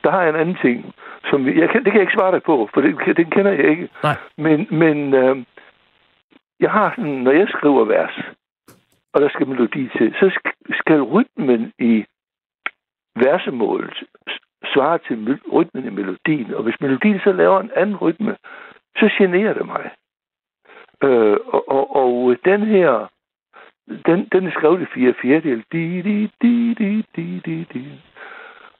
Der 0.04 0.10
har 0.10 0.20
jeg 0.22 0.30
en 0.30 0.40
anden 0.40 0.58
ting, 0.62 0.94
som 1.30 1.46
jeg 1.46 1.68
kan, 1.70 1.84
det 1.84 1.90
kan 1.92 2.00
jeg 2.00 2.06
ikke 2.06 2.18
svare 2.18 2.32
dig 2.32 2.42
på, 2.42 2.68
for 2.74 2.80
det, 2.80 3.16
det 3.16 3.32
kender 3.34 3.52
jeg 3.52 3.70
ikke. 3.70 3.88
Nej. 4.02 4.16
Men, 4.36 4.66
men 4.70 5.14
øh, 5.14 5.36
jeg 6.60 6.70
har 6.70 6.92
sådan, 6.96 7.18
når 7.26 7.32
jeg 7.32 7.46
skriver 7.48 7.84
vers, 7.84 8.16
og 9.12 9.20
der 9.20 9.28
skal 9.28 9.48
melodi 9.48 9.88
til, 9.98 10.14
så 10.20 10.38
skal 10.80 11.02
rytmen 11.02 11.72
i 11.78 12.04
versemålet 13.16 14.04
svarer 14.74 14.98
til 14.98 15.38
rytmen 15.52 15.84
i 15.84 15.90
melodien. 15.90 16.54
Og 16.54 16.62
hvis 16.62 16.80
melodien 16.80 17.20
så 17.24 17.32
laver 17.32 17.60
en 17.60 17.70
anden 17.76 17.96
rytme, 17.96 18.36
så 18.96 19.10
generer 19.18 19.54
det 19.54 19.66
mig. 19.66 19.90
Øh, 21.04 21.36
og, 21.46 21.70
og, 21.70 21.96
og 21.96 22.36
den 22.44 22.62
her, 22.62 23.10
den, 24.06 24.28
den 24.32 24.46
er 24.46 24.50
skrevet 24.50 24.82
i 24.82 24.92
fire 24.94 25.14
fjerdedel. 25.22 25.64
Di, 25.72 26.02
di, 26.02 26.30
di, 26.42 26.74
di, 26.74 27.04
di, 27.16 27.40
di, 27.46 27.66
di. 27.74 27.84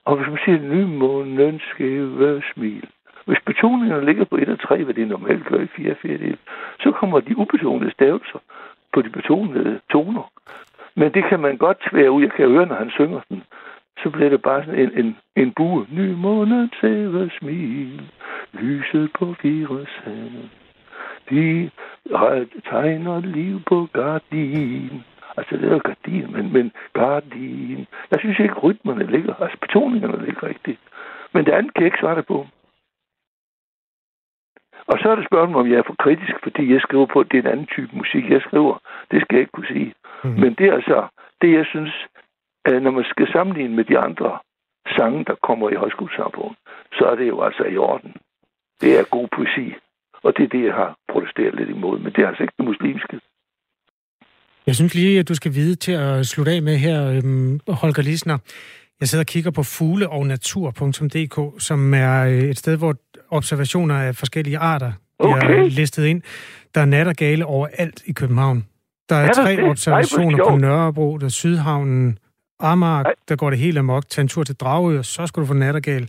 Og 0.05 0.15
hvis 0.15 0.27
man 0.27 0.39
siger, 0.45 0.59
nymånen 0.59 1.59
skæve 1.59 2.43
smil. 2.53 2.89
Hvis 3.25 3.39
betoningerne 3.45 4.05
ligger 4.05 4.25
på 4.25 4.35
1 4.35 4.49
og 4.49 4.59
3, 4.59 4.83
hvad 4.83 4.93
det 4.93 5.07
normalt 5.07 5.45
gør 5.45 5.59
i 5.59 5.67
fire 5.67 5.95
fjerdedel, 5.95 6.37
så 6.79 6.91
kommer 6.91 7.19
de 7.19 7.37
ubetonede 7.37 7.91
stavelser 7.91 8.39
på 8.93 9.01
de 9.01 9.09
betonede 9.09 9.79
toner. 9.91 10.31
Men 10.95 11.13
det 11.13 11.23
kan 11.23 11.39
man 11.39 11.57
godt 11.57 11.77
tvære 11.89 12.11
ud. 12.11 12.21
Jeg 12.21 12.31
kan 12.31 12.49
høre, 12.49 12.65
når 12.65 12.75
han 12.75 12.89
synger 12.89 13.21
den. 13.29 13.43
Så 14.03 14.09
bliver 14.09 14.29
det 14.29 14.41
bare 14.41 14.65
sådan 14.65 14.79
en, 14.79 15.05
en, 15.05 15.17
en 15.35 15.51
bue. 15.51 15.85
Ny 15.91 16.13
måned 16.13 16.69
tæver 16.81 17.29
smil, 17.39 18.11
lyset 18.53 19.11
på 19.19 19.33
fire 19.41 19.85
sand. 20.03 20.49
De 21.29 21.69
tegner 22.69 23.21
liv 23.21 23.61
på 23.67 23.87
gardin. 23.93 25.03
Altså, 25.37 25.57
det 25.57 25.71
er 25.71 25.79
gardin, 25.79 26.31
men, 26.33 26.53
men 26.53 26.71
gardin. 26.93 27.87
Jeg 28.11 28.19
synes 28.19 28.39
ikke, 28.39 28.53
rytmerne 28.53 29.11
ligger, 29.11 29.33
altså 29.33 29.57
betoningerne 29.61 30.25
ligger 30.25 30.43
rigtigt. 30.43 30.79
Men 31.33 31.45
det 31.45 31.51
andet 31.51 31.73
kan 31.73 31.83
jeg 31.83 31.87
ikke 31.87 31.99
svare 31.99 32.23
på. 32.23 32.47
Og 34.87 34.99
så 34.99 35.09
er 35.09 35.15
det 35.15 35.25
spørgsmålet, 35.25 35.65
om 35.65 35.71
jeg 35.71 35.79
er 35.79 35.87
for 35.87 35.95
kritisk, 35.99 36.35
fordi 36.43 36.73
jeg 36.73 36.81
skriver 36.81 37.05
på, 37.05 37.19
at 37.19 37.27
det 37.31 37.37
er 37.37 37.41
en 37.41 37.53
anden 37.53 37.67
type 37.75 37.91
musik, 37.93 38.29
jeg 38.29 38.41
skriver. 38.41 38.77
Det 39.11 39.21
skal 39.21 39.35
jeg 39.35 39.41
ikke 39.41 39.51
kunne 39.51 39.73
sige. 39.75 39.93
Mm. 40.23 40.29
Men 40.29 40.53
det 40.53 40.65
er 40.67 40.73
altså 40.73 41.07
det, 41.41 41.53
jeg 41.53 41.65
synes, 41.65 41.93
at 42.65 42.83
når 42.83 42.91
man 42.91 43.05
skal 43.09 43.27
sammenligne 43.31 43.75
med 43.75 43.85
de 43.91 43.97
andre 43.97 44.39
sange, 44.97 45.25
der 45.25 45.35
kommer 45.47 45.69
i 45.69 45.75
højskolesamfundet, 45.75 46.57
så 46.97 47.03
er 47.11 47.15
det 47.15 47.27
jo 47.27 47.41
altså 47.41 47.63
i 47.63 47.77
orden. 47.77 48.13
Det 48.81 48.99
er 48.99 49.03
god 49.03 49.27
poesi. 49.37 49.67
Og 50.23 50.37
det 50.37 50.43
er 50.43 50.47
det, 50.57 50.63
jeg 50.65 50.73
har 50.73 50.97
protesteret 51.11 51.55
lidt 51.55 51.69
imod. 51.69 51.99
Men 51.99 52.11
det 52.13 52.21
er 52.23 52.27
altså 52.27 52.43
ikke 52.43 52.53
det 52.57 52.65
muslimske. 52.65 53.19
Jeg 54.67 54.75
synes 54.75 54.95
lige, 54.95 55.19
at 55.19 55.29
du 55.29 55.35
skal 55.35 55.53
vide 55.53 55.75
til 55.75 55.91
at 55.91 56.25
slutte 56.25 56.51
af 56.51 56.61
med 56.61 56.77
her, 56.77 56.99
øhm, 57.15 57.59
Holger 57.67 58.01
Lisner. 58.01 58.37
Jeg 58.99 59.07
sidder 59.07 59.23
og 59.23 59.27
kigger 59.27 59.51
på 59.51 59.63
fugleognatur.dk, 59.63 61.61
som 61.61 61.93
er 61.93 62.25
øh, 62.25 62.43
et 62.43 62.57
sted, 62.57 62.77
hvor 62.77 62.95
observationer 63.29 63.95
af 63.95 64.15
forskellige 64.15 64.57
arter 64.57 64.91
bliver 65.19 65.35
okay. 65.35 65.69
listet 65.69 66.05
ind. 66.05 66.21
Der 66.75 66.81
er 66.81 66.85
nattergale 66.85 67.45
overalt 67.45 68.03
i 68.05 68.11
København. 68.11 68.65
Der 69.09 69.15
er, 69.15 69.27
er 69.27 69.33
tre 69.33 69.51
det? 69.51 69.63
observationer 69.63 70.43
Ej, 70.43 70.49
på 70.49 70.57
Nørrebro, 70.57 71.17
der 71.17 71.25
er 71.25 71.29
Sydhavnen, 71.29 72.17
Amager, 72.59 73.03
Ej. 73.03 73.13
der 73.29 73.35
går 73.35 73.49
det 73.49 73.59
helt 73.59 73.77
amok. 73.77 74.03
Tag 74.09 74.21
en 74.21 74.27
tur 74.27 74.43
til 74.43 74.55
Dragø, 74.55 74.97
og 74.97 75.05
så 75.05 75.27
skal 75.27 75.41
du 75.41 75.47
få 75.47 75.53
nattergale. 75.53 76.07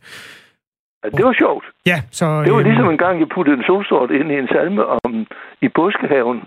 Ja, 1.05 1.09
det 1.09 1.24
var 1.24 1.32
sjovt. 1.32 1.64
Ja, 1.86 1.98
så... 2.11 2.42
Det 2.44 2.53
var 2.53 2.62
ligesom 2.62 2.90
en 2.90 2.98
gang, 2.98 3.20
jeg 3.20 3.28
puttede 3.28 3.57
en 3.57 3.64
solsort 3.66 4.11
ind 4.11 4.32
i 4.32 4.38
en 4.38 4.48
salme 4.48 4.86
om, 4.86 5.26
i 5.62 5.68
Buskehaven. 5.68 6.42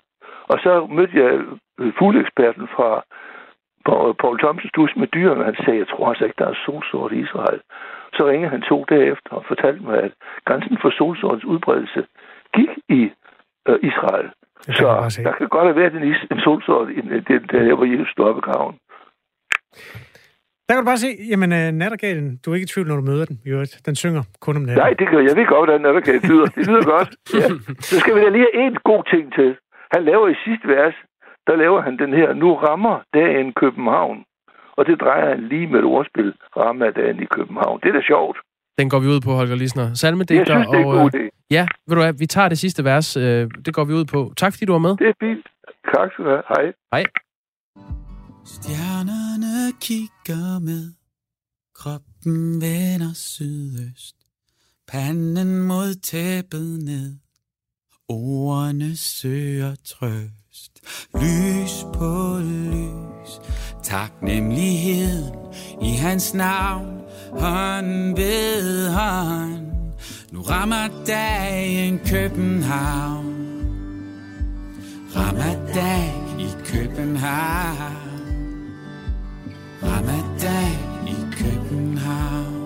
Og 0.51 0.57
så 0.63 0.87
mødte 0.91 1.15
jeg 1.23 1.31
fugleeksperten 1.99 2.67
fra 2.75 2.89
Paul 4.21 4.39
Thomsens 4.39 4.71
dus 4.75 4.91
med 4.95 5.07
dyrene. 5.07 5.43
Han 5.45 5.55
sagde, 5.55 5.79
jeg 5.79 5.87
tror 5.87 6.09
altså 6.09 6.23
ikke, 6.25 6.39
der 6.39 6.47
er 6.47 6.61
solsort 6.65 7.11
i 7.11 7.19
Israel. 7.25 7.59
Så 8.13 8.21
ringede 8.29 8.51
han 8.51 8.61
to 8.61 8.85
dage 8.89 9.05
efter 9.13 9.31
og 9.39 9.43
fortalte 9.47 9.83
mig, 9.83 9.97
at 10.03 10.11
grænsen 10.45 10.77
for 10.81 10.89
solsortens 10.97 11.45
udbredelse 11.45 12.05
gik 12.57 12.71
i 12.89 13.01
øh, 13.69 13.79
Israel. 13.89 14.29
Så 14.61 15.21
der 15.23 15.31
kan 15.31 15.47
godt 15.47 15.67
have 15.69 15.75
været 15.75 15.93
en, 15.93 16.03
is, 16.11 16.21
en 16.31 16.39
solsort, 16.39 16.87
der 17.51 17.63
jeg 17.69 17.79
var 17.79 17.85
Jesus 17.85 18.09
stod 18.11 18.25
op 18.29 18.37
i 18.37 18.41
graven. 18.47 18.75
Der 20.67 20.71
kan 20.73 20.81
du 20.83 20.85
bare 20.91 20.97
se, 21.05 21.09
jamen 21.31 21.49
uh, 21.59 21.67
nattergalen, 21.81 22.27
du 22.45 22.51
er 22.51 22.55
ikke 22.55 22.69
i 22.69 22.73
tvivl, 22.73 22.87
når 22.87 22.95
du 22.95 23.05
møder 23.11 23.25
den, 23.25 23.37
jo, 23.45 23.65
Den 23.87 23.95
synger 23.95 24.23
kun 24.45 24.55
om 24.55 24.61
natten. 24.61 24.83
Nej, 24.85 24.93
det 24.99 25.07
gør 25.11 25.19
jeg. 25.27 25.35
ved 25.39 25.45
godt, 25.53 25.69
hvordan 25.69 25.81
nattergalen 25.81 26.23
lyder. 26.31 26.45
Det 26.57 26.67
lyder 26.69 26.83
godt. 26.95 27.09
Ja. 27.33 27.47
Så 27.89 27.99
skal 27.99 28.15
vi 28.15 28.19
da 28.25 28.29
lige 28.29 28.47
have 28.53 28.65
en 28.67 28.77
god 28.91 29.03
ting 29.13 29.33
til. 29.37 29.49
Han 29.93 30.01
laver 30.09 30.27
i 30.35 30.35
sidste 30.45 30.67
vers, 30.75 30.95
der 31.47 31.55
laver 31.55 31.81
han 31.81 31.93
den 32.03 32.11
her, 32.19 32.33
nu 32.33 32.49
rammer 32.55 32.95
dagen 33.13 33.53
København. 33.61 34.17
Og 34.77 34.85
det 34.87 34.95
drejer 35.01 35.29
han 35.29 35.41
lige 35.47 35.67
med 35.67 35.79
et 35.79 35.85
ordspil, 35.85 36.33
rammer 36.57 36.89
dagen 36.91 37.19
i 37.25 37.27
København. 37.35 37.79
Det 37.83 37.89
er 37.89 37.93
da 37.99 38.01
sjovt. 38.01 38.37
Den 38.79 38.89
går 38.89 38.99
vi 38.99 39.07
ud 39.07 39.21
på, 39.25 39.31
Holger 39.31 39.55
Lisner. 39.55 39.93
Salmedigter. 39.93 40.35
Jeg 40.37 40.47
synes, 40.47 40.67
det 40.67 40.81
er 40.81 40.85
og, 40.85 41.09
øh, 41.15 41.29
Ja, 41.51 41.67
ved 41.87 41.95
du 41.95 42.01
hvad, 42.01 42.13
vi 42.13 42.25
tager 42.25 42.49
det 42.49 42.57
sidste 42.59 42.83
vers. 42.83 43.17
Øh, 43.17 43.23
det 43.65 43.73
går 43.73 43.85
vi 43.89 43.93
ud 43.93 44.05
på. 44.05 44.19
Tak 44.37 44.51
fordi 44.53 44.65
du 44.65 44.71
var 44.71 44.83
med. 44.87 44.93
Det 44.97 45.07
er 45.07 45.17
fint. 45.25 45.45
Tak 45.95 46.07
skal 46.13 46.25
du 46.25 46.29
have. 46.29 46.43
Hej. 46.55 46.65
Hej. 46.93 47.03
Stjernerne 48.45 49.73
kigger 49.81 50.59
med, 50.59 50.91
kroppen 51.75 52.61
vender 52.61 53.13
sydøst, 53.13 54.15
panden 54.87 55.61
mod 55.61 55.95
tæppet 55.95 56.83
ned, 56.83 57.15
ordene 58.07 58.97
søger 58.97 59.75
trøst, 59.85 60.71
lys 61.15 61.85
på 61.93 62.39
lys, 62.39 63.39
taknemmeligheden 63.83 65.35
i 65.81 65.89
hans 65.89 66.33
navn, 66.33 67.01
hånd 67.31 68.15
ved 68.15 68.89
hånd, 68.89 69.67
nu 70.31 70.41
rammer 70.41 71.05
dagen 71.07 71.99
København, 71.99 73.35
rammer 75.15 75.73
dag 75.73 76.13
i 76.39 76.47
København. 76.65 78.12
Ramadan 79.85 81.07
i 81.07 81.17
København. 81.31 82.63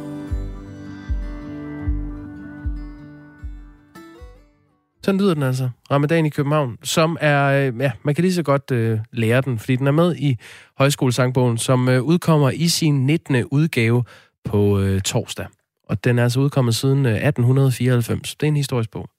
Sådan 5.03 5.19
lyder 5.19 5.33
den 5.33 5.43
altså. 5.43 5.69
Ramadan 5.91 6.25
i 6.25 6.29
København, 6.29 6.77
som 6.83 7.17
er, 7.21 7.45
øh, 7.45 7.79
ja, 7.79 7.91
man 8.03 8.15
kan 8.15 8.21
lige 8.21 8.33
så 8.33 8.43
godt 8.43 8.71
øh, 8.71 8.99
lære 9.11 9.41
den, 9.41 9.59
fordi 9.59 9.75
den 9.75 9.87
er 9.87 9.91
med 9.91 10.15
i 10.15 10.37
Højskolesangbogen, 10.77 11.57
som 11.57 11.89
øh, 11.89 12.03
udkommer 12.03 12.49
i 12.49 12.67
sin 12.67 13.05
19. 13.05 13.45
udgave 13.45 14.03
på 14.43 14.79
øh, 14.79 15.01
torsdag. 15.01 15.47
Og 15.83 16.03
den 16.03 16.19
er 16.19 16.23
altså 16.23 16.39
udkommet 16.39 16.75
siden 16.75 17.05
øh, 17.05 17.11
1894. 17.11 18.35
Det 18.35 18.47
er 18.47 18.47
en 18.47 18.55
historisk 18.55 18.91
bog. 18.91 19.09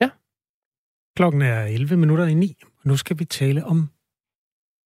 Ja. 0.00 0.08
Klokken 1.16 1.42
er 1.42 1.64
11 1.64 1.96
minutter 1.96 2.26
i 2.26 2.34
9, 2.34 2.56
og 2.64 2.82
nu 2.84 2.96
skal 2.96 3.18
vi 3.18 3.24
tale 3.24 3.64
om 3.64 3.88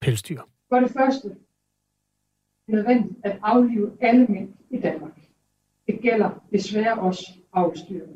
pelsdyr. 0.01 0.41
For 0.69 0.81
det 0.81 0.91
første, 0.91 1.29
nødvendigt 2.69 3.15
at 3.25 3.39
aflive 3.43 3.91
alle 4.01 4.27
mænd 4.27 4.49
i 4.71 4.79
Danmark. 4.81 5.13
Det 5.87 5.99
gælder 6.03 6.43
desværre 6.53 6.95
også 6.95 7.31
afstyrene. 7.53 8.13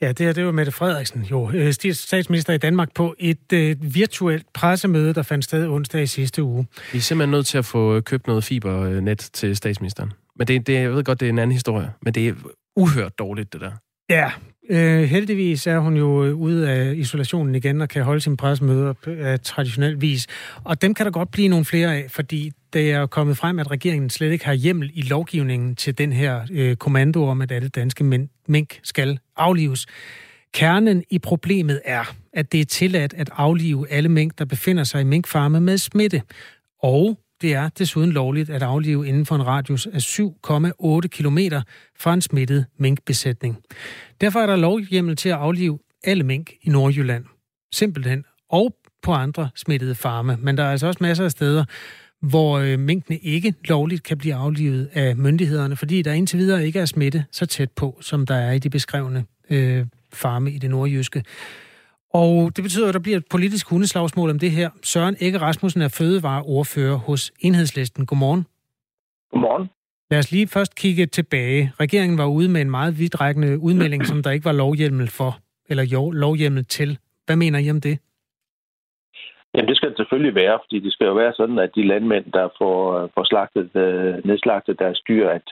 Ja, 0.00 0.08
det 0.12 0.26
her 0.26 0.32
det 0.32 0.44
var 0.44 0.52
Mette 0.52 0.72
Frederiksen, 0.72 1.22
jo 1.22 1.50
øh, 1.54 1.72
statsminister 1.92 2.52
i 2.52 2.58
Danmark, 2.58 2.94
på 2.94 3.14
et 3.18 3.52
øh, 3.52 3.76
virtuelt 3.94 4.52
pressemøde, 4.52 5.14
der 5.14 5.22
fandt 5.22 5.44
sted 5.44 5.68
onsdag 5.68 6.02
i 6.02 6.06
sidste 6.06 6.42
uge. 6.42 6.66
Vi 6.92 6.98
er 6.98 7.02
simpelthen 7.02 7.30
nødt 7.30 7.46
til 7.46 7.58
at 7.58 7.64
få 7.64 8.00
købt 8.00 8.26
noget 8.26 8.44
fibernet 8.44 9.18
til 9.18 9.56
statsministeren. 9.56 10.12
Men 10.36 10.46
det, 10.46 10.66
det, 10.66 10.74
jeg 10.74 10.92
ved 10.92 11.04
godt, 11.04 11.20
det 11.20 11.26
er 11.26 11.30
en 11.30 11.38
anden 11.38 11.52
historie, 11.52 11.92
men 12.02 12.14
det 12.14 12.28
er 12.28 12.34
uhørt 12.76 13.18
dårligt, 13.18 13.52
det 13.52 13.60
der. 13.60 13.72
Ja, 14.10 14.32
øh, 14.68 15.02
heldigvis 15.02 15.66
er 15.66 15.78
hun 15.78 15.96
jo 15.96 16.24
øh, 16.24 16.34
ude 16.34 16.70
af 16.70 16.94
isolationen 16.94 17.54
igen 17.54 17.80
og 17.80 17.88
kan 17.88 18.02
holde 18.02 18.20
sin 18.20 18.36
pressemøder 18.36 18.94
øh, 19.06 19.26
af 19.26 19.40
traditionel 19.40 20.00
vis. 20.00 20.26
Og 20.64 20.82
dem 20.82 20.94
kan 20.94 21.06
der 21.06 21.12
godt 21.12 21.30
blive 21.30 21.48
nogle 21.48 21.64
flere 21.64 21.96
af, 21.96 22.06
fordi 22.10 22.52
det 22.72 22.92
er 22.92 23.06
kommet 23.06 23.36
frem, 23.36 23.58
at 23.58 23.70
regeringen 23.70 24.10
slet 24.10 24.32
ikke 24.32 24.44
har 24.44 24.52
hjemmel 24.52 24.90
i 24.94 25.02
lovgivningen 25.02 25.76
til 25.76 25.98
den 25.98 26.12
her 26.12 26.40
øh, 26.50 26.76
kommando 26.76 27.26
om, 27.26 27.42
at 27.42 27.52
alle 27.52 27.68
danske 27.68 28.28
mink 28.48 28.80
skal 28.82 29.18
aflives. 29.36 29.86
Kernen 30.54 31.04
i 31.10 31.18
problemet 31.18 31.80
er, 31.84 32.14
at 32.32 32.52
det 32.52 32.60
er 32.60 32.64
tilladt 32.64 33.14
at 33.14 33.30
aflive 33.32 33.90
alle 33.90 34.08
mink, 34.08 34.38
der 34.38 34.44
befinder 34.44 34.84
sig 34.84 35.00
i 35.00 35.04
minkfarme 35.04 35.60
med 35.60 35.78
smitte. 35.78 36.22
Og 36.82 37.18
det 37.42 37.54
er 37.54 37.68
desuden 37.68 38.12
lovligt 38.12 38.50
at 38.50 38.62
aflive 38.62 39.08
inden 39.08 39.26
for 39.26 39.34
en 39.34 39.46
radius 39.46 39.86
af 39.86 39.98
7,8 39.98 41.08
km 41.08 41.38
fra 41.98 42.14
en 42.14 42.22
smittet 42.22 42.66
minkbesætning. 42.76 43.58
Derfor 44.20 44.40
er 44.40 44.46
der 44.46 44.56
lovhjemmel 44.56 45.16
til 45.16 45.28
at 45.28 45.34
aflive 45.34 45.78
alle 46.04 46.24
mink 46.24 46.52
i 46.62 46.70
Nordjylland. 46.70 47.24
Simpelthen. 47.72 48.24
Og 48.50 48.74
på 49.02 49.12
andre 49.12 49.48
smittede 49.54 49.94
farme. 49.94 50.36
Men 50.40 50.56
der 50.56 50.62
er 50.62 50.70
altså 50.70 50.86
også 50.86 50.98
masser 51.00 51.24
af 51.24 51.30
steder, 51.30 51.64
hvor 52.20 52.58
øh, 52.58 52.78
minkene 52.78 53.18
ikke 53.18 53.54
lovligt 53.64 54.02
kan 54.02 54.18
blive 54.18 54.34
aflivet 54.34 54.88
af 54.92 55.16
myndighederne, 55.16 55.76
fordi 55.76 56.02
der 56.02 56.12
indtil 56.12 56.38
videre 56.38 56.66
ikke 56.66 56.78
er 56.78 56.86
smitte 56.86 57.24
så 57.32 57.46
tæt 57.46 57.70
på, 57.70 57.98
som 58.00 58.26
der 58.26 58.34
er 58.34 58.52
i 58.52 58.58
de 58.58 58.70
beskrevne 58.70 59.24
øh, 59.50 59.86
farme 60.12 60.52
i 60.52 60.58
det 60.58 60.70
nordjyske. 60.70 61.24
Og 62.14 62.56
det 62.56 62.62
betyder, 62.64 62.88
at 62.88 62.94
der 62.94 63.00
bliver 63.00 63.16
et 63.16 63.26
politisk 63.30 63.70
hundeslagsmål 63.70 64.30
om 64.30 64.38
det 64.38 64.50
her. 64.50 64.70
Søren 64.82 65.16
Ege 65.20 65.38
Rasmussen 65.38 65.82
er 65.82 65.96
fødevareordfører 65.98 66.96
hos 66.96 67.32
Enhedslisten. 67.40 68.06
Godmorgen. 68.06 68.46
Godmorgen. 69.30 69.70
Lad 70.10 70.18
os 70.18 70.32
lige 70.32 70.48
først 70.48 70.76
kigge 70.76 71.06
tilbage. 71.06 71.72
Regeringen 71.80 72.18
var 72.18 72.26
ude 72.26 72.48
med 72.48 72.60
en 72.60 72.70
meget 72.70 72.98
vidtrækkende 72.98 73.58
udmelding, 73.58 74.06
som 74.06 74.22
der 74.22 74.30
ikke 74.30 74.44
var 74.44 74.52
lovhjemmel 74.52 75.08
for, 75.18 75.32
eller 75.68 75.84
jo, 75.84 76.10
lovhjemmel 76.10 76.64
til. 76.64 76.98
Hvad 77.26 77.36
mener 77.36 77.58
I 77.58 77.70
om 77.70 77.80
det? 77.80 77.98
Jamen 79.54 79.68
det 79.68 79.76
skal 79.76 79.88
det 79.88 79.96
selvfølgelig 79.96 80.34
være, 80.34 80.58
fordi 80.64 80.78
det 80.80 80.92
skal 80.92 81.06
jo 81.06 81.14
være 81.14 81.32
sådan, 81.32 81.58
at 81.58 81.70
de 81.74 81.86
landmænd, 81.86 82.32
der 82.32 82.48
får, 82.58 83.10
får 83.14 83.24
slagtet, 83.24 83.76
øh, 83.76 84.24
nedslagtet 84.24 84.78
deres 84.78 85.00
dyr, 85.08 85.28
at, 85.28 85.42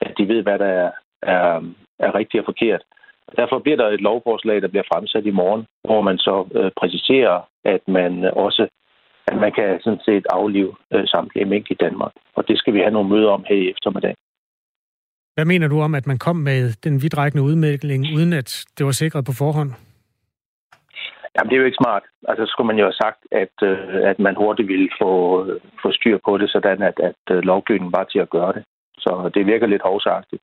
at 0.00 0.12
de 0.18 0.28
ved, 0.28 0.42
hvad 0.42 0.58
der 0.58 0.66
er, 0.66 0.90
er, 1.22 1.62
er 1.98 2.14
rigtigt 2.14 2.40
og 2.40 2.44
forkert. 2.44 2.82
Derfor 3.36 3.58
bliver 3.58 3.76
der 3.76 3.88
et 3.88 4.00
lovforslag, 4.00 4.62
der 4.62 4.68
bliver 4.68 4.88
fremsat 4.92 5.26
i 5.26 5.30
morgen, 5.30 5.66
hvor 5.84 6.00
man 6.00 6.18
så 6.18 6.36
øh, 6.54 6.70
præciserer, 6.80 7.36
at 7.64 7.82
man 7.88 8.12
også 8.46 8.68
at 9.26 9.36
man 9.36 9.52
kan 9.52 9.80
sådan 9.80 10.00
set 10.04 10.26
aflive 10.30 10.74
øh, 10.94 11.06
samtlige 11.06 11.44
mink 11.44 11.70
i 11.70 11.74
Danmark. 11.74 12.12
Og 12.34 12.48
det 12.48 12.58
skal 12.58 12.74
vi 12.74 12.78
have 12.78 12.90
nogle 12.90 13.08
møder 13.08 13.30
om 13.30 13.44
her 13.48 13.56
i 13.56 13.70
eftermiddag. 13.70 14.14
Hvad 15.34 15.44
mener 15.44 15.68
du 15.68 15.80
om, 15.80 15.94
at 15.94 16.06
man 16.06 16.18
kom 16.18 16.36
med 16.36 16.72
den 16.84 17.02
vidtrækkende 17.02 17.44
udmelding, 17.44 18.02
uden 18.16 18.32
at 18.32 18.64
det 18.78 18.86
var 18.86 18.92
sikret 18.92 19.24
på 19.24 19.32
forhånd? 19.32 19.70
Jamen, 21.34 21.48
det 21.50 21.56
er 21.56 21.60
jo 21.60 21.70
ikke 21.70 21.82
smart. 21.82 22.02
Altså, 22.28 22.46
så 22.46 22.50
skulle 22.50 22.66
man 22.66 22.78
jo 22.78 22.84
have 22.84 23.00
sagt, 23.04 23.20
at, 23.32 23.56
øh, 23.62 24.10
at 24.10 24.18
man 24.18 24.34
hurtigt 24.36 24.68
ville 24.68 24.90
få, 25.02 25.12
øh, 25.46 25.60
få 25.82 25.92
styr 25.92 26.18
på 26.24 26.38
det, 26.38 26.50
sådan 26.50 26.82
at, 26.82 26.96
at 27.08 27.22
øh, 27.30 27.38
lovgivningen 27.38 27.92
var 27.92 28.04
til 28.04 28.18
at 28.18 28.30
gøre 28.30 28.52
det. 28.52 28.64
Så 28.98 29.30
det 29.34 29.46
virker 29.46 29.66
lidt 29.66 29.82
hovsagtigt. 29.84 30.42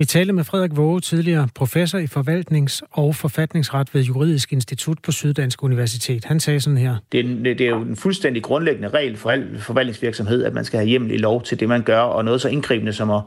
Vi 0.00 0.04
talte 0.04 0.32
med 0.32 0.44
Frederik 0.44 0.76
Våge, 0.76 1.00
tidligere 1.00 1.48
professor 1.54 1.98
i 1.98 2.04
forvaltnings- 2.04 2.80
og 2.90 3.14
forfatningsret 3.14 3.94
ved 3.94 4.02
Juridisk 4.02 4.52
Institut 4.52 4.98
på 5.04 5.12
Syddansk 5.12 5.62
Universitet. 5.62 6.24
Han 6.24 6.40
sagde 6.40 6.60
sådan 6.60 6.76
her. 6.76 6.96
Det 7.12 7.20
er, 7.20 7.54
det 7.54 7.60
er 7.60 7.68
jo 7.70 7.80
en 7.80 7.96
fuldstændig 7.96 8.42
grundlæggende 8.42 8.88
regel 8.88 9.16
for 9.16 9.30
al 9.30 9.58
forvaltningsvirksomhed, 9.58 10.44
at 10.44 10.54
man 10.54 10.64
skal 10.64 10.78
have 10.78 10.88
hjemmel 10.88 11.10
i 11.10 11.16
lov 11.16 11.42
til 11.42 11.60
det, 11.60 11.68
man 11.68 11.82
gør, 11.82 12.00
og 12.00 12.24
noget 12.24 12.40
så 12.40 12.48
indgribende 12.48 12.92
som 12.92 13.10
at, 13.10 13.22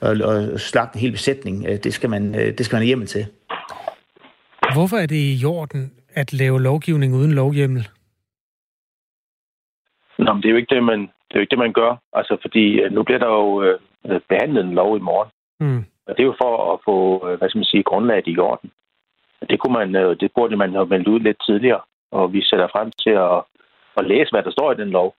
at, 0.00 0.22
at 0.22 0.60
slagte 0.60 0.96
en 0.96 1.00
hel 1.00 1.12
besætning, 1.12 1.64
det 1.84 1.94
skal, 1.94 2.10
man, 2.10 2.34
det 2.34 2.64
skal 2.64 2.76
man 2.76 2.82
have 2.82 2.86
hjemmel 2.86 3.06
til. 3.08 3.26
Hvorfor 4.74 4.96
er 4.96 5.06
det 5.06 5.40
i 5.40 5.44
orden 5.44 5.92
at 6.14 6.32
lave 6.32 6.62
lovgivning 6.62 7.14
uden 7.14 7.32
lovhjemmel? 7.32 7.88
Nå, 10.18 10.32
men 10.32 10.42
det 10.42 10.48
er 10.48 10.52
jo 10.52 10.56
ikke 10.56 10.74
det, 10.74 10.84
man, 10.84 11.00
det 11.00 11.30
er 11.30 11.38
jo 11.38 11.40
ikke 11.40 11.50
det, 11.50 11.58
man 11.58 11.72
gør. 11.72 12.02
Altså, 12.12 12.36
fordi 12.42 12.88
nu 12.90 13.02
bliver 13.02 13.18
der 13.18 13.26
jo 13.26 13.62
øh, 13.62 13.78
behandlet 14.28 14.64
en 14.64 14.74
lov 14.74 14.96
i 14.96 15.00
morgen. 15.00 15.30
Mm. 15.60 15.84
Og 16.06 16.16
det 16.16 16.22
er 16.22 16.30
jo 16.32 16.42
for 16.42 16.72
at 16.72 16.80
få, 16.84 17.28
øh, 17.28 17.38
hvad 17.38 17.48
skal 17.48 17.58
man 17.58 17.72
sige, 17.72 17.82
grundlaget 17.82 18.26
i 18.26 18.38
orden. 18.38 18.70
Det, 19.50 19.58
kunne 19.60 19.72
man, 19.72 19.96
øh, 19.96 20.16
det 20.20 20.32
burde 20.34 20.56
man 20.56 20.72
have 20.72 20.86
meldt 20.86 21.08
ud 21.08 21.20
lidt 21.20 21.36
tidligere, 21.46 21.80
og 22.10 22.32
vi 22.32 22.44
sætter 22.44 22.68
frem 22.72 22.90
til 22.90 23.10
at, 23.10 23.42
at 23.96 24.06
læse, 24.06 24.30
hvad 24.30 24.42
der 24.42 24.50
står 24.50 24.72
i 24.72 24.76
den 24.76 24.90
lov. 24.90 25.14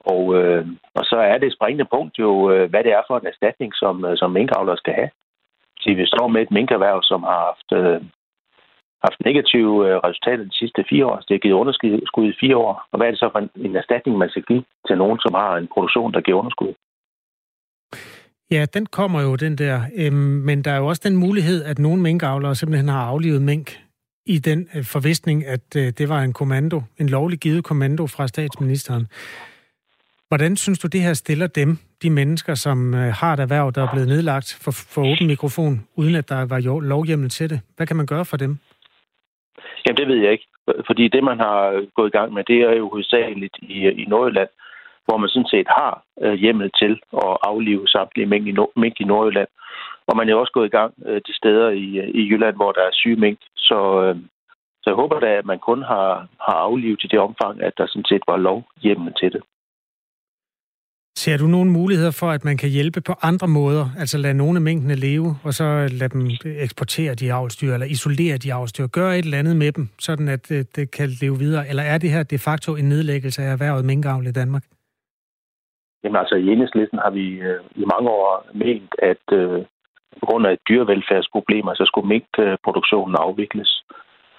Og, 0.00 0.34
øh, 0.38 0.66
og 0.94 1.04
så 1.04 1.16
er 1.16 1.38
det 1.38 1.52
springende 1.52 1.84
punkt 1.94 2.18
jo, 2.18 2.50
øh, 2.50 2.70
hvad 2.70 2.84
det 2.84 2.92
er 2.92 3.02
for 3.06 3.18
en 3.18 3.26
erstatning, 3.26 3.74
som, 3.74 4.16
som 4.16 4.30
minkavlere 4.30 4.76
skal 4.76 4.94
have. 4.94 5.10
Så 5.80 5.94
vi 5.94 6.06
står 6.06 6.28
med 6.28 6.42
et 6.42 6.50
minkerhverv, 6.50 7.02
som 7.02 7.22
har 7.22 7.40
haft, 7.48 7.68
øh, 7.80 8.02
haft 9.04 9.24
negative 9.24 10.00
resultater 10.06 10.44
de 10.44 10.58
sidste 10.58 10.84
fire 10.90 11.06
år. 11.06 11.16
Det 11.16 11.34
har 11.34 11.38
givet 11.38 11.60
underskud 11.62 12.28
i 12.28 12.38
fire 12.40 12.56
år. 12.56 12.84
Og 12.92 12.96
hvad 12.96 13.06
er 13.06 13.10
det 13.10 13.20
så 13.20 13.28
for 13.32 13.38
en, 13.38 13.50
en 13.56 13.76
erstatning, 13.76 14.18
man 14.18 14.30
skal 14.30 14.42
give 14.42 14.64
til 14.86 14.98
nogen, 14.98 15.18
som 15.18 15.34
har 15.34 15.56
en 15.56 15.68
produktion, 15.74 16.12
der 16.12 16.20
giver 16.20 16.38
underskud? 16.38 16.74
Ja, 18.50 18.66
den 18.74 18.86
kommer 18.86 19.22
jo, 19.22 19.36
den 19.36 19.58
der. 19.58 19.80
Øhm, 19.96 20.14
men 20.16 20.62
der 20.62 20.70
er 20.70 20.76
jo 20.76 20.86
også 20.86 21.02
den 21.04 21.16
mulighed, 21.16 21.64
at 21.64 21.78
nogle 21.78 22.02
minkavlere 22.02 22.54
simpelthen 22.54 22.88
har 22.88 23.04
aflivet 23.04 23.42
mink 23.42 23.78
i 24.26 24.38
den 24.38 24.68
øh, 24.76 24.84
forvisning, 24.84 25.46
at 25.46 25.76
øh, 25.76 25.82
det 25.98 26.08
var 26.08 26.20
en 26.20 26.32
kommando, 26.32 26.82
en 27.00 27.08
lovlig 27.08 27.38
givet 27.38 27.64
kommando 27.64 28.06
fra 28.06 28.28
statsministeren. 28.28 29.06
Hvordan 30.28 30.56
synes 30.56 30.78
du, 30.78 30.88
det 30.88 31.00
her 31.00 31.14
stiller 31.14 31.46
dem, 31.46 31.78
de 32.02 32.10
mennesker, 32.10 32.54
som 32.54 32.94
øh, 32.94 33.12
har 33.20 33.32
et 33.32 33.40
erhverv, 33.40 33.72
der 33.74 33.82
er 33.82 33.92
blevet 33.92 34.08
nedlagt 34.08 34.58
for, 34.64 34.72
for 34.94 35.02
åben 35.12 35.26
mikrofon, 35.26 35.86
uden 35.96 36.14
at 36.14 36.28
der 36.28 36.44
var 36.44 36.80
lovhjemmel 36.80 37.28
til 37.28 37.50
det? 37.50 37.60
Hvad 37.76 37.86
kan 37.86 37.96
man 37.96 38.06
gøre 38.06 38.24
for 38.24 38.36
dem? 38.36 38.58
Jamen, 39.86 39.96
det 39.96 40.08
ved 40.08 40.16
jeg 40.16 40.32
ikke. 40.32 40.46
Fordi 40.86 41.08
det, 41.08 41.24
man 41.24 41.38
har 41.38 41.86
gået 41.94 42.08
i 42.08 42.16
gang 42.18 42.32
med, 42.32 42.44
det 42.44 42.58
er 42.62 42.72
jo 42.72 42.88
hovedsageligt 42.90 43.56
i, 43.62 43.88
i 44.02 44.04
Nordjylland 44.04 44.48
hvor 45.06 45.16
man 45.16 45.28
sådan 45.28 45.52
set 45.54 45.68
har 45.78 46.02
øh, 46.22 46.34
hjemmel 46.42 46.70
til 46.80 46.92
at 47.24 47.36
aflive 47.50 47.88
samtlige 47.88 48.26
mink 48.26 48.46
i, 48.46 48.54
mink 48.76 48.96
i 49.00 49.04
Nordjylland. 49.04 49.48
Og 50.08 50.16
man 50.16 50.28
er 50.28 50.34
også 50.34 50.52
gået 50.52 50.66
i 50.66 50.76
gang 50.78 50.94
øh, 51.06 51.20
de 51.26 51.36
steder 51.40 51.68
i, 51.70 51.86
øh, 52.02 52.08
i 52.08 52.22
Jylland, 52.30 52.56
hvor 52.56 52.72
der 52.72 52.82
er 52.82 52.92
syge 52.92 53.16
mink. 53.16 53.38
Så, 53.56 53.78
øh, 54.02 54.16
så 54.82 54.86
jeg 54.90 54.94
håber 54.94 55.18
da, 55.20 55.26
at 55.26 55.46
man 55.46 55.58
kun 55.58 55.82
har, 55.82 56.26
har 56.46 56.56
aflivet 56.68 57.04
i 57.04 57.06
det 57.06 57.18
omfang, 57.18 57.62
at 57.62 57.72
der 57.78 57.86
sådan 57.86 58.10
set 58.10 58.22
var 58.28 58.36
lov 58.36 58.64
hjemmel 58.82 59.12
til 59.20 59.32
det. 59.32 59.42
Ser 61.16 61.36
du 61.36 61.46
nogle 61.46 61.70
muligheder 61.70 62.10
for, 62.10 62.30
at 62.30 62.44
man 62.44 62.56
kan 62.56 62.70
hjælpe 62.70 63.00
på 63.00 63.14
andre 63.22 63.48
måder? 63.48 63.86
Altså 63.98 64.18
lade 64.18 64.34
nogle 64.34 64.56
af 64.56 64.62
mængdene 64.62 64.94
leve, 64.94 65.36
og 65.44 65.54
så 65.54 65.88
lade 65.92 66.08
dem 66.08 66.30
eksportere 66.44 67.14
de 67.14 67.32
avlstyr, 67.32 67.72
eller 67.74 67.86
isolere 67.86 68.36
de 68.36 68.52
avlstyr. 68.52 68.86
Gøre 68.86 69.18
et 69.18 69.24
eller 69.24 69.38
andet 69.38 69.56
med 69.56 69.72
dem, 69.72 69.88
sådan 69.98 70.28
at 70.28 70.48
det, 70.48 70.76
det 70.76 70.90
kan 70.90 71.08
leve 71.20 71.38
videre. 71.38 71.68
Eller 71.68 71.82
er 71.82 71.98
det 71.98 72.10
her 72.10 72.22
de 72.22 72.38
facto 72.38 72.76
en 72.76 72.88
nedlæggelse 72.88 73.42
af 73.42 73.52
erhvervet 73.52 73.84
minkavl 73.84 74.26
i 74.26 74.32
Danmark? 74.32 74.64
Jamen 76.04 76.16
altså, 76.16 76.34
i 76.34 76.46
enhedslisten 76.48 76.98
har 76.98 77.10
vi 77.10 77.26
øh, 77.48 77.60
i 77.74 77.84
mange 77.92 78.10
år 78.10 78.46
ment, 78.52 78.94
at 78.98 79.24
øh, 79.32 79.64
på 80.20 80.26
grund 80.26 80.46
af 80.46 80.58
dyrevelfærdsproblemer, 80.68 81.74
så 81.74 81.84
skulle 81.86 82.08
minkproduktionen 82.08 83.16
afvikles. 83.18 83.84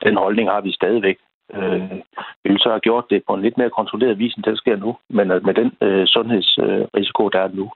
Den 0.03 0.17
holdning 0.17 0.49
har 0.49 0.61
vi 0.61 0.71
stadigvæk. 0.71 1.17
Øh, 1.53 1.91
vi 2.43 2.49
vil 2.49 2.59
så 2.59 2.69
have 2.69 2.79
gjort 2.87 3.05
det 3.09 3.23
på 3.27 3.33
en 3.33 3.41
lidt 3.41 3.57
mere 3.57 3.69
kontrolleret 3.69 4.19
vis, 4.19 4.33
end 4.33 4.43
det 4.43 4.57
sker 4.57 4.75
nu. 4.75 4.97
Men 5.09 5.31
øh, 5.31 5.45
med 5.45 5.53
den 5.53 5.71
øh, 5.81 6.07
sundhedsrisiko, 6.07 7.29
der 7.29 7.39
er 7.39 7.49
nu, 7.53 7.71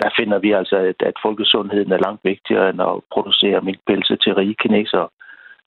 der 0.00 0.10
finder 0.18 0.38
vi 0.38 0.52
altså, 0.52 0.76
at, 0.76 1.02
at 1.10 1.16
folkesundheden 1.22 1.92
er 1.92 2.04
langt 2.06 2.24
vigtigere 2.24 2.70
end 2.70 2.82
at 2.82 3.00
producere 3.12 3.60
minkpelse 3.60 4.16
til 4.16 4.34
rige 4.34 4.56
kinesere. 4.62 5.08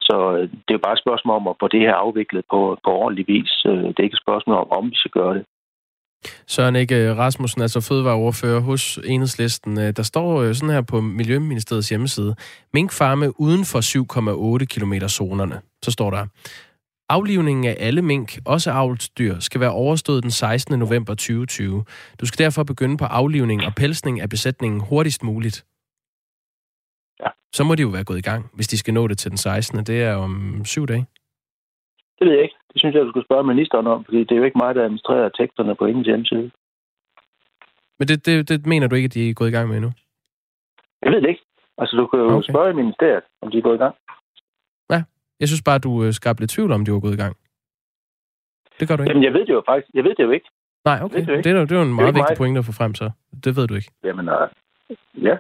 Så 0.02 0.16
øh, 0.36 0.42
det 0.42 0.70
er 0.70 0.80
jo 0.80 0.86
bare 0.88 0.94
et 0.94 1.06
spørgsmål 1.06 1.36
om 1.36 1.48
at 1.48 1.60
få 1.60 1.68
det 1.68 1.80
her 1.80 1.94
afviklet 1.94 2.46
på, 2.52 2.78
på 2.84 2.90
ordentlig 2.92 3.26
vis. 3.28 3.52
Øh, 3.66 3.84
det 3.84 4.00
er 4.00 4.08
ikke 4.08 4.20
et 4.20 4.26
spørgsmål 4.26 4.58
om, 4.58 4.72
om 4.72 4.92
vi 4.92 4.96
skal 4.96 5.12
gøre 5.12 5.34
det. 5.38 5.46
Søren 6.48 6.76
Ikke 6.76 7.14
Rasmussen, 7.14 7.62
altså 7.62 7.82
fødevareordfører 7.82 8.60
hos 8.60 9.00
Enhedslisten. 9.06 9.80
Øh, 9.80 9.94
der 9.96 10.04
står 10.04 10.42
øh, 10.42 10.56
sådan 10.56 10.70
her 10.70 10.82
på 10.82 11.02
Miljøministeriets 11.02 11.90
hjemmeside. 11.90 12.36
Minkfarme 12.74 13.40
uden 13.42 13.66
for 13.66 13.82
7,8 14.60 14.66
km 14.66 15.08
zonerne. 15.08 15.62
Så 15.84 15.92
står 15.92 16.12
der, 16.12 16.28
Aflivningen 17.10 17.66
af 17.66 17.78
alle 17.80 18.02
mink, 18.02 18.40
også 18.46 18.72
avlsdyr, 18.72 19.40
skal 19.40 19.62
være 19.62 19.72
overstået 19.72 20.24
den 20.24 20.32
16. 20.32 20.80
november 20.80 21.14
2020. 21.14 21.86
Du 22.20 22.26
skal 22.26 22.46
derfor 22.46 22.64
begynde 22.64 22.98
på 22.98 23.06
aflivning 23.06 23.66
og 23.66 23.76
pelsning 23.76 24.22
af 24.22 24.30
besætningen 24.30 24.80
hurtigst 24.80 25.24
muligt. 25.24 25.66
Ja. 27.20 27.30
Så 27.56 27.64
må 27.64 27.76
de 27.76 27.82
jo 27.82 27.88
være 27.88 28.04
gået 28.04 28.18
i 28.18 28.22
gang, 28.22 28.50
hvis 28.54 28.68
de 28.68 28.78
skal 28.78 28.94
nå 28.94 29.08
det 29.08 29.18
til 29.18 29.32
den 29.32 29.38
16. 29.38 29.84
Det 29.84 30.04
er 30.04 30.16
om 30.16 30.62
syv 30.66 30.88
dage. 30.88 31.06
Det 32.24 32.30
ved 32.30 32.38
jeg 32.38 32.44
ikke. 32.48 32.60
Det 32.74 32.80
synes 32.80 32.96
jeg, 32.96 33.04
du 33.06 33.10
skulle 33.10 33.26
spørge 33.26 33.44
ministeren 33.44 33.88
om, 33.88 34.06
fordi 34.06 34.20
det 34.20 34.32
er 34.32 34.36
jo 34.36 34.44
ikke 34.44 34.62
mig, 34.64 34.76
der 34.76 34.84
administrerer 34.84 35.30
teksterne 35.30 35.76
på 35.76 35.86
ingen 35.86 36.06
hjemmeside. 36.06 36.52
Men 38.00 38.08
det, 38.08 38.26
det, 38.26 38.50
det 38.50 38.66
mener 38.66 38.88
du 38.88 38.96
ikke, 38.96 39.06
at 39.06 39.14
de 39.14 39.30
er 39.30 39.34
gået 39.34 39.50
i 39.50 39.52
gang 39.52 39.68
med 39.70 39.76
endnu? 39.78 39.92
Jeg 41.04 41.12
ved 41.12 41.22
det 41.22 41.30
ikke. 41.30 41.46
Altså, 41.78 41.96
du 41.98 42.08
kan 42.08 42.20
jo 42.20 42.26
okay. 42.26 42.50
spørge 42.52 42.74
ministeriet, 42.74 43.24
om 43.42 43.52
de 43.52 43.58
er 43.58 43.62
gået 43.62 43.76
i 43.76 43.84
gang. 43.86 43.96
Ja, 44.90 45.04
jeg 45.40 45.48
synes 45.48 45.64
bare, 45.70 45.80
du 45.80 46.04
øh, 46.04 46.14
skabte 46.14 46.42
lidt 46.42 46.52
tvivl 46.52 46.72
om, 46.72 46.86
de 46.86 46.92
var 46.92 47.00
gået 47.00 47.14
i 47.14 47.24
gang. 47.24 47.36
Det 48.80 48.88
gør 48.88 48.96
du 48.96 49.04
ikke. 49.04 49.12
Jamen, 49.12 49.24
jeg 49.24 49.34
ved 49.34 49.46
det 49.46 49.54
jo 49.54 49.64
faktisk. 49.66 49.88
Jeg 49.94 50.04
ved 50.04 50.16
det 50.16 50.24
jo 50.24 50.32
ikke. 50.32 50.50
Nej, 50.86 51.00
okay. 51.06 51.26
Det, 51.26 51.44
det, 51.44 51.52
er, 51.52 51.66
det 51.66 51.72
er 51.72 51.82
jo 51.84 51.90
en 51.92 51.96
meget 51.96 52.16
vigtig 52.16 52.38
point 52.38 52.58
at 52.58 52.66
få 52.66 52.72
frem, 52.72 52.94
så. 52.96 53.12
Det 53.44 53.56
ved 53.58 53.68
du 53.68 53.76
ikke. 53.76 53.92
Jamen, 54.04 54.30
uh, 54.30 54.48
ja. 55.28 55.38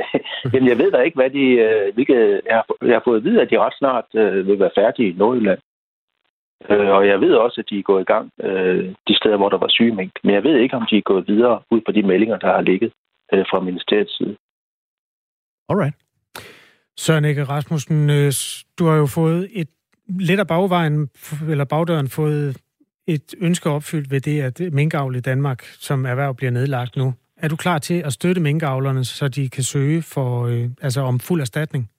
Jamen, 0.52 0.68
jeg 0.68 0.78
ved 0.78 0.90
da 0.92 0.98
ikke, 1.00 1.18
hvad 1.20 1.30
de... 1.30 1.44
Uh, 1.66 1.94
hvilke, 1.94 2.16
jeg, 2.46 2.56
har, 2.58 2.66
jeg 2.86 2.94
har 2.94 3.02
fået 3.04 3.16
at 3.16 3.24
vide, 3.24 3.42
at 3.42 3.50
de 3.50 3.58
ret 3.58 3.78
snart 3.78 4.04
uh, 4.14 4.46
vil 4.48 4.58
være 4.58 4.76
færdige 4.80 5.08
i 5.08 5.16
Nordjylland. 5.16 5.60
Øh, 6.70 6.90
og 6.96 7.06
jeg 7.06 7.20
ved 7.20 7.34
også, 7.34 7.60
at 7.60 7.70
de 7.70 7.78
er 7.78 7.82
gået 7.82 8.02
i 8.02 8.10
gang 8.12 8.30
øh, 8.42 8.94
de 9.08 9.16
steder, 9.16 9.36
hvor 9.36 9.48
der 9.48 9.58
var 9.58 9.68
syge. 9.68 9.94
Men 9.94 10.34
jeg 10.34 10.42
ved 10.42 10.56
ikke, 10.58 10.76
om 10.76 10.86
de 10.90 10.96
er 10.96 11.02
gået 11.12 11.28
videre 11.28 11.62
ud 11.70 11.80
på 11.86 11.92
de 11.92 12.02
meldinger, 12.02 12.36
der 12.36 12.46
har 12.46 12.60
ligget 12.60 12.92
øh, 13.32 13.44
fra 13.50 13.60
ministeriets 13.60 14.16
side. 14.16 14.36
Alright. 15.68 15.94
Søren 16.98 17.24
Ege 17.24 17.44
Rasmussen, 17.44 18.10
øh, 18.10 18.32
du 18.78 18.86
har 18.86 18.96
jo 18.96 19.06
fået 19.06 19.48
et 19.52 19.68
lidt 20.08 20.40
af 20.40 20.46
bagvejen, 20.46 21.08
eller 21.48 21.64
bagdøren, 21.64 22.08
fået 22.08 22.56
et 23.06 23.34
ønske 23.40 23.70
opfyldt 23.70 24.10
ved 24.10 24.20
det, 24.20 24.42
at 24.42 24.72
minkavl 24.72 25.16
i 25.16 25.20
Danmark 25.20 25.62
som 25.62 26.06
erhverv 26.06 26.34
bliver 26.34 26.50
nedlagt 26.50 26.96
nu. 26.96 27.14
Er 27.36 27.48
du 27.48 27.56
klar 27.56 27.78
til 27.78 28.02
at 28.04 28.12
støtte 28.12 28.40
minkavlerne, 28.40 29.04
så 29.04 29.28
de 29.28 29.48
kan 29.48 29.62
søge 29.62 30.02
for, 30.02 30.46
øh, 30.46 30.68
altså 30.82 31.00
om 31.00 31.20
fuld 31.20 31.40
erstatning? 31.40 31.90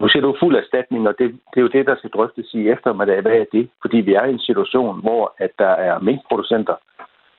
Nu 0.00 0.08
siger 0.08 0.22
du 0.22 0.36
fuld 0.42 0.56
erstatning, 0.56 1.08
og 1.08 1.14
det, 1.18 1.26
det 1.50 1.58
er 1.58 1.66
jo 1.66 1.74
det, 1.76 1.86
der 1.86 1.96
skal 1.96 2.10
drøftes 2.10 2.54
i 2.54 2.68
eftermiddag. 2.74 3.20
Hvad 3.22 3.32
er 3.32 3.44
det? 3.52 3.64
Fordi 3.82 3.96
vi 3.96 4.12
er 4.14 4.24
i 4.24 4.32
en 4.32 4.46
situation, 4.48 5.00
hvor 5.00 5.34
at 5.38 5.52
der 5.58 5.72
er 5.88 5.98
minkproducenter, 5.98 6.76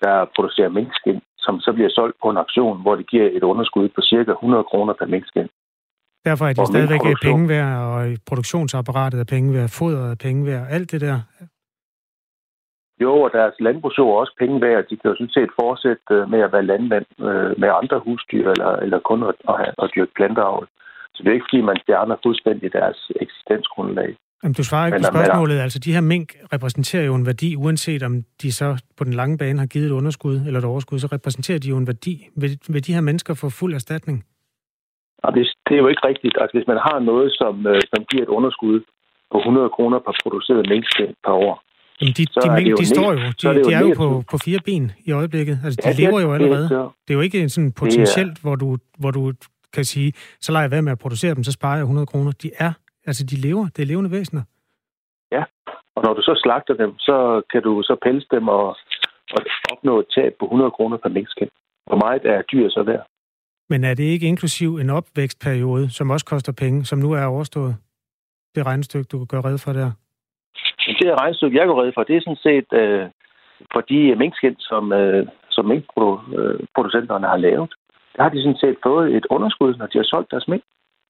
der 0.04 0.16
producerer 0.36 0.70
minkskin, 0.70 1.22
som 1.38 1.60
så 1.60 1.74
bliver 1.74 1.90
solgt 1.90 2.18
på 2.22 2.30
en 2.30 2.38
auktion, 2.38 2.82
hvor 2.82 2.96
det 2.96 3.10
giver 3.10 3.30
et 3.38 3.44
underskud 3.44 3.90
på 3.90 4.02
cirka 4.02 4.32
100 4.32 4.64
kroner 4.64 4.94
per 4.94 5.06
minkskin. 5.06 5.50
Derfor 6.26 6.46
er 6.46 6.54
de 6.54 6.66
stadigvæk 6.66 7.02
penge 7.22 7.50
værd, 7.50 7.78
og 7.78 8.18
produktionsapparatet 8.28 9.20
er 9.20 9.34
penge 9.36 9.54
værd, 9.54 9.70
fodret 9.70 10.12
er 10.12 10.16
penge 10.16 10.46
værd, 10.46 10.68
alt 10.70 10.92
det 10.92 11.02
der. 11.02 11.20
Jo, 13.02 13.14
og 13.22 13.30
deres 13.34 13.56
landbrugsjord 13.60 14.16
er 14.16 14.20
også 14.20 14.36
penge 14.40 14.62
værd. 14.62 14.84
De 14.90 14.98
kan 14.98 15.10
jo 15.10 15.16
sådan 15.16 15.38
set 15.38 15.52
fortsætte 15.62 16.04
øh, 16.12 16.30
med 16.32 16.40
at 16.40 16.52
være 16.54 16.70
landmænd 16.72 17.06
øh, 17.20 17.52
med 17.62 17.70
andre 17.82 18.00
husdyr, 18.06 18.50
eller, 18.54 18.72
eller 18.84 19.00
kun 19.00 19.24
at, 19.24 19.36
at, 19.50 19.74
at 19.84 19.92
dyrke 19.96 20.14
planteavl. 20.16 20.68
Så 21.14 21.20
det 21.24 21.30
er 21.30 21.34
ikke, 21.34 21.50
fordi 21.50 21.62
man 21.62 21.78
stjerner 21.84 22.16
fuldstændig 22.26 22.74
deres 22.74 23.12
eksistensgrundlag. 23.24 24.10
Jamen, 24.44 24.54
du 24.54 24.64
svarer 24.64 24.86
ikke 24.86 24.98
Men, 24.98 25.06
på 25.06 25.18
spørgsmålet. 25.18 25.60
Altså, 25.60 25.80
de 25.80 25.94
her 25.94 26.02
mink 26.02 26.28
repræsenterer 26.54 27.06
jo 27.06 27.16
en 27.16 27.26
værdi, 27.26 27.56
uanset 27.56 28.04
om 28.04 28.14
de 28.42 28.52
så 28.52 28.84
på 28.98 29.04
den 29.04 29.14
lange 29.14 29.38
bane 29.38 29.60
har 29.60 29.66
givet 29.66 29.86
et 29.86 29.92
underskud 29.92 30.36
eller 30.48 30.60
et 30.60 30.66
overskud, 30.66 31.00
så 31.00 31.08
repræsenterer 31.08 31.60
de 31.60 31.70
jo 31.70 31.78
en 31.78 31.88
værdi. 31.88 32.28
Vil, 32.36 32.52
vil 32.70 32.88
de 32.88 32.94
her 32.94 33.02
mennesker 33.02 33.34
få 33.34 33.50
fuld 33.50 33.74
erstatning? 33.74 34.26
Og 35.18 35.34
det, 35.36 35.44
det 35.68 35.74
er 35.76 35.82
jo 35.84 35.88
ikke 35.88 36.08
rigtigt. 36.08 36.36
Altså, 36.42 36.58
hvis 36.58 36.68
man 36.68 36.78
har 36.88 37.00
noget, 37.00 37.34
som, 37.42 37.68
øh, 37.68 37.82
som 37.92 38.06
giver 38.10 38.24
et 38.24 38.30
underskud 38.38 38.82
på 39.32 39.38
100 39.38 39.70
kroner 39.70 40.00
per 40.00 40.14
produceret 40.24 40.70
minkskind 40.70 41.14
per 41.26 41.32
år, 41.32 41.64
Jamen, 42.02 42.14
de, 42.18 42.26
de 42.26 42.50
mink, 42.58 42.80
de 42.80 42.86
står 42.86 43.12
jo, 43.14 43.20
de, 43.42 43.48
er, 43.48 43.64
de 43.64 43.74
er 43.74 43.80
jo 43.80 43.94
på, 43.98 44.24
på 44.32 44.38
fire 44.46 44.60
ben 44.66 44.92
i 45.06 45.12
øjeblikket. 45.12 45.60
Altså, 45.66 45.78
de 45.84 45.90
ja, 45.90 45.96
lever 46.02 46.20
jo 46.22 46.34
allerede. 46.34 46.70
Det 47.04 47.10
er 47.10 47.14
jo 47.14 47.22
ikke 47.22 47.50
sådan 47.50 47.72
potentielt, 47.72 48.42
hvor 48.42 48.56
du, 48.56 48.78
hvor 49.00 49.12
du 49.12 49.34
kan 49.74 49.86
sige, 49.86 50.14
så 50.42 50.52
lader 50.52 50.64
jeg 50.64 50.72
være 50.72 50.82
med 50.82 50.92
at 50.92 51.00
producere 51.00 51.36
dem, 51.36 51.44
så 51.44 51.52
sparer 51.52 51.76
jeg 51.76 51.82
100 51.82 52.08
kroner. 52.08 52.32
De 52.44 52.52
er, 52.60 52.74
altså 53.06 53.24
de 53.32 53.36
lever, 53.48 53.66
det 53.76 53.82
er 53.82 53.86
levende 53.86 54.12
væsener. 54.12 54.44
Ja, 55.32 55.44
og 55.96 56.04
når 56.04 56.14
du 56.14 56.22
så 56.22 56.40
slagter 56.44 56.74
dem, 56.74 56.92
så 57.00 57.42
kan 57.52 57.62
du 57.64 57.82
så 57.84 57.96
pelse 58.06 58.28
dem 58.32 58.48
og, 58.48 58.68
og 59.36 59.40
opnå 59.72 60.00
et 60.00 60.06
tab 60.16 60.34
på 60.40 60.46
100 60.46 60.72
kroner 60.72 60.98
per 60.98 61.10
minkskind. 61.10 61.50
Hvor 61.88 61.98
meget 62.06 62.26
er 62.26 62.42
dyr 62.42 62.70
så 62.70 62.84
værd? 62.84 63.06
Men 63.70 63.84
er 63.84 63.94
det 63.94 64.04
ikke 64.04 64.28
inklusiv 64.28 64.76
en 64.76 64.90
opvækstperiode, 64.90 65.90
som 65.90 66.10
også 66.10 66.26
koster 66.26 66.54
penge, 66.54 66.86
som 66.86 67.00
nu 67.00 67.12
er 67.12 67.26
overstået? 67.26 67.76
Det 68.56 68.66
regnestykke, 68.66 69.08
du 69.12 69.18
kan 69.18 69.28
gøre 69.28 69.46
red 69.50 69.58
for 69.58 69.74
der. 69.74 69.92
Det 71.00 71.22
regnestykke, 71.22 71.58
jeg 71.58 71.68
går 71.68 71.84
red 71.84 71.92
for, 71.96 72.04
det 72.04 72.16
er 72.16 72.22
sådan 72.22 72.46
set 72.48 72.70
øh, 72.82 73.06
for 73.74 73.82
de 73.82 74.16
minkskind, 74.16 74.56
som, 74.60 74.94
øh, 74.94 75.28
som 75.50 75.66
minkproducenterne 75.66 77.28
har 77.28 77.38
lavet. 77.38 77.74
Der 78.16 78.24
har 78.24 78.30
de 78.30 78.44
sådan 78.44 78.58
set 78.58 78.78
fået 78.84 79.16
et 79.16 79.26
underskud, 79.30 79.76
når 79.76 79.86
de 79.86 79.98
har 79.98 80.08
solgt 80.14 80.32
deres 80.32 80.48
mink. 80.48 80.64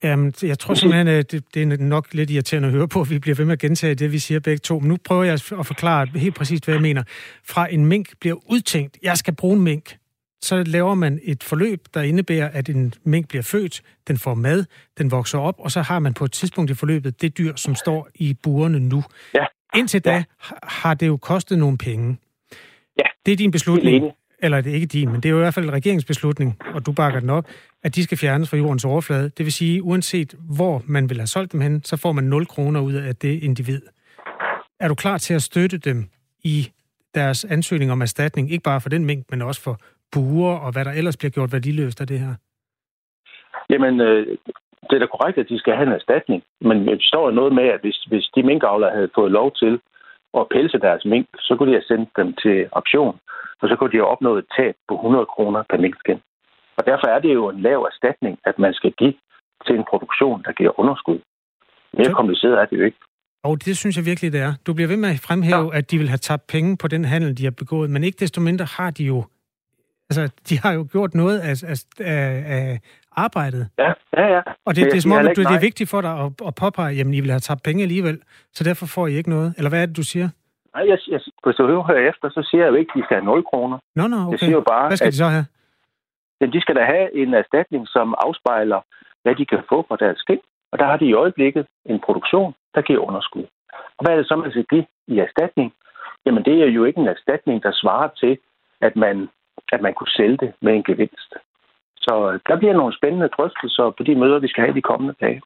Jamen, 0.04 0.34
jeg 0.44 0.60
tror 0.60 0.74
simpelthen, 0.74 1.08
at 1.08 1.32
det, 1.32 1.44
det 1.54 1.62
er 1.62 1.78
nok 1.78 2.14
lidt 2.14 2.30
irriterende 2.30 2.68
at 2.68 2.74
høre 2.74 2.88
på, 2.88 3.02
at 3.02 3.10
vi 3.10 3.20
bliver 3.20 3.36
ved 3.36 3.46
med 3.46 3.54
at 3.54 3.60
gentage 3.60 3.96
det, 3.96 4.12
vi 4.12 4.20
siger 4.20 4.40
begge 4.40 4.58
to. 4.58 4.80
Men 4.80 4.88
nu 4.88 4.98
prøver 5.06 5.24
jeg 5.24 5.34
at 5.34 5.66
forklare 5.66 6.08
helt 6.16 6.36
præcist, 6.36 6.66
hvad 6.66 6.76
jeg 6.76 6.82
mener. 6.82 7.04
Fra 7.48 7.74
en 7.74 7.86
mink 7.86 8.08
bliver 8.20 8.36
udtænkt, 8.52 8.98
jeg 9.04 9.18
skal 9.18 9.36
bruge 9.36 9.56
en 9.56 9.64
mink, 9.64 9.98
så 10.42 10.64
laver 10.64 10.94
man 10.94 11.20
et 11.24 11.44
forløb, 11.44 11.80
der 11.94 12.02
indebærer, 12.02 12.50
at 12.54 12.70
en 12.70 12.94
mink 13.04 13.28
bliver 13.28 13.44
født, 13.44 13.82
den 14.08 14.18
får 14.18 14.34
mad, 14.34 14.66
den 14.98 15.12
vokser 15.12 15.40
op, 15.40 15.56
og 15.60 15.72
så 15.72 15.82
har 15.82 16.00
man 16.00 16.14
på 16.14 16.26
et 16.26 16.32
tidspunkt 16.32 16.72
i 16.72 16.74
forløbet 16.74 17.22
det 17.22 17.38
dyr, 17.38 17.56
som 17.56 17.76
står 17.76 18.08
i 18.16 18.34
burene 18.44 18.80
nu. 18.80 19.04
Ja. 19.36 19.46
Indtil 19.76 20.02
ja. 20.06 20.12
da 20.12 20.24
har 20.64 20.94
det 20.94 21.08
jo 21.08 21.18
kostet 21.18 21.60
nogle 21.60 21.78
penge. 21.78 22.18
Ja. 23.00 23.06
Det 23.26 23.32
er 23.32 23.36
din 23.36 23.52
beslutning, 23.52 24.12
eller 24.44 24.62
det 24.62 24.72
er 24.72 24.76
ikke 24.76 24.88
din, 24.88 25.12
men 25.12 25.16
det 25.22 25.26
er 25.26 25.30
jo 25.30 25.38
i 25.38 25.46
hvert 25.46 25.54
fald 25.54 25.66
en 25.66 25.74
regeringsbeslutning, 25.74 26.58
og 26.76 26.86
du 26.86 26.92
bakker 26.92 27.20
den 27.20 27.30
op, 27.30 27.46
at 27.84 27.96
de 27.96 28.04
skal 28.04 28.18
fjernes 28.18 28.50
fra 28.50 28.58
jordens 28.58 28.86
overflade. 28.86 29.30
Det 29.38 29.46
vil 29.46 29.54
sige, 29.54 29.84
uanset 29.84 30.36
hvor 30.58 30.82
man 30.88 31.10
vil 31.10 31.18
have 31.18 31.28
solgt 31.28 31.52
dem 31.52 31.62
hen, 31.62 31.84
så 31.84 31.98
får 31.98 32.12
man 32.12 32.24
0 32.24 32.46
kroner 32.46 32.82
ud 32.82 32.94
af 32.94 33.16
det 33.16 33.44
individ. 33.44 33.82
Er 34.80 34.88
du 34.88 34.96
klar 34.96 35.18
til 35.18 35.34
at 35.34 35.42
støtte 35.42 35.78
dem 35.78 35.98
i 36.44 36.72
deres 37.16 37.46
ansøgning 37.46 37.92
om 37.92 38.02
erstatning, 38.02 38.52
ikke 38.52 38.64
bare 38.64 38.82
for 38.82 38.90
den 38.90 39.06
mink, 39.06 39.26
men 39.32 39.42
også 39.42 39.62
for 39.64 39.78
buer 40.12 40.56
og 40.56 40.72
hvad 40.72 40.86
der 40.86 40.92
ellers 40.92 41.18
bliver 41.18 41.32
gjort 41.32 41.54
værdiløst 41.54 42.02
af 42.02 42.08
det 42.08 42.20
her? 42.20 42.34
Jamen, 43.70 44.02
øh, 44.02 44.38
det 44.90 44.96
er 44.96 45.00
da 45.00 45.06
korrekt, 45.06 45.38
at 45.38 45.50
de 45.50 45.60
skal 45.60 45.76
have 45.76 45.88
en 45.88 45.94
erstatning. 45.94 46.44
Men 46.62 46.88
det 46.88 47.04
står 47.04 47.32
noget 47.32 47.54
med, 47.54 47.64
at 47.64 47.80
hvis, 47.82 47.98
hvis 48.08 48.30
de 48.36 48.44
minkavlere 48.44 48.92
havde 48.92 49.10
fået 49.16 49.32
lov 49.32 49.52
til 49.56 49.80
at 50.40 50.50
pelse 50.52 50.78
deres 50.78 51.06
mink, 51.06 51.28
så 51.40 51.56
kunne 51.56 51.70
de 51.72 51.80
have 51.80 51.92
sendt 51.92 52.10
dem 52.18 52.34
til 52.34 52.68
auktion, 52.72 53.20
og 53.64 53.70
så 53.70 53.76
kunne 53.76 53.92
de 53.92 54.02
have 54.02 54.14
opnået 54.14 54.40
et 54.44 54.50
tab 54.58 54.76
på 54.88 54.94
100 54.96 55.26
kroner 55.34 55.64
per 55.70 55.78
minkskin. 55.78 56.20
Og 56.78 56.84
derfor 56.90 57.08
er 57.08 57.20
det 57.20 57.34
jo 57.34 57.50
en 57.50 57.60
lav 57.62 57.80
erstatning, 57.92 58.40
at 58.50 58.56
man 58.60 58.74
skal 58.74 58.92
give 58.92 59.14
til 59.66 59.76
en 59.76 59.86
produktion, 59.90 60.44
der 60.46 60.52
giver 60.52 60.80
underskud. 60.80 61.20
Mere 61.98 62.14
kompliceret 62.20 62.56
er 62.62 62.66
det 62.66 62.78
jo 62.80 62.84
ikke. 62.84 62.98
Og 63.44 63.66
det 63.66 63.78
synes 63.78 63.98
jeg 63.98 64.06
virkelig, 64.06 64.34
det 64.34 64.42
er. 64.42 64.54
Du 64.68 64.74
bliver 64.74 64.88
ved 64.88 64.98
med 64.98 65.10
at 65.10 65.20
fremhæve, 65.28 65.70
ja. 65.74 65.78
at 65.78 65.92
de 65.92 65.98
vil 65.98 66.10
have 66.10 66.24
tabt 66.30 66.48
penge 66.48 66.78
på 66.78 66.88
den 66.88 67.06
handel, 67.06 67.38
de 67.38 67.44
har 67.44 67.52
begået, 67.52 67.90
men 67.90 68.04
ikke 68.04 68.20
desto 68.20 68.42
mindre 68.42 68.66
har 68.78 68.92
de 68.92 69.04
jo 69.04 69.24
Altså, 70.10 70.30
de 70.50 70.60
har 70.60 70.74
jo 70.74 70.88
gjort 70.92 71.14
noget 71.14 71.40
af, 71.40 71.64
af, 72.00 72.44
af 72.58 72.80
arbejdet. 73.12 73.70
Ja, 73.78 73.94
ja, 74.18 74.26
ja. 74.36 74.42
Og 74.66 74.76
det, 74.76 74.86
det 74.86 74.98
er 74.98 75.02
som 75.02 75.12
om, 75.12 75.26
det 75.36 75.46
er 75.46 75.60
vigtigt 75.60 75.90
for 75.90 76.02
dig 76.02 76.20
at, 76.20 76.32
at 76.48 76.56
påpege, 76.56 76.96
jamen, 76.96 77.14
I 77.14 77.20
vil 77.20 77.30
have 77.30 77.40
tabt 77.40 77.64
penge 77.64 77.84
alligevel, 77.84 78.20
så 78.54 78.64
derfor 78.64 78.86
får 78.86 79.08
I 79.08 79.14
ikke 79.14 79.30
noget. 79.30 79.54
Eller 79.58 79.70
hvad 79.70 79.82
er 79.82 79.86
det, 79.86 79.98
du 79.98 80.04
siger? 80.04 80.30
Nej, 80.76 80.84
jeg, 80.90 81.00
jeg, 81.08 81.22
hvis 81.44 81.56
du 81.56 81.82
hører 81.90 82.10
efter, 82.10 82.30
så 82.30 82.48
siger 82.50 82.64
jeg 82.64 82.72
jo 82.72 82.76
ikke, 82.76 82.92
at 82.92 82.98
de 82.98 83.04
skal 83.06 83.16
have 83.18 83.26
0 83.26 83.44
kroner. 83.44 83.78
Nå, 83.96 84.08
nå, 84.08 84.18
okay. 84.18 84.32
Jeg 84.32 84.40
siger 84.40 84.58
jo 84.60 84.66
bare, 84.74 84.88
hvad 84.88 84.98
skal 84.98 85.08
at, 85.08 85.14
de 85.14 85.18
så 85.18 85.30
have? 85.36 85.46
Jamen, 86.40 86.54
de 86.54 86.62
skal 86.62 86.76
da 86.76 86.84
have 86.94 87.08
en 87.22 87.34
erstatning, 87.34 87.88
som 87.88 88.16
afspejler, 88.26 88.82
hvad 89.24 89.36
de 89.36 89.46
kan 89.46 89.62
få 89.70 89.86
for 89.88 89.96
deres 89.96 90.18
skind. 90.18 90.42
Og 90.72 90.80
der 90.80 90.86
har 90.86 90.98
de 90.98 91.06
i 91.06 91.14
øjeblikket 91.14 91.66
en 91.86 92.00
produktion, 92.06 92.54
der 92.76 92.82
giver 92.82 93.00
underskud. 93.08 93.46
Og 93.98 94.02
hvad 94.04 94.14
er 94.14 94.18
det 94.18 94.28
så, 94.28 94.36
man 94.36 94.52
skal 94.52 94.66
give 94.66 94.86
i 95.08 95.20
erstatning? 95.20 95.74
Jamen, 96.26 96.46
det 96.46 96.56
er 96.64 96.66
jo 96.66 96.84
ikke 96.86 97.00
en 97.00 97.08
erstatning, 97.08 97.64
der 97.64 97.72
svarer 97.82 98.10
til, 98.22 98.38
at 98.82 98.96
man 98.96 99.30
at 99.72 99.82
man 99.82 99.94
kunne 99.94 100.16
sælge 100.18 100.38
det 100.38 100.54
med 100.62 100.74
en 100.74 100.84
gevinst. 100.84 101.32
Så 101.98 102.14
øh, 102.32 102.40
der 102.48 102.58
bliver 102.58 102.74
nogle 102.74 102.98
spændende 102.98 103.28
drøftelser 103.28 103.90
på 103.98 104.04
de 104.04 104.16
møder, 104.16 104.40
vi 104.40 104.48
skal 104.48 104.64
have 104.64 104.76
de 104.76 104.82
kommende 104.82 105.16
dage. 105.22 105.42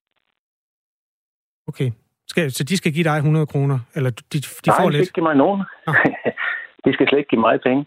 Okay. 1.68 1.92
Skal, 2.28 2.52
så 2.52 2.64
de 2.64 2.78
skal 2.78 2.94
give 2.94 3.04
dig 3.04 3.18
100 3.18 3.46
kroner? 3.46 3.80
Eller 3.96 4.10
de, 4.10 4.38
de 4.40 4.70
Nej, 4.70 4.76
får 4.80 4.90
lidt? 4.90 5.00
Nej, 5.00 5.02
ikke 5.02 5.14
give 5.14 5.30
mig 5.30 5.36
nogen. 5.36 5.62
Ah. 5.88 5.96
de 6.86 6.94
skal 6.94 7.08
slet 7.08 7.20
ikke 7.20 7.30
give 7.30 7.46
mig 7.48 7.60
penge. 7.68 7.86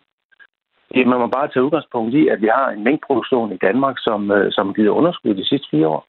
Man 1.11 1.19
må 1.23 1.27
bare 1.27 1.49
tage 1.49 1.65
udgangspunkt 1.65 2.15
i, 2.15 2.23
at 2.33 2.39
vi 2.45 2.49
har 2.57 2.67
en 2.71 2.85
mængdeproduktion 2.85 3.53
i 3.53 3.59
Danmark, 3.67 3.97
som, 3.99 4.31
øh, 4.31 4.53
som 4.53 4.75
giver 4.75 4.93
underskud 4.99 5.35
de 5.35 5.49
sidste 5.51 5.69
fire 5.71 5.89
år. 5.89 6.03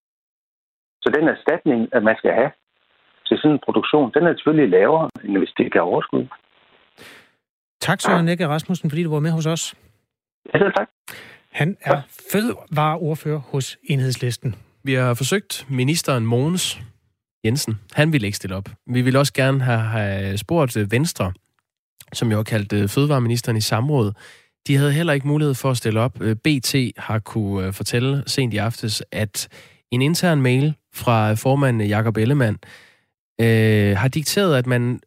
Så 1.03 1.07
den 1.17 1.27
erstatning, 1.27 1.79
at 1.95 2.03
man 2.03 2.15
skal 2.17 2.33
have 2.39 2.51
til 3.27 3.37
sådan 3.37 3.51
en 3.51 3.59
produktion, 3.65 4.11
den 4.15 4.23
er 4.27 4.33
selvfølgelig 4.33 4.69
lavere, 4.69 5.09
end 5.23 5.37
hvis 5.37 5.53
det 5.57 5.71
kan 5.71 5.81
overskud. 5.81 6.27
Tak, 7.79 8.01
Søren 8.01 8.25
Nække 8.25 8.47
Rasmussen, 8.47 8.89
fordi 8.89 9.03
du 9.03 9.11
var 9.11 9.19
med 9.19 9.31
hos 9.31 9.45
os. 9.45 9.75
Ja, 10.53 10.59
selv 10.59 10.73
tak. 10.77 10.89
Han 11.51 11.77
er 11.81 12.01
fødevareordfører 12.31 13.39
hos 13.51 13.77
Enhedslisten. 13.83 14.55
Vi 14.83 14.93
har 14.93 15.13
forsøgt 15.13 15.65
ministeren 15.69 16.25
Mogens 16.25 16.81
Jensen. 17.45 17.79
Han 17.93 18.13
ville 18.13 18.27
ikke 18.27 18.37
stille 18.37 18.55
op. 18.55 18.69
Vi 18.87 19.01
ville 19.01 19.19
også 19.19 19.33
gerne 19.33 19.63
have, 19.63 19.79
have 19.79 20.37
spurgt 20.37 20.77
øh, 20.77 20.91
Venstre, 20.91 21.33
som 22.13 22.31
jo 22.31 22.37
har 22.37 22.43
kaldt 22.43 22.73
øh, 22.73 22.89
fødevareministeren 22.89 23.57
i 23.57 23.61
samråd. 23.61 24.11
De 24.67 24.75
havde 24.75 24.91
heller 24.91 25.13
ikke 25.13 25.27
mulighed 25.27 25.53
for 25.53 25.71
at 25.71 25.77
stille 25.77 25.99
op. 25.99 26.21
Øh, 26.21 26.35
BT 26.35 26.75
har 26.97 27.19
kunne 27.19 27.73
fortælle 27.73 28.23
sent 28.27 28.53
i 28.53 28.57
aftes, 28.57 29.03
at 29.11 29.47
en 29.91 30.01
intern 30.01 30.41
mail 30.41 30.73
fra 30.93 31.33
formanden 31.33 31.87
Jakob 31.87 32.17
Ellemann 32.17 32.57
øh, 33.41 33.97
har 33.97 34.07
dikteret, 34.07 34.57
at 34.57 34.67
man 34.67 34.99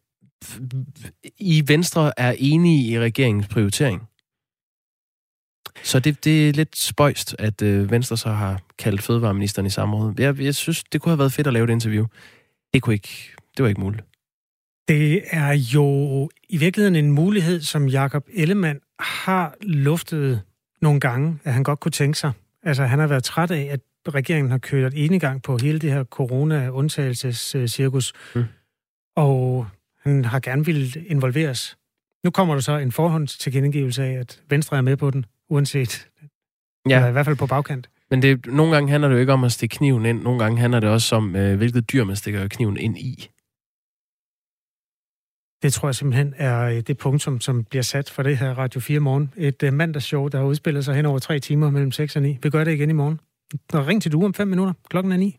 i 1.37 1.63
Venstre 1.67 2.11
er 2.17 2.35
enige 2.37 2.91
i 2.91 2.99
regeringens 2.99 3.47
prioritering. 3.47 4.01
Så 5.83 5.99
det, 5.99 6.25
det 6.25 6.49
er 6.49 6.53
lidt 6.53 6.77
spøjst, 6.77 7.35
at 7.39 7.61
øh, 7.61 7.91
Venstre 7.91 8.17
så 8.17 8.29
har 8.29 8.61
kaldt 8.79 9.01
fødevareministeren 9.01 9.65
i 9.65 9.69
samråd. 9.69 10.13
Jeg, 10.17 10.39
jeg 10.39 10.55
synes, 10.55 10.83
det 10.83 11.01
kunne 11.01 11.11
have 11.11 11.19
været 11.19 11.33
fedt 11.33 11.47
at 11.47 11.53
lave 11.53 11.63
et 11.63 11.69
interview. 11.69 12.05
Det, 12.73 12.81
kunne 12.81 12.93
ikke, 12.93 13.33
det 13.57 13.63
var 13.63 13.69
ikke 13.69 13.81
muligt. 13.81 14.03
Det 14.87 15.21
er 15.31 15.51
jo 15.51 16.29
i 16.49 16.57
virkeligheden 16.57 16.95
en 16.95 17.11
mulighed, 17.11 17.61
som 17.61 17.87
Jakob 17.87 18.25
Ellemann 18.33 18.79
har 18.99 19.55
luftet 19.61 20.41
nogle 20.81 20.99
gange, 20.99 21.39
at 21.43 21.53
han 21.53 21.63
godt 21.63 21.79
kunne 21.79 21.91
tænke 21.91 22.17
sig. 22.17 22.31
Altså, 22.63 22.85
han 22.85 22.99
har 22.99 23.07
været 23.07 23.23
træt 23.23 23.51
af, 23.51 23.69
at 23.71 23.79
regeringen 24.13 24.51
har 24.51 24.57
kørt 24.57 24.93
en 24.95 25.19
gang 25.19 25.41
på 25.41 25.57
hele 25.57 25.79
det 25.79 25.91
her 25.91 26.03
corona-undtagelsescirkus. 26.03 28.13
Mm. 28.35 28.43
Og 29.15 29.67
han 30.03 30.25
har 30.25 30.39
gerne 30.39 30.65
vil 30.65 31.05
involveres. 31.07 31.77
Nu 32.23 32.31
kommer 32.31 32.53
der 32.53 32.61
så 32.61 32.77
en 32.77 32.91
til 33.27 33.39
tilkendegivelse 33.39 34.03
af, 34.03 34.11
at 34.11 34.41
Venstre 34.49 34.77
er 34.77 34.81
med 34.81 34.97
på 34.97 35.11
den 35.11 35.25
uanset. 35.49 36.09
Ja. 36.89 36.95
Eller 36.95 37.07
i 37.07 37.11
hvert 37.11 37.25
fald 37.25 37.35
på 37.35 37.47
bagkant. 37.47 37.89
Men 38.11 38.21
det, 38.21 38.45
nogle 38.45 38.73
gange 38.73 38.89
handler 38.89 39.07
det 39.07 39.15
jo 39.15 39.19
ikke 39.19 39.33
om 39.33 39.43
at 39.43 39.51
stikke 39.51 39.75
kniven 39.75 40.05
ind. 40.05 40.21
Nogle 40.21 40.39
gange 40.43 40.59
handler 40.59 40.79
det 40.79 40.89
også 40.89 41.15
om, 41.15 41.35
øh, 41.35 41.57
hvilket 41.57 41.91
dyr 41.91 42.03
man 42.03 42.15
stikker 42.15 42.47
kniven 42.47 42.77
ind 42.77 42.97
i. 42.97 43.29
Det 45.61 45.73
tror 45.73 45.87
jeg 45.87 45.95
simpelthen 45.95 46.33
er 46.37 46.61
øh, 46.61 46.81
det 46.81 46.97
punkt, 46.97 47.21
som, 47.21 47.41
som 47.41 47.63
bliver 47.63 47.83
sat 47.83 48.09
for 48.09 48.23
det 48.23 48.37
her 48.37 48.53
Radio 48.53 48.79
4 48.79 48.99
morgen. 48.99 49.33
Et 49.37 49.63
uh, 49.63 49.73
mandagsshow, 49.73 50.27
der 50.27 50.37
har 50.37 50.45
udspillet 50.45 50.85
sig 50.85 50.95
hen 50.95 51.05
over 51.05 51.19
tre 51.19 51.39
timer 51.39 51.69
mellem 51.69 51.91
6 51.91 52.15
og 52.15 52.21
9. 52.21 52.37
Vi 52.41 52.49
gør 52.49 52.63
det 52.63 52.71
igen 52.71 52.89
i 52.89 52.93
morgen. 52.93 53.19
Og 53.73 53.87
ring 53.87 54.01
til 54.01 54.11
du 54.11 54.25
om 54.25 54.33
fem 54.33 54.47
minutter. 54.47 54.73
Klokken 54.89 55.11
er 55.11 55.17
9. 55.17 55.37